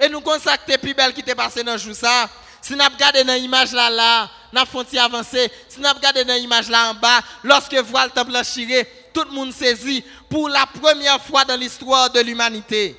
Et 0.00 0.08
nous 0.08 0.20
consacrer 0.20 0.78
plus 0.78 0.94
belle 0.94 1.12
qui 1.12 1.22
t'est 1.22 1.34
passé 1.34 1.62
dans 1.62 1.72
le 1.72 1.78
jour 1.78 1.94
ça. 1.94 2.28
Si 2.62 2.74
nous 2.74 2.84
regardons 2.84 3.24
dans 3.24 3.34
l'image 3.34 3.72
là, 3.72 3.90
là, 3.90 4.30
nous 4.52 4.60
avons 4.60 4.84
avancé. 4.98 5.50
Si 5.68 5.80
nous 5.80 5.88
regardons 5.88 6.24
dans 6.24 6.34
l'image 6.34 6.68
là 6.68 6.90
en 6.90 6.94
bas, 6.94 7.20
lorsque 7.42 7.74
voit 7.74 8.04
le 8.04 8.12
temple 8.12 8.44
chiré, 8.44 8.88
tout 9.12 9.24
le 9.24 9.32
monde 9.32 9.52
saisit 9.52 10.04
pour 10.30 10.48
la 10.48 10.64
première 10.66 11.20
fois 11.20 11.44
dans 11.44 11.58
l'histoire 11.58 12.08
de 12.10 12.20
l'humanité. 12.20 12.96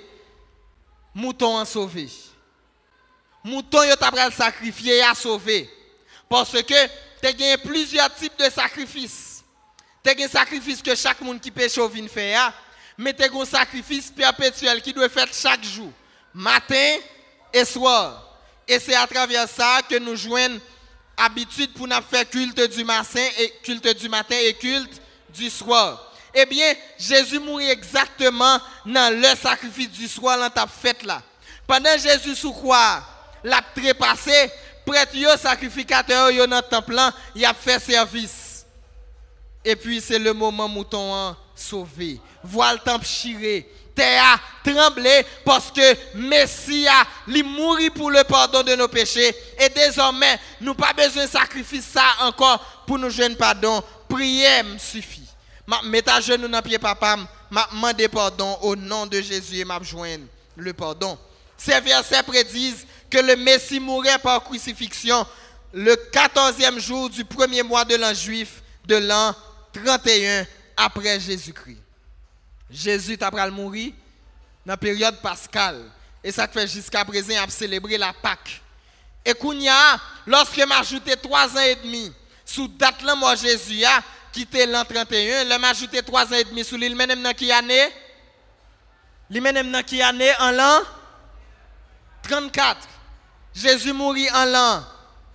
Mouton 1.15 1.57
en 1.57 1.65
sauvé. 1.65 2.09
Mouton 3.43 3.83
yo 3.83 3.95
t'a 3.95 4.31
sacrifié 4.31 4.99
et 4.99 5.15
sauvé. 5.15 5.69
Parce 6.27 6.51
que 6.51 6.87
tu 7.21 7.43
as 7.43 7.57
plusieurs 7.57 8.13
types 8.13 8.37
de 8.37 8.49
sacrifices. 8.49 9.43
Tu 10.03 10.09
as 10.09 10.25
un 10.25 10.27
sacrifice 10.27 10.81
que 10.81 10.93
chaque 10.93 11.21
monde 11.21 11.39
qui 11.39 11.51
pêche 11.51 11.77
au 11.77 11.89
fait, 11.89 12.35
hein. 12.35 12.53
mais 12.97 13.13
tu 13.13 13.23
as 13.23 13.33
un 13.33 13.45
sacrifice 13.45 14.11
perpétuel 14.11 14.81
qui 14.81 14.91
doit 14.91 15.07
faire 15.07 15.27
chaque 15.31 15.63
jour, 15.63 15.91
matin 16.33 16.97
et 17.53 17.63
soir. 17.63 18.22
Et 18.67 18.79
c'est 18.79 18.95
à 18.95 19.07
travers 19.07 19.47
ça 19.47 19.81
que 19.89 19.97
nous 19.99 20.15
joignons 20.15 20.59
habitude 21.17 21.73
pour 21.73 21.87
nous 21.87 22.01
faire 22.09 22.29
culte 22.29 22.61
du 22.75 22.83
matin 22.83 23.25
et 23.39 23.53
culte 23.63 23.97
du 23.97 24.09
matin 24.09 24.35
et 24.39 24.53
culte 24.53 25.01
du 25.29 25.49
soir. 25.49 26.11
Eh 26.33 26.45
bien, 26.45 26.73
Jésus 26.97 27.39
mourit 27.39 27.69
exactement 27.69 28.59
dans 28.85 29.13
le 29.13 29.35
sacrifice 29.35 29.89
du 29.89 30.07
soir 30.07 30.39
dans 30.39 30.49
ta 30.49 30.65
fête 30.65 31.03
là. 31.03 31.21
Pendant 31.67 31.95
Jésus 31.97 32.35
sous 32.35 32.51
croix, 32.51 33.03
l'a 33.43 33.61
trépassé, 33.75 34.49
prêtre 34.85 35.15
sacrificateur 35.37 36.31
yo 36.31 36.45
temple 36.69 36.99
il 37.35 37.45
a 37.45 37.53
fait 37.53 37.79
service. 37.79 38.65
Et 39.63 39.75
puis 39.75 40.01
c'est 40.01 40.19
le 40.19 40.33
moment 40.33 40.67
mouton 40.67 41.35
sauvé. 41.55 42.19
Voile 42.43 42.81
temple 42.83 43.05
chiré 43.05 43.69
terre 43.95 44.23
a 44.23 44.39
tremblé 44.69 45.25
parce 45.43 45.71
que 45.71 46.17
Messie 46.17 46.87
a 46.87 47.05
mouru 47.43 47.91
pour 47.91 48.11
le 48.11 48.23
pardon 48.23 48.63
de 48.63 48.75
nos 48.75 48.87
péchés. 48.87 49.35
Et 49.59 49.69
désormais, 49.69 50.39
nous 50.61 50.73
pas 50.73 50.93
besoin 50.93 51.25
de 51.25 51.29
sacrifier 51.29 51.81
ça 51.81 52.03
encore 52.21 52.83
pour 52.87 52.97
nous 52.99 53.09
jeûner 53.09 53.35
pardon. 53.35 53.83
Prière 54.09 54.65
suffit. 54.77 55.27
m'a 55.65 55.81
mettre 55.83 56.13
à 56.13 56.21
genoux 56.21 56.47
dans 56.47 56.61
pied 56.61 56.77
papa, 56.77 57.17
m'a 57.49 57.67
demandé 57.71 58.07
pardon 58.07 58.57
au 58.61 58.75
nom 58.75 59.05
de 59.05 59.21
Jésus 59.21 59.57
et 59.57 59.65
m'a 59.65 59.81
joindre 59.81 60.25
le 60.55 60.73
pardon. 60.73 61.17
Ces 61.57 61.79
versets 61.79 62.23
prédisent 62.23 62.85
que 63.09 63.17
le 63.19 63.35
Messie 63.35 63.79
mourrait 63.79 64.19
par 64.19 64.43
crucifixion 64.43 65.25
le 65.73 65.95
14e 65.95 66.79
jour 66.79 67.09
du 67.09 67.25
premier 67.25 67.63
mois 67.63 67.85
de 67.85 67.95
l'an 67.95 68.13
juif 68.13 68.61
de 68.85 68.95
l'an 68.95 69.33
31 69.73 70.45
après 70.77 71.19
Jésus-Christ. 71.19 71.82
Jésus 72.69 73.17
t'a 73.17 73.29
mourir 73.49 73.93
dans 74.65 74.73
la 74.73 74.77
période 74.77 75.21
pascale. 75.21 75.81
Et 76.23 76.31
ça 76.31 76.47
fait 76.47 76.67
jusqu'à 76.67 77.03
présent 77.03 77.33
à 77.43 77.49
célébrer 77.49 77.97
la 77.97 78.13
Pâque. 78.13 78.61
Et 79.25 79.33
Kounia, 79.33 79.99
lorsque 80.25 80.57
m'a 80.65 80.79
ajouté 80.79 81.15
trois 81.17 81.47
ans 81.55 81.61
et 81.61 81.75
demi, 81.75 82.11
sous 82.45 82.67
date 82.67 83.01
là, 83.03 83.15
moi 83.15 83.35
Jésus 83.35 83.83
a 83.83 84.01
quitté 84.31 84.65
l'an 84.65 84.83
31, 84.83 85.43
il 85.43 85.59
m'a 85.59 85.69
ajouté 85.69 86.01
trois 86.01 86.25
ans 86.25 86.35
et 86.35 86.43
demi 86.43 86.63
sous 86.63 86.75
l'île 86.75 86.95
même 86.95 87.21
dans 87.21 87.33
qui 87.33 87.51
année? 87.51 87.89
L'île 89.29 89.71
dans 89.71 89.83
qui? 89.83 90.01
En 90.03 90.51
l'an 90.51 90.81
34. 92.23 92.87
Jésus 93.53 93.93
mourit 93.93 94.29
en 94.31 94.45
l'an 94.45 94.83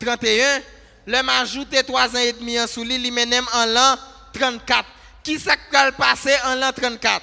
31. 0.01 0.61
L'homme 1.07 1.29
a 1.29 1.41
ajouté 1.41 1.83
trois 1.85 2.09
ans 2.09 2.21
et 2.21 2.33
demi 2.33 2.57
sous 2.69 2.83
l'île, 2.83 3.13
même 3.13 3.47
en 3.55 3.67
l'an 3.67 3.97
34. 4.33 4.85
Qui 5.29 5.39
s'est 5.39 5.59
passé 5.99 6.35
en 6.47 6.55
l'an 6.55 6.73
34? 6.73 7.21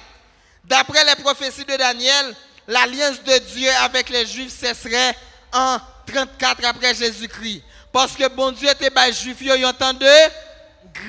D'après 0.62 1.04
les 1.06 1.20
prophéties 1.20 1.64
de 1.64 1.76
Daniel, 1.76 2.36
l'alliance 2.68 3.20
de 3.20 3.38
Dieu 3.38 3.68
avec 3.80 4.10
les 4.10 4.24
Juifs 4.24 4.52
cesserait 4.52 5.16
en 5.52 5.78
34 6.06 6.64
après 6.66 6.94
Jésus-Christ. 6.94 7.64
Parce 7.92 8.12
que 8.12 8.28
bon 8.28 8.52
Dieu 8.52 8.68
était 8.70 8.92
les 8.94 9.12
Juifs, 9.12 9.38
il 9.40 9.48
y 9.48 9.64
a 9.64 9.68
un 9.68 9.72
temps 9.72 9.92
de 9.92 10.06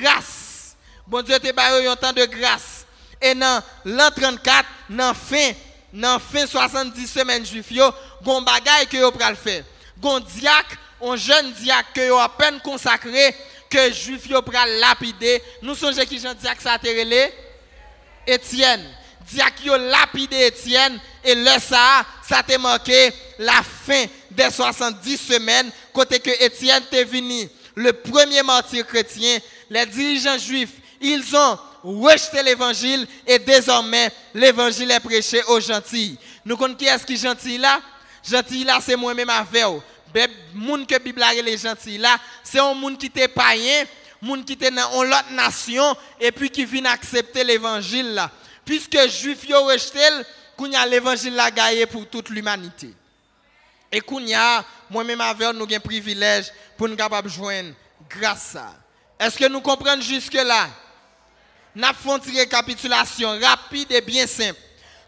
grâce. 0.01 0.75
Bon 1.05 1.21
Dieu 1.21 1.35
était 1.35 1.53
un 1.87 1.95
temps 1.95 2.13
de 2.13 2.25
grâce. 2.25 2.87
Et 3.21 3.35
dans 3.35 3.61
l'an 3.85 4.09
34, 4.09 4.65
dans 4.89 5.13
fin, 5.13 5.51
dans 5.93 6.17
fin 6.17 6.47
70 6.47 7.05
semaines 7.05 7.45
Juifs, 7.45 7.67
il 7.69 7.77
y 7.77 7.81
a 7.81 7.93
un 8.25 8.41
bagage 8.41 8.87
que 8.89 8.97
vous 8.97 9.35
faire. 9.35 9.63
Un 10.03 10.19
un 10.99 11.15
jeune 11.15 11.51
diacre 11.51 11.93
que 11.93 12.09
vous 12.09 12.17
à 12.17 12.27
peine 12.27 12.59
consacré, 12.61 13.35
que 13.69 13.91
Juifs 13.91 14.27
yo 14.29 14.41
pral 14.41 14.79
lapider. 14.79 15.41
Nous 15.61 15.75
songeons 15.75 16.05
qui 16.05 16.19
Jean 16.19 16.33
diacre 16.33 16.61
ça 16.61 16.73
a 16.73 16.79
Étienne. 18.25 18.83
Diacre 19.29 19.65
yo 19.65 19.77
lapidé 19.77 20.47
Étienne. 20.47 20.99
Et 21.23 21.35
le 21.35 21.59
ça 21.59 22.05
ça 22.27 22.43
t'a 22.43 22.57
marqué 22.57 23.11
la 23.39 23.61
fin 23.63 24.05
des 24.31 24.49
70 24.49 25.17
semaines 25.17 25.69
côté 25.93 26.19
que 26.19 26.31
Étienne 26.43 26.83
est 26.91 27.03
venu 27.03 27.49
le 27.75 27.93
premier 27.93 28.43
martyr 28.43 28.85
chrétien. 28.85 29.39
Les 29.69 29.85
dirigeants 29.85 30.37
juifs 30.37 30.71
ils 30.99 31.35
ont 31.35 31.59
rejeté 31.83 32.41
l'évangile 32.43 33.07
et 33.25 33.39
désormais 33.39 34.11
l'évangile 34.33 34.91
est 34.91 34.99
prêché 34.99 35.41
aux 35.47 35.59
gentils. 35.59 36.17
Nous 36.43 36.57
connaissons 36.57 36.77
qui 36.77 36.85
est-ce 36.85 37.05
qui 37.05 37.13
est 37.13 37.17
gentil 37.17 37.57
là? 37.57 37.79
Gentil 38.27 38.63
là 38.63 38.79
c'est 38.81 38.95
moi-même 38.95 39.29
avec 39.29 39.63
vous 39.63 39.81
monde 40.53 40.87
que 40.87 40.97
Bible 40.99 41.21
les 41.43 41.57
gentils 41.57 41.97
là 41.97 42.17
c'est 42.43 42.59
un 42.59 42.73
monde 42.73 42.97
qui 42.97 43.07
était 43.07 43.27
païen 43.27 43.85
monde 44.21 44.45
qui 44.45 44.53
était 44.53 44.71
dans 44.71 45.03
une 45.03 45.13
autre 45.13 45.31
nation 45.31 45.95
et 46.19 46.31
puis 46.31 46.49
qui 46.49 46.65
vient 46.65 46.85
accepter 46.85 47.43
l'évangile 47.43 48.13
là 48.13 48.31
puisque 48.65 48.97
juif 49.07 49.47
yo 49.47 49.63
rejeté 49.65 50.01
a 50.75 50.85
l'évangile 50.85 51.35
la 51.35 51.51
gagné 51.51 51.85
pour 51.85 52.07
toute 52.07 52.29
l'humanité. 52.29 52.93
Et 53.91 54.01
a 54.35 54.65
moi-même 54.89 55.21
avec 55.21 55.53
nous 55.53 55.67
un 55.71 55.79
privilège 55.79 56.51
pour 56.77 56.89
nous 56.89 56.95
capable 56.95 57.29
joindre 57.29 57.73
grâce 58.09 58.55
à 58.55 58.73
Est-ce 59.19 59.37
que 59.37 59.47
nous 59.47 59.61
comprenons 59.61 60.01
jusque 60.01 60.33
là? 60.33 60.67
Nous 61.73 61.85
avons 61.85 62.17
une 62.17 62.37
récapitulation 62.37 63.39
rapide 63.39 63.91
et 63.91 64.01
bien 64.01 64.27
simple. 64.27 64.59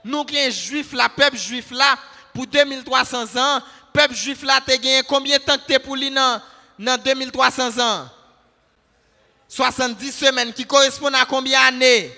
Nous 0.03 0.19
avons 0.19 0.51
juif 0.51 0.93
là, 0.93 1.09
peuple 1.09 1.37
juif 1.37 1.71
là 1.71 1.97
pour 2.33 2.45
2300 2.45 3.35
ans, 3.37 3.61
peuple 3.93 4.13
juif 4.13 4.43
là 4.43 4.59
tu 4.65 4.77
gagné 4.77 5.01
combien 5.07 5.37
de 5.37 5.43
temps 5.43 5.57
que 5.57 5.73
tu 5.73 5.79
pour 5.79 5.95
lui 5.95 6.11
dans, 6.11 6.41
dans 6.77 6.97
2300 7.01 7.79
ans? 7.79 8.09
70 9.47 10.11
semaines 10.11 10.53
qui 10.53 10.65
correspondent 10.65 11.15
à 11.15 11.25
combien 11.25 11.59
d'années? 11.71 12.13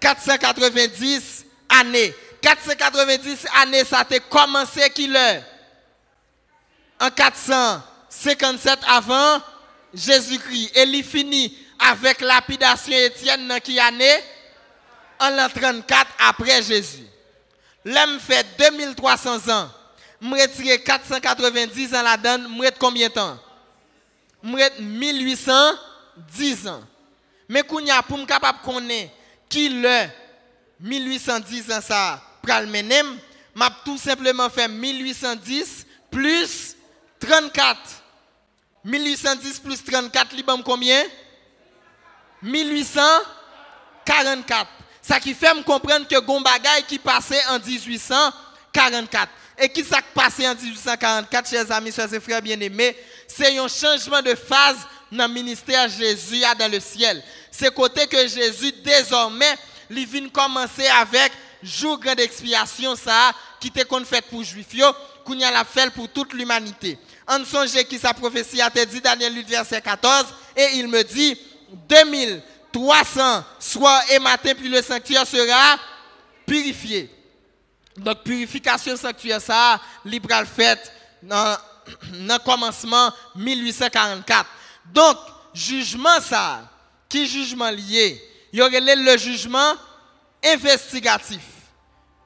490 0.00 1.44
années. 1.68 2.14
490 2.40 3.46
années, 3.60 3.84
ça 3.84 4.06
a 4.08 4.20
commencé 4.20 4.88
qui 4.90 5.08
l'heure 5.08 5.42
En 7.00 7.10
457 7.10 8.78
avant 8.86 9.42
Jésus-Christ. 9.92 10.70
Et 10.76 10.82
il 10.84 11.04
finit 11.04 11.58
avec 11.78 12.20
lapidation 12.20 12.92
Étienne 12.92 13.48
dans 13.48 13.60
qui 13.60 13.78
année? 13.78 14.22
En 15.20 15.30
l'an 15.30 15.48
34 15.48 16.06
après 16.28 16.62
Jésus. 16.62 17.06
L'homme 17.84 18.20
fait 18.20 18.46
2300 18.56 19.48
ans. 19.50 19.68
Je 20.20 20.28
retire 20.28 20.82
490 20.82 21.94
ans 21.94 22.02
là-dedans. 22.02 22.48
Je 22.62 22.70
combien 22.78 23.08
de 23.08 23.14
temps? 23.14 23.38
Je 24.42 24.82
1810 24.82 26.68
ans. 26.68 26.82
Mais 27.48 27.62
pour 27.62 27.80
me 27.80 28.26
capable 28.26 28.58
connaître 28.64 29.12
qui 29.48 29.68
le 29.68 30.06
1810 30.80 31.72
ans 31.72 31.80
ça 31.80 32.20
pral 32.42 32.66
menem, 32.66 33.16
m'a 33.54 33.70
tout 33.84 33.98
simplement 33.98 34.50
fait 34.50 34.66
1810 34.68 35.86
plus 36.10 36.76
34. 37.20 37.78
1810 38.84 39.60
plus 39.60 39.84
34, 39.84 40.34
li 40.34 40.44
combien? 40.64 41.04
1844. 42.42 44.68
Ça 45.02 45.20
qui 45.20 45.34
fait 45.34 45.54
me 45.54 45.62
comprendre 45.62 46.06
que 46.06 46.18
gon 46.20 46.42
qui 46.86 46.98
passait 46.98 47.44
en 47.48 47.58
1844. 47.58 49.32
Et 49.60 49.68
qui 49.68 49.82
s'est 49.82 49.96
passé 50.14 50.46
en 50.46 50.54
1844, 50.54 51.50
chers 51.50 51.72
amis, 51.72 51.92
chers 51.92 52.12
et 52.12 52.20
frères 52.20 52.40
bien-aimés, 52.40 52.96
c'est 53.26 53.58
un 53.58 53.68
changement 53.68 54.22
de 54.22 54.34
phase 54.34 54.76
dans 55.10 55.26
le 55.26 55.34
ministère 55.34 55.88
Jésus 55.88 56.42
dans 56.58 56.70
le 56.70 56.80
ciel. 56.80 57.22
C'est 57.50 57.72
côté 57.74 58.06
que 58.06 58.28
Jésus, 58.28 58.72
désormais, 58.84 59.56
il 59.90 60.06
vient 60.06 60.28
commencer 60.28 60.86
avec 60.86 61.32
jour 61.62 61.98
grande 61.98 62.20
expiation, 62.20 62.94
ça, 62.94 63.32
qui 63.58 63.68
était 63.68 63.84
qu'on 63.84 64.04
fait 64.04 64.24
pour 64.26 64.44
Juifs, 64.44 64.76
qu'on 65.24 65.40
a 65.40 65.50
la 65.50 65.64
fait 65.64 65.90
pour 65.92 66.08
toute 66.08 66.32
l'humanité. 66.34 66.98
En 67.26 67.44
songe 67.44 67.72
qui 67.84 67.98
sa 67.98 68.14
prophétie 68.14 68.62
a 68.62 68.68
été 68.68 68.86
dit, 68.86 69.00
Daniel 69.00 69.34
8, 69.34 69.48
verset 69.48 69.80
14, 69.80 70.26
et 70.56 70.68
il 70.74 70.88
me 70.88 71.02
dit, 71.02 71.36
2300 71.88 73.44
soir 73.58 74.02
et 74.10 74.18
matin, 74.18 74.52
puis 74.56 74.68
le 74.68 74.80
sanctuaire 74.82 75.26
sera 75.26 75.78
purifié. 76.46 77.10
Donc, 77.98 78.22
purification 78.22 78.96
sanctuaire, 78.96 79.40
ça, 79.40 79.80
libre 80.04 80.28
fait 80.44 80.92
dans 81.22 81.56
le 82.12 82.38
commencement 82.44 83.12
1844. 83.36 84.46
Donc, 84.92 85.16
jugement 85.52 86.20
ça, 86.20 86.62
qui 87.08 87.26
jugement 87.26 87.70
lié? 87.70 88.22
Il 88.52 88.58
y 88.58 88.62
aurait 88.62 88.80
le 88.80 89.16
jugement 89.18 89.74
investigatif. 90.44 91.42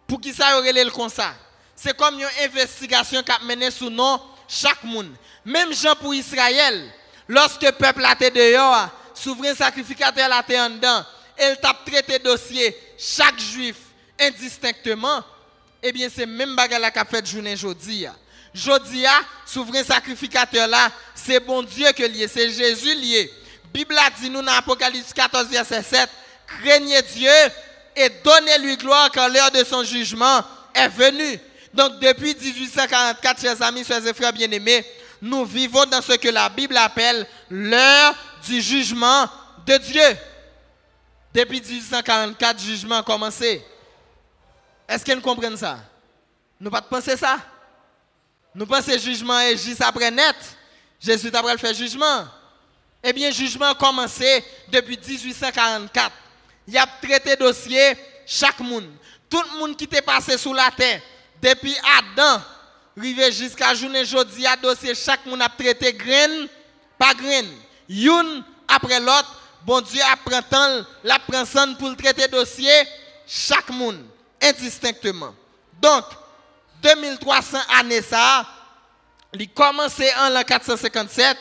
Pour 0.06 0.20
qui 0.20 0.32
ça 0.32 0.54
y 0.54 0.58
aurait 0.58 0.84
le 0.84 0.90
comme 0.90 1.08
ça? 1.08 1.34
C'est 1.74 1.96
comme 1.96 2.18
une 2.18 2.28
investigation 2.44 3.22
qui 3.22 3.32
a 3.32 3.38
mené 3.40 3.70
sous 3.70 3.90
nom 3.90 4.20
chaque 4.46 4.84
monde. 4.84 5.10
Même 5.44 5.72
Jean 5.72 5.96
pour 5.96 6.14
Israël, 6.14 6.92
lorsque 7.26 7.62
le 7.62 7.72
peuple 7.72 8.04
a 8.04 8.12
été 8.12 8.30
dehors, 8.30 8.88
souverain 9.14 9.54
sacrificateur 9.54 10.30
a 10.32 10.40
été 10.40 10.60
en 10.60 10.70
dedans, 10.70 11.04
elle 11.36 11.58
t'a 11.58 11.74
traité 11.84 12.18
dossier 12.18 12.76
chaque 12.98 13.38
juif 13.40 13.76
indistinctement. 14.20 15.24
Eh 15.82 15.92
bien, 15.92 16.08
c'est 16.14 16.26
même 16.26 16.54
bagarre 16.54 16.92
qui 16.92 16.98
a 16.98 17.04
fait 17.04 17.26
journée 17.26 17.54
aujourd'hui. 17.54 18.06
Jodia, 18.54 19.12
souverain 19.46 19.82
sacrificateur 19.82 20.68
là, 20.68 20.90
c'est 21.14 21.40
bon 21.40 21.62
Dieu 21.62 21.90
que 21.92 22.02
lié, 22.02 22.28
c'est 22.28 22.50
Jésus 22.50 22.94
lié. 22.94 23.30
Bible 23.72 23.96
a 23.98 24.10
dit 24.10 24.28
nous 24.28 24.42
dans 24.42 24.52
Apocalypse 24.52 25.12
14, 25.14 25.48
verset 25.48 25.82
7, 25.82 26.10
craignez 26.46 27.00
Dieu 27.14 27.30
et 27.96 28.10
donnez-lui 28.22 28.76
gloire 28.76 29.10
quand 29.12 29.28
l'heure 29.28 29.50
de 29.50 29.64
son 29.64 29.82
jugement 29.82 30.44
est 30.74 30.88
venue. 30.88 31.38
Donc 31.72 31.98
depuis 32.00 32.34
1844, 32.34 33.40
chers 33.40 33.62
amis, 33.62 33.84
chers 33.84 34.06
et 34.06 34.12
frères 34.12 34.32
bien-aimés, 34.32 34.84
nous 35.22 35.46
vivons 35.46 35.86
dans 35.86 36.02
ce 36.02 36.12
que 36.12 36.28
la 36.28 36.50
Bible 36.50 36.76
appelle 36.76 37.26
l'heure 37.48 38.14
du 38.46 38.60
jugement 38.60 39.26
de 39.66 39.78
Dieu. 39.78 40.16
Depuis 41.32 41.62
1844, 41.62 42.58
le 42.58 42.64
jugement 42.66 42.98
a 42.98 43.02
commencé. 43.02 43.64
Est-ce 44.92 45.06
qu'ils 45.06 45.22
comprennent 45.22 45.56
ça? 45.56 45.78
Nous 46.60 46.70
pas 46.70 46.82
penser 46.82 47.16
ça? 47.16 47.38
Nous 48.54 48.66
pensons 48.66 48.90
que 48.90 48.98
jugement 48.98 49.40
est 49.40 49.56
juste 49.56 49.80
après 49.80 50.10
net. 50.10 50.36
Jésus 51.00 51.30
après 51.32 51.52
le 51.52 51.58
fait 51.58 51.72
jugement. 51.72 52.26
Eh 53.02 53.10
bien, 53.14 53.30
jugement 53.30 53.70
a 53.70 53.74
commencé 53.74 54.44
depuis 54.68 54.98
1844. 54.98 56.12
Il 56.68 56.76
a 56.76 56.86
traité 57.00 57.36
dossier 57.36 57.96
chaque 58.26 58.60
monde. 58.60 58.84
Tout 59.30 59.42
le 59.54 59.60
monde 59.60 59.76
qui 59.78 59.84
était 59.84 60.02
passé 60.02 60.36
sous 60.36 60.52
la 60.52 60.70
terre, 60.70 61.00
depuis 61.40 61.74
Adam, 61.98 62.42
arrivé 62.96 63.32
jusqu'à 63.32 63.74
journée 63.74 64.02
il 64.02 64.46
a 64.46 64.56
dossier 64.56 64.94
chaque 64.94 65.24
monde 65.24 65.40
a 65.40 65.48
traité 65.48 65.94
graine 65.94 66.48
par 66.98 67.14
graine. 67.14 67.48
Une 67.88 68.44
après 68.68 69.00
l'autre, 69.00 69.40
bon 69.64 69.80
Dieu 69.80 70.02
apprend 70.12 70.42
temps, 70.42 70.84
la 71.02 71.18
prend 71.18 71.74
pour 71.78 71.96
traiter 71.96 72.28
dossier 72.28 72.70
chaque 73.26 73.70
monde 73.70 74.04
indistinctement. 74.42 75.34
Donc 75.80 76.04
2300 76.82 77.58
années 77.78 78.02
ça, 78.02 78.46
il 79.34 79.48
commencé 79.50 80.06
en 80.20 80.28
l'an 80.30 80.42
457 80.42 81.36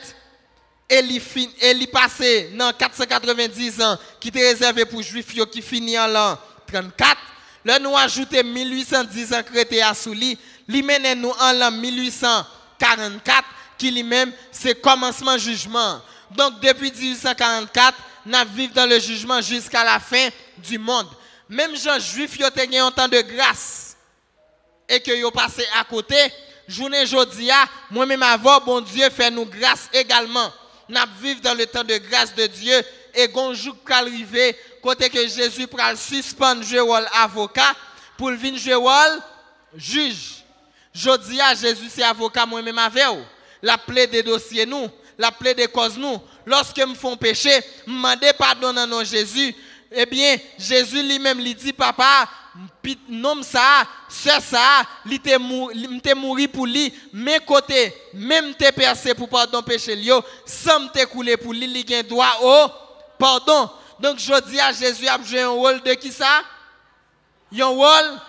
et 0.90 1.00
il 1.00 1.88
passé 1.88 2.52
dans 2.54 2.72
490 2.72 3.82
ans 3.82 3.98
qui 4.20 4.30
était 4.30 4.48
réservé 4.48 4.86
pour 4.86 5.02
juifs 5.02 5.34
qui 5.52 5.62
finit 5.62 5.98
en 5.98 6.08
l'an 6.08 6.38
34. 6.68 7.18
Là 7.66 7.80
nous 7.80 7.96
ajouté 7.96 8.44
1810 8.44 9.34
ans 9.34 9.44
créé 9.44 9.82
à 9.82 9.94
Souli, 9.94 10.38
il 10.68 10.84
mène 10.84 11.20
nous 11.20 11.34
en 11.40 11.54
l'an 11.54 11.72
1844 11.72 13.44
qui 13.78 13.92
lui-même 13.92 14.32
c'est 14.52 14.80
commencement 14.80 15.38
jugement. 15.38 16.02
Donc 16.32 16.60
depuis 16.62 16.92
1844, 16.92 17.98
nous 18.26 18.38
vivons 18.54 18.74
dans 18.74 18.86
le 18.86 19.00
jugement 19.00 19.42
jusqu'à 19.42 19.84
la 19.84 20.00
fin 20.00 20.30
du 20.58 20.78
monde. 20.78 21.08
Même 21.52 21.76
gens 21.76 22.00
juifs 22.00 22.40
ont 22.40 22.72
eu 22.72 22.76
un 22.78 22.92
temps 22.92 23.10
de 23.10 23.20
grâce 23.20 23.98
et 24.88 25.02
que 25.02 25.12
yo 25.12 25.32
passé 25.32 25.68
à 25.78 25.84
côté, 25.84 26.16
journée 26.66 27.06
jodia, 27.06 27.66
moi-même 27.90 28.24
avant 28.24 28.62
bon 28.62 28.80
Dieu 28.80 29.10
fait 29.10 29.30
nous 29.30 29.46
grâce 29.46 29.90
également. 29.92 30.50
Nous 30.88 30.98
vivons 31.20 31.42
dans 31.42 31.54
le 31.54 31.66
temps 31.66 31.84
de 31.84 31.98
grâce 31.98 32.34
de 32.34 32.48
Dieu 32.48 32.82
et 33.14 33.28
gon 33.28 33.54
jour 33.54 33.76
arriver 33.90 34.56
côté 34.82 35.10
que 35.10 35.28
Jésus 35.28 35.68
pral 35.68 35.98
suspendre 35.98 36.64
jouer 36.64 37.06
avocat 37.22 37.76
pour 38.18 38.32
venir 38.32 38.58
jouer 38.58 39.20
juge. 39.76 40.46
Jodia 40.96 41.54
Jésus 41.54 41.90
c'est 41.90 42.04
avocat 42.04 42.46
moi-même 42.46 42.78
avec 42.78 43.04
la 43.62 43.78
plaie 43.78 44.08
des 44.08 44.24
dossiers 44.24 44.66
nous, 44.66 44.88
la 45.18 45.34
plaie 45.34 45.54
des 45.54 45.68
causes 45.68 45.98
nous. 45.98 46.18
Lorsque 46.46 46.78
me 46.78 46.96
font 46.96 47.18
péché, 47.18 47.60
me 47.86 48.32
pardon 48.38 48.72
dans 48.72 48.88
nom 48.88 49.04
Jésus, 49.04 49.54
eh 49.92 50.06
bien 50.06 50.38
Jésus 50.58 51.04
lui-même 51.04 51.40
lui 51.40 51.54
dit 51.54 51.74
papa 51.74 52.28
nom 53.08 53.44
ça, 53.44 53.84
c'est 54.10 54.42
ça, 54.42 54.84
il 55.06 55.14
était 55.14 55.38
mort 55.38 56.38
pour 56.52 56.66
lui, 56.66 56.94
mais 57.14 57.40
côté, 57.40 57.94
même 58.14 58.54
te 58.56 58.72
percé 58.72 59.14
pour 59.14 59.30
pardon 59.30 59.62
péché 59.62 59.96
lio, 59.96 60.22
sans 60.46 60.88
te 60.88 61.06
couler 61.06 61.38
pour 61.38 61.54
lui, 61.54 61.66
il 61.66 61.94
a 61.94 62.04
droit 62.04 62.40
au 62.42 62.68
pardon. 63.18 63.70
Donc 64.00 64.18
je 64.20 64.42
dis 64.50 64.60
à 64.60 64.74
Jésus 64.74 65.08
a 65.08 65.22
joué 65.24 65.42
un 65.42 65.50
rôle 65.50 65.82
de 65.82 65.94
qui 65.94 66.12
ça? 66.12 66.42
Un 67.58 67.66
rôle 67.66 68.20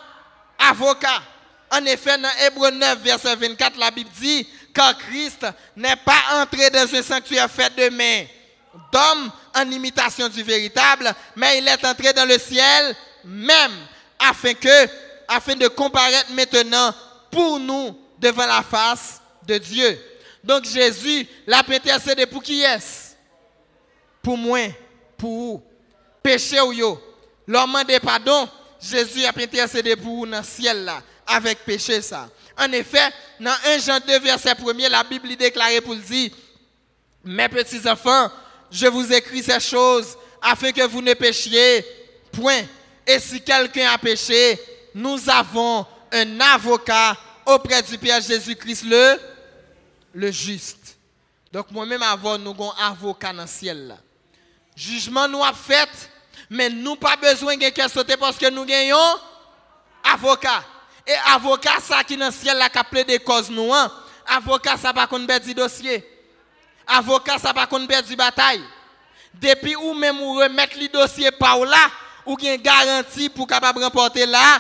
avocat. 0.58 1.22
En 1.70 1.84
effet, 1.86 2.18
dans 2.18 2.28
Hébreu 2.46 2.70
9, 2.70 2.98
verset 2.98 3.34
24, 3.34 3.78
la 3.78 3.90
Bible 3.90 4.10
dit 4.20 4.46
car 4.74 4.96
Christ 4.98 5.46
n'est 5.74 5.96
pas 5.96 6.42
entré 6.42 6.68
dans 6.70 6.94
un 6.94 7.02
sanctuaire 7.02 7.50
fait 7.50 7.74
de 7.74 7.88
main 7.88 8.24
d'homme 8.92 9.30
en 9.54 9.70
imitation 9.70 10.28
du 10.28 10.42
véritable, 10.42 11.12
mais 11.36 11.58
il 11.58 11.68
est 11.68 11.84
entré 11.84 12.12
dans 12.12 12.24
le 12.26 12.38
ciel 12.38 12.96
même 13.24 13.72
afin 14.18 14.54
que, 14.54 14.88
afin 15.28 15.54
de 15.54 15.68
comparaître 15.68 16.32
maintenant 16.32 16.94
pour 17.30 17.58
nous 17.58 17.96
devant 18.18 18.46
la 18.46 18.62
face 18.62 19.20
de 19.46 19.58
Dieu. 19.58 19.98
Donc 20.42 20.64
Jésus 20.64 21.26
l'a 21.46 21.62
intercédé 21.68 22.26
pour 22.26 22.42
qui 22.42 22.62
est 22.62 23.16
Pour 24.22 24.36
moi, 24.36 24.68
pour 25.16 25.30
vous. 25.30 25.62
Péché 26.22 26.60
ou 26.60 26.72
yo. 26.72 27.00
L'homme 27.46 27.82
de 27.88 27.98
pardon, 27.98 28.48
Jésus 28.80 29.24
a 29.24 29.32
intercédé 29.36 29.96
pour 29.96 30.16
vous 30.16 30.26
dans 30.26 30.38
le 30.38 30.44
ciel 30.44 30.84
là, 30.84 31.02
avec 31.26 31.64
péché 31.64 32.00
ça. 32.00 32.28
En 32.58 32.70
effet, 32.72 33.10
dans 33.40 33.54
1 33.66 33.78
Jean 33.78 33.98
2, 34.06 34.18
verset 34.20 34.50
1 34.50 34.88
la 34.88 35.02
Bible 35.04 35.34
déclare 35.36 35.82
pour 35.84 35.96
dire, 35.96 36.30
mes 37.24 37.48
petits 37.48 37.88
enfants, 37.88 38.30
je 38.72 38.86
vous 38.86 39.12
écris 39.12 39.42
ces 39.42 39.60
choses 39.60 40.16
afin 40.40 40.72
que 40.72 40.82
vous 40.86 41.02
ne 41.02 41.12
péchiez 41.12 41.84
point. 42.32 42.62
Et 43.06 43.18
si 43.18 43.40
quelqu'un 43.42 43.90
a 43.90 43.98
péché, 43.98 44.58
nous 44.94 45.18
avons 45.28 45.86
un 46.10 46.40
avocat 46.40 47.16
auprès 47.44 47.82
du 47.82 47.98
Père 47.98 48.20
Jésus-Christ, 48.20 48.84
le, 50.14 50.30
juste. 50.30 50.96
Donc 51.52 51.70
moi-même 51.70 52.02
avant, 52.02 52.38
nous 52.38 52.52
avons 52.52 52.72
un 52.78 52.90
avocat 52.92 53.32
dans 53.32 53.42
le 53.42 53.48
ciel. 53.48 53.96
Jugement 54.74 55.28
nous 55.28 55.44
a 55.44 55.52
fait, 55.52 55.90
mais 56.48 56.70
nous 56.70 56.96
pas 56.96 57.16
besoin 57.16 57.56
de 57.56 57.60
quelqu'un 57.60 57.88
sauter 57.88 58.16
parce 58.16 58.38
que 58.38 58.48
nous 58.48 58.64
gagnons 58.64 58.96
avocat. 60.14 60.64
Et 61.06 61.14
avocat 61.30 61.78
ça 61.80 62.02
qui 62.04 62.16
dans 62.16 62.26
le 62.26 62.32
ciel 62.32 62.56
la 62.56 62.70
qui 62.70 63.04
des 63.04 63.18
causes 63.18 63.50
nous. 63.50 63.72
Hein. 63.74 63.92
Avocat 64.26 64.78
ça 64.78 64.94
pas 64.94 65.06
qu'on 65.06 65.18
du 65.18 65.52
dossier. 65.52 66.11
Avocat 66.86 67.38
ça 67.38 67.52
pas 67.54 67.66
qu'on 67.66 67.86
perd 67.86 68.06
du 68.06 68.16
bataille. 68.16 68.62
Depuis 69.34 69.76
où 69.76 69.94
même 69.94 70.20
ou 70.20 70.34
remettre 70.34 70.78
le 70.78 70.88
dossier 70.88 71.30
par 71.30 71.58
là, 71.60 71.90
ou 72.26 72.36
une 72.40 72.56
garantie 72.56 73.28
pour 73.28 73.46
capable 73.46 73.82
remporter 73.82 74.26
la 74.26 74.58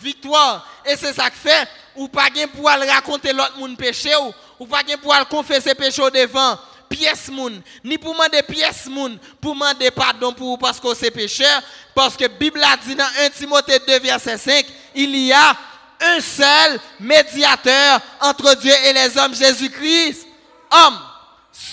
victoire. 0.00 0.66
Et 0.84 0.96
c'est 0.96 1.12
ça 1.12 1.30
que 1.30 1.36
fait, 1.36 1.68
ou 1.94 2.08
pas 2.08 2.28
pour 2.54 2.68
aller 2.68 2.90
raconter 2.90 3.32
l'autre 3.32 3.58
monde 3.58 3.76
péché 3.76 4.10
ou, 4.16 4.32
ou 4.60 4.66
pas 4.66 4.82
pour 5.00 5.14
aller 5.14 5.26
confesser 5.26 5.74
péché 5.74 6.02
devant 6.10 6.58
pièce 6.88 7.28
moun, 7.28 7.60
ni 7.82 7.98
pour 7.98 8.12
demander 8.12 8.42
pièce 8.42 8.86
moun, 8.86 9.18
pour 9.40 9.54
demander 9.54 9.90
pardon 9.90 10.32
pour 10.32 10.58
parce 10.58 10.78
que 10.78 10.94
c'est 10.94 11.10
pécheur, 11.10 11.62
parce 11.94 12.16
que 12.16 12.26
Bible 12.26 12.62
a 12.62 12.76
dit 12.76 12.94
dans 12.94 13.04
1 13.20 13.30
Timothée 13.30 13.80
2 13.86 13.98
verset 14.00 14.38
5, 14.38 14.66
il 14.94 15.16
y 15.16 15.32
a 15.32 15.56
un 16.00 16.20
seul 16.20 16.80
médiateur 17.00 18.00
entre 18.20 18.54
Dieu 18.56 18.72
et 18.84 18.92
les 18.92 19.16
hommes, 19.18 19.34
Jésus-Christ, 19.34 20.26
homme. 20.70 20.98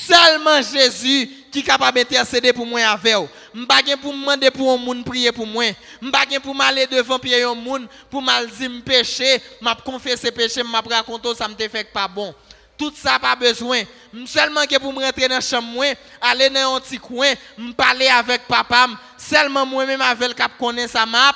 Seulement 0.07 0.61
Jésus 0.61 1.29
qui 1.51 1.59
est 1.59 1.63
capable 1.63 1.97
d'intercéder 1.99 2.51
pour 2.53 2.65
moi 2.65 2.81
avec 2.81 3.15
vous. 3.15 3.29
Je 3.53 3.95
pour 3.97 4.13
demander 4.13 4.49
pour 4.49 4.71
un 4.71 4.77
monde 4.77 5.05
prier 5.05 5.31
pour 5.31 5.45
moi. 5.45 5.65
Je 6.01 6.39
pour 6.39 6.55
m'aller 6.55 6.87
devant 6.87 7.19
un 7.23 7.53
monde 7.53 7.87
pour 8.09 8.21
mal 8.21 8.49
dire 8.49 8.71
péché, 8.83 9.41
m'a 9.59 9.75
confesser 9.75 10.31
péché, 10.31 10.63
m'a 10.63 10.81
raconter 10.81 11.35
ça 11.35 11.47
me 11.47 11.55
fait 11.55 11.83
pas 11.83 12.07
bon. 12.07 12.33
Tout 12.77 12.91
ça 12.95 13.19
pas 13.19 13.35
besoin. 13.35 13.83
Seulement 14.25 14.65
que 14.65 14.79
pour 14.79 14.91
me 14.91 15.03
rentrer 15.03 15.27
dans 15.27 15.35
la 15.35 15.41
chambre 15.41 15.83
aller 16.19 16.49
dans 16.49 16.77
un 16.77 16.79
petit 16.79 16.97
coin, 16.97 17.33
me 17.57 17.73
parler 17.73 18.07
avec 18.07 18.47
papa, 18.47 18.87
seulement 19.17 19.67
moi-même 19.67 20.01
avec 20.01 20.29
le 20.29 20.33
cap 20.33 20.53
connaît 20.57 20.87
ça 20.87 21.05
m'a 21.05 21.31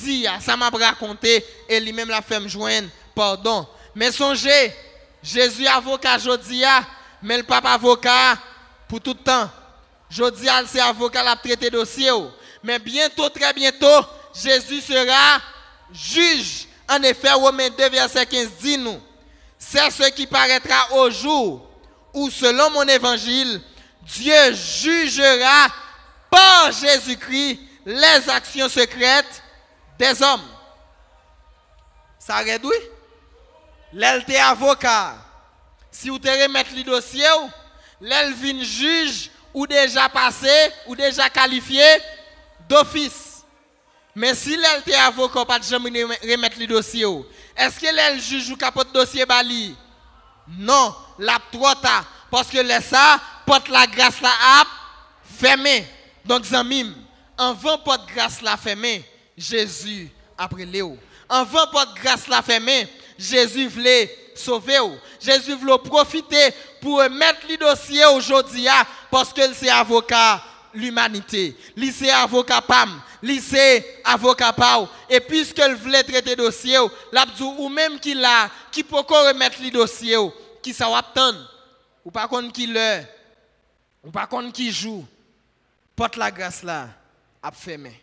dit, 0.00 0.26
ça 0.40 0.56
m'a 0.56 0.68
raconté 0.68 1.44
et 1.68 1.78
lui-même 1.78 2.08
la 2.08 2.22
fait 2.22 2.40
me 2.40 2.48
joindre. 2.48 2.88
Pardon. 3.14 3.68
Mais 3.94 4.10
songez, 4.10 4.72
Jésus 5.22 5.66
avocat 5.66 6.18
Jodia, 6.18 6.84
mais 7.22 7.36
le 7.36 7.42
papa 7.42 7.70
avocat 7.70 8.38
pour 8.88 9.00
tout 9.00 9.16
le 9.16 9.22
temps. 9.22 9.50
Jodi 10.10 10.46
c'est 10.66 10.80
avocat 10.80 11.22
la 11.22 11.36
traité 11.36 11.70
dossier. 11.70 12.10
Mais 12.62 12.78
bientôt, 12.78 13.28
très 13.28 13.52
bientôt, 13.52 14.04
Jésus 14.34 14.80
sera 14.80 15.40
juge. 15.92 16.66
En 16.88 17.02
effet, 17.02 17.32
Romains 17.32 17.70
2, 17.70 17.88
verset 17.90 18.26
15 18.26 18.48
dit 18.60 18.78
nous, 18.78 19.00
c'est 19.58 19.90
ce 19.90 20.08
qui 20.10 20.26
paraîtra 20.26 20.94
au 20.94 21.10
jour 21.10 21.68
où, 22.14 22.30
selon 22.30 22.70
mon 22.70 22.84
évangile, 22.84 23.60
Dieu 24.02 24.54
jugera 24.54 25.68
par 26.30 26.72
Jésus-Christ 26.72 27.60
les 27.84 28.30
actions 28.30 28.68
secrètes 28.68 29.42
des 29.98 30.22
hommes. 30.22 30.48
Ça 32.18 32.36
réduit? 32.36 32.70
L'elle 33.92 34.24
avocat. 34.40 35.14
Si 35.90 36.10
vous 36.10 36.18
te 36.18 36.28
remettez 36.28 36.76
le 36.76 36.84
dossier, 36.84 37.24
l'elle 38.00 38.34
juge 38.62 39.30
ou 39.54 39.66
déjà 39.66 40.08
passé 40.08 40.50
ou 40.86 40.94
déjà 40.94 41.28
qualifié 41.30 41.84
d'office. 42.68 43.44
Mais 44.14 44.34
si 44.34 44.56
l'elle 44.56 44.94
avocat, 45.00 45.44
pas 45.44 45.60
jamais 45.60 46.02
remettre 46.02 46.58
le 46.58 46.66
dossier. 46.66 47.06
Est-ce 47.56 47.78
que 47.80 48.20
juge 48.20 48.50
ou 48.50 48.56
capote 48.56 48.92
dossier 48.92 49.24
bali? 49.24 49.74
Non, 50.48 50.94
la 51.18 51.38
trop. 51.52 51.68
Parce 52.30 52.48
que 52.48 52.58
les 52.58 52.80
ça, 52.80 53.20
porte 53.46 53.68
la 53.68 53.86
grâce 53.86 54.20
la 54.20 54.28
a 54.30 54.64
fermé. 55.38 55.86
Donc, 56.24 56.44
zamim, 56.44 56.94
avant 57.36 57.78
porte 57.78 58.08
grâce 58.12 58.42
la 58.42 58.56
fermé, 58.56 59.04
Jésus 59.36 60.10
après 60.36 60.64
Léo. 60.64 60.98
Avant 61.28 61.66
porte 61.68 61.94
grâce 61.94 62.28
la 62.28 62.42
fermé, 62.42 62.88
Jésus 63.18 63.68
voulait 63.68 64.14
sauver. 64.38 64.78
Jésus 65.20 65.54
voulait 65.54 65.78
profiter 65.78 66.50
pour 66.80 66.98
mettre 67.10 67.40
le 67.48 67.56
dossier 67.56 68.04
aujourd'hui 68.06 68.68
hein, 68.68 68.84
parce 69.10 69.32
que 69.32 69.52
c'est 69.54 69.70
avocat 69.70 70.42
l'humanité. 70.74 71.56
C'est 71.92 72.10
avocat 72.10 72.62
PAM. 72.62 73.00
C'est 73.40 74.00
avocat 74.04 74.52
PAO. 74.52 74.88
Et 75.10 75.20
puisqu'il 75.20 75.74
voulait 75.74 76.02
traiter 76.02 76.36
dossier, 76.36 76.78
ou 76.78 77.68
même 77.68 77.98
qu'il 77.98 78.24
a, 78.24 78.48
qui 78.70 78.82
peut 78.82 78.96
remettre 78.96 79.62
le 79.62 79.70
dossier, 79.70 80.16
qui 80.62 80.72
ça 80.72 80.88
va 80.88 81.02
ou 82.04 82.10
pas 82.10 82.28
contre 82.28 82.52
qui 82.52 82.66
le, 82.66 83.00
ou 84.02 84.10
pas 84.10 84.26
contre 84.26 84.52
qui 84.52 84.72
joue, 84.72 85.04
porte 85.94 86.16
la 86.16 86.30
grâce 86.30 86.62
là, 86.62 86.88
fermé. 87.52 88.02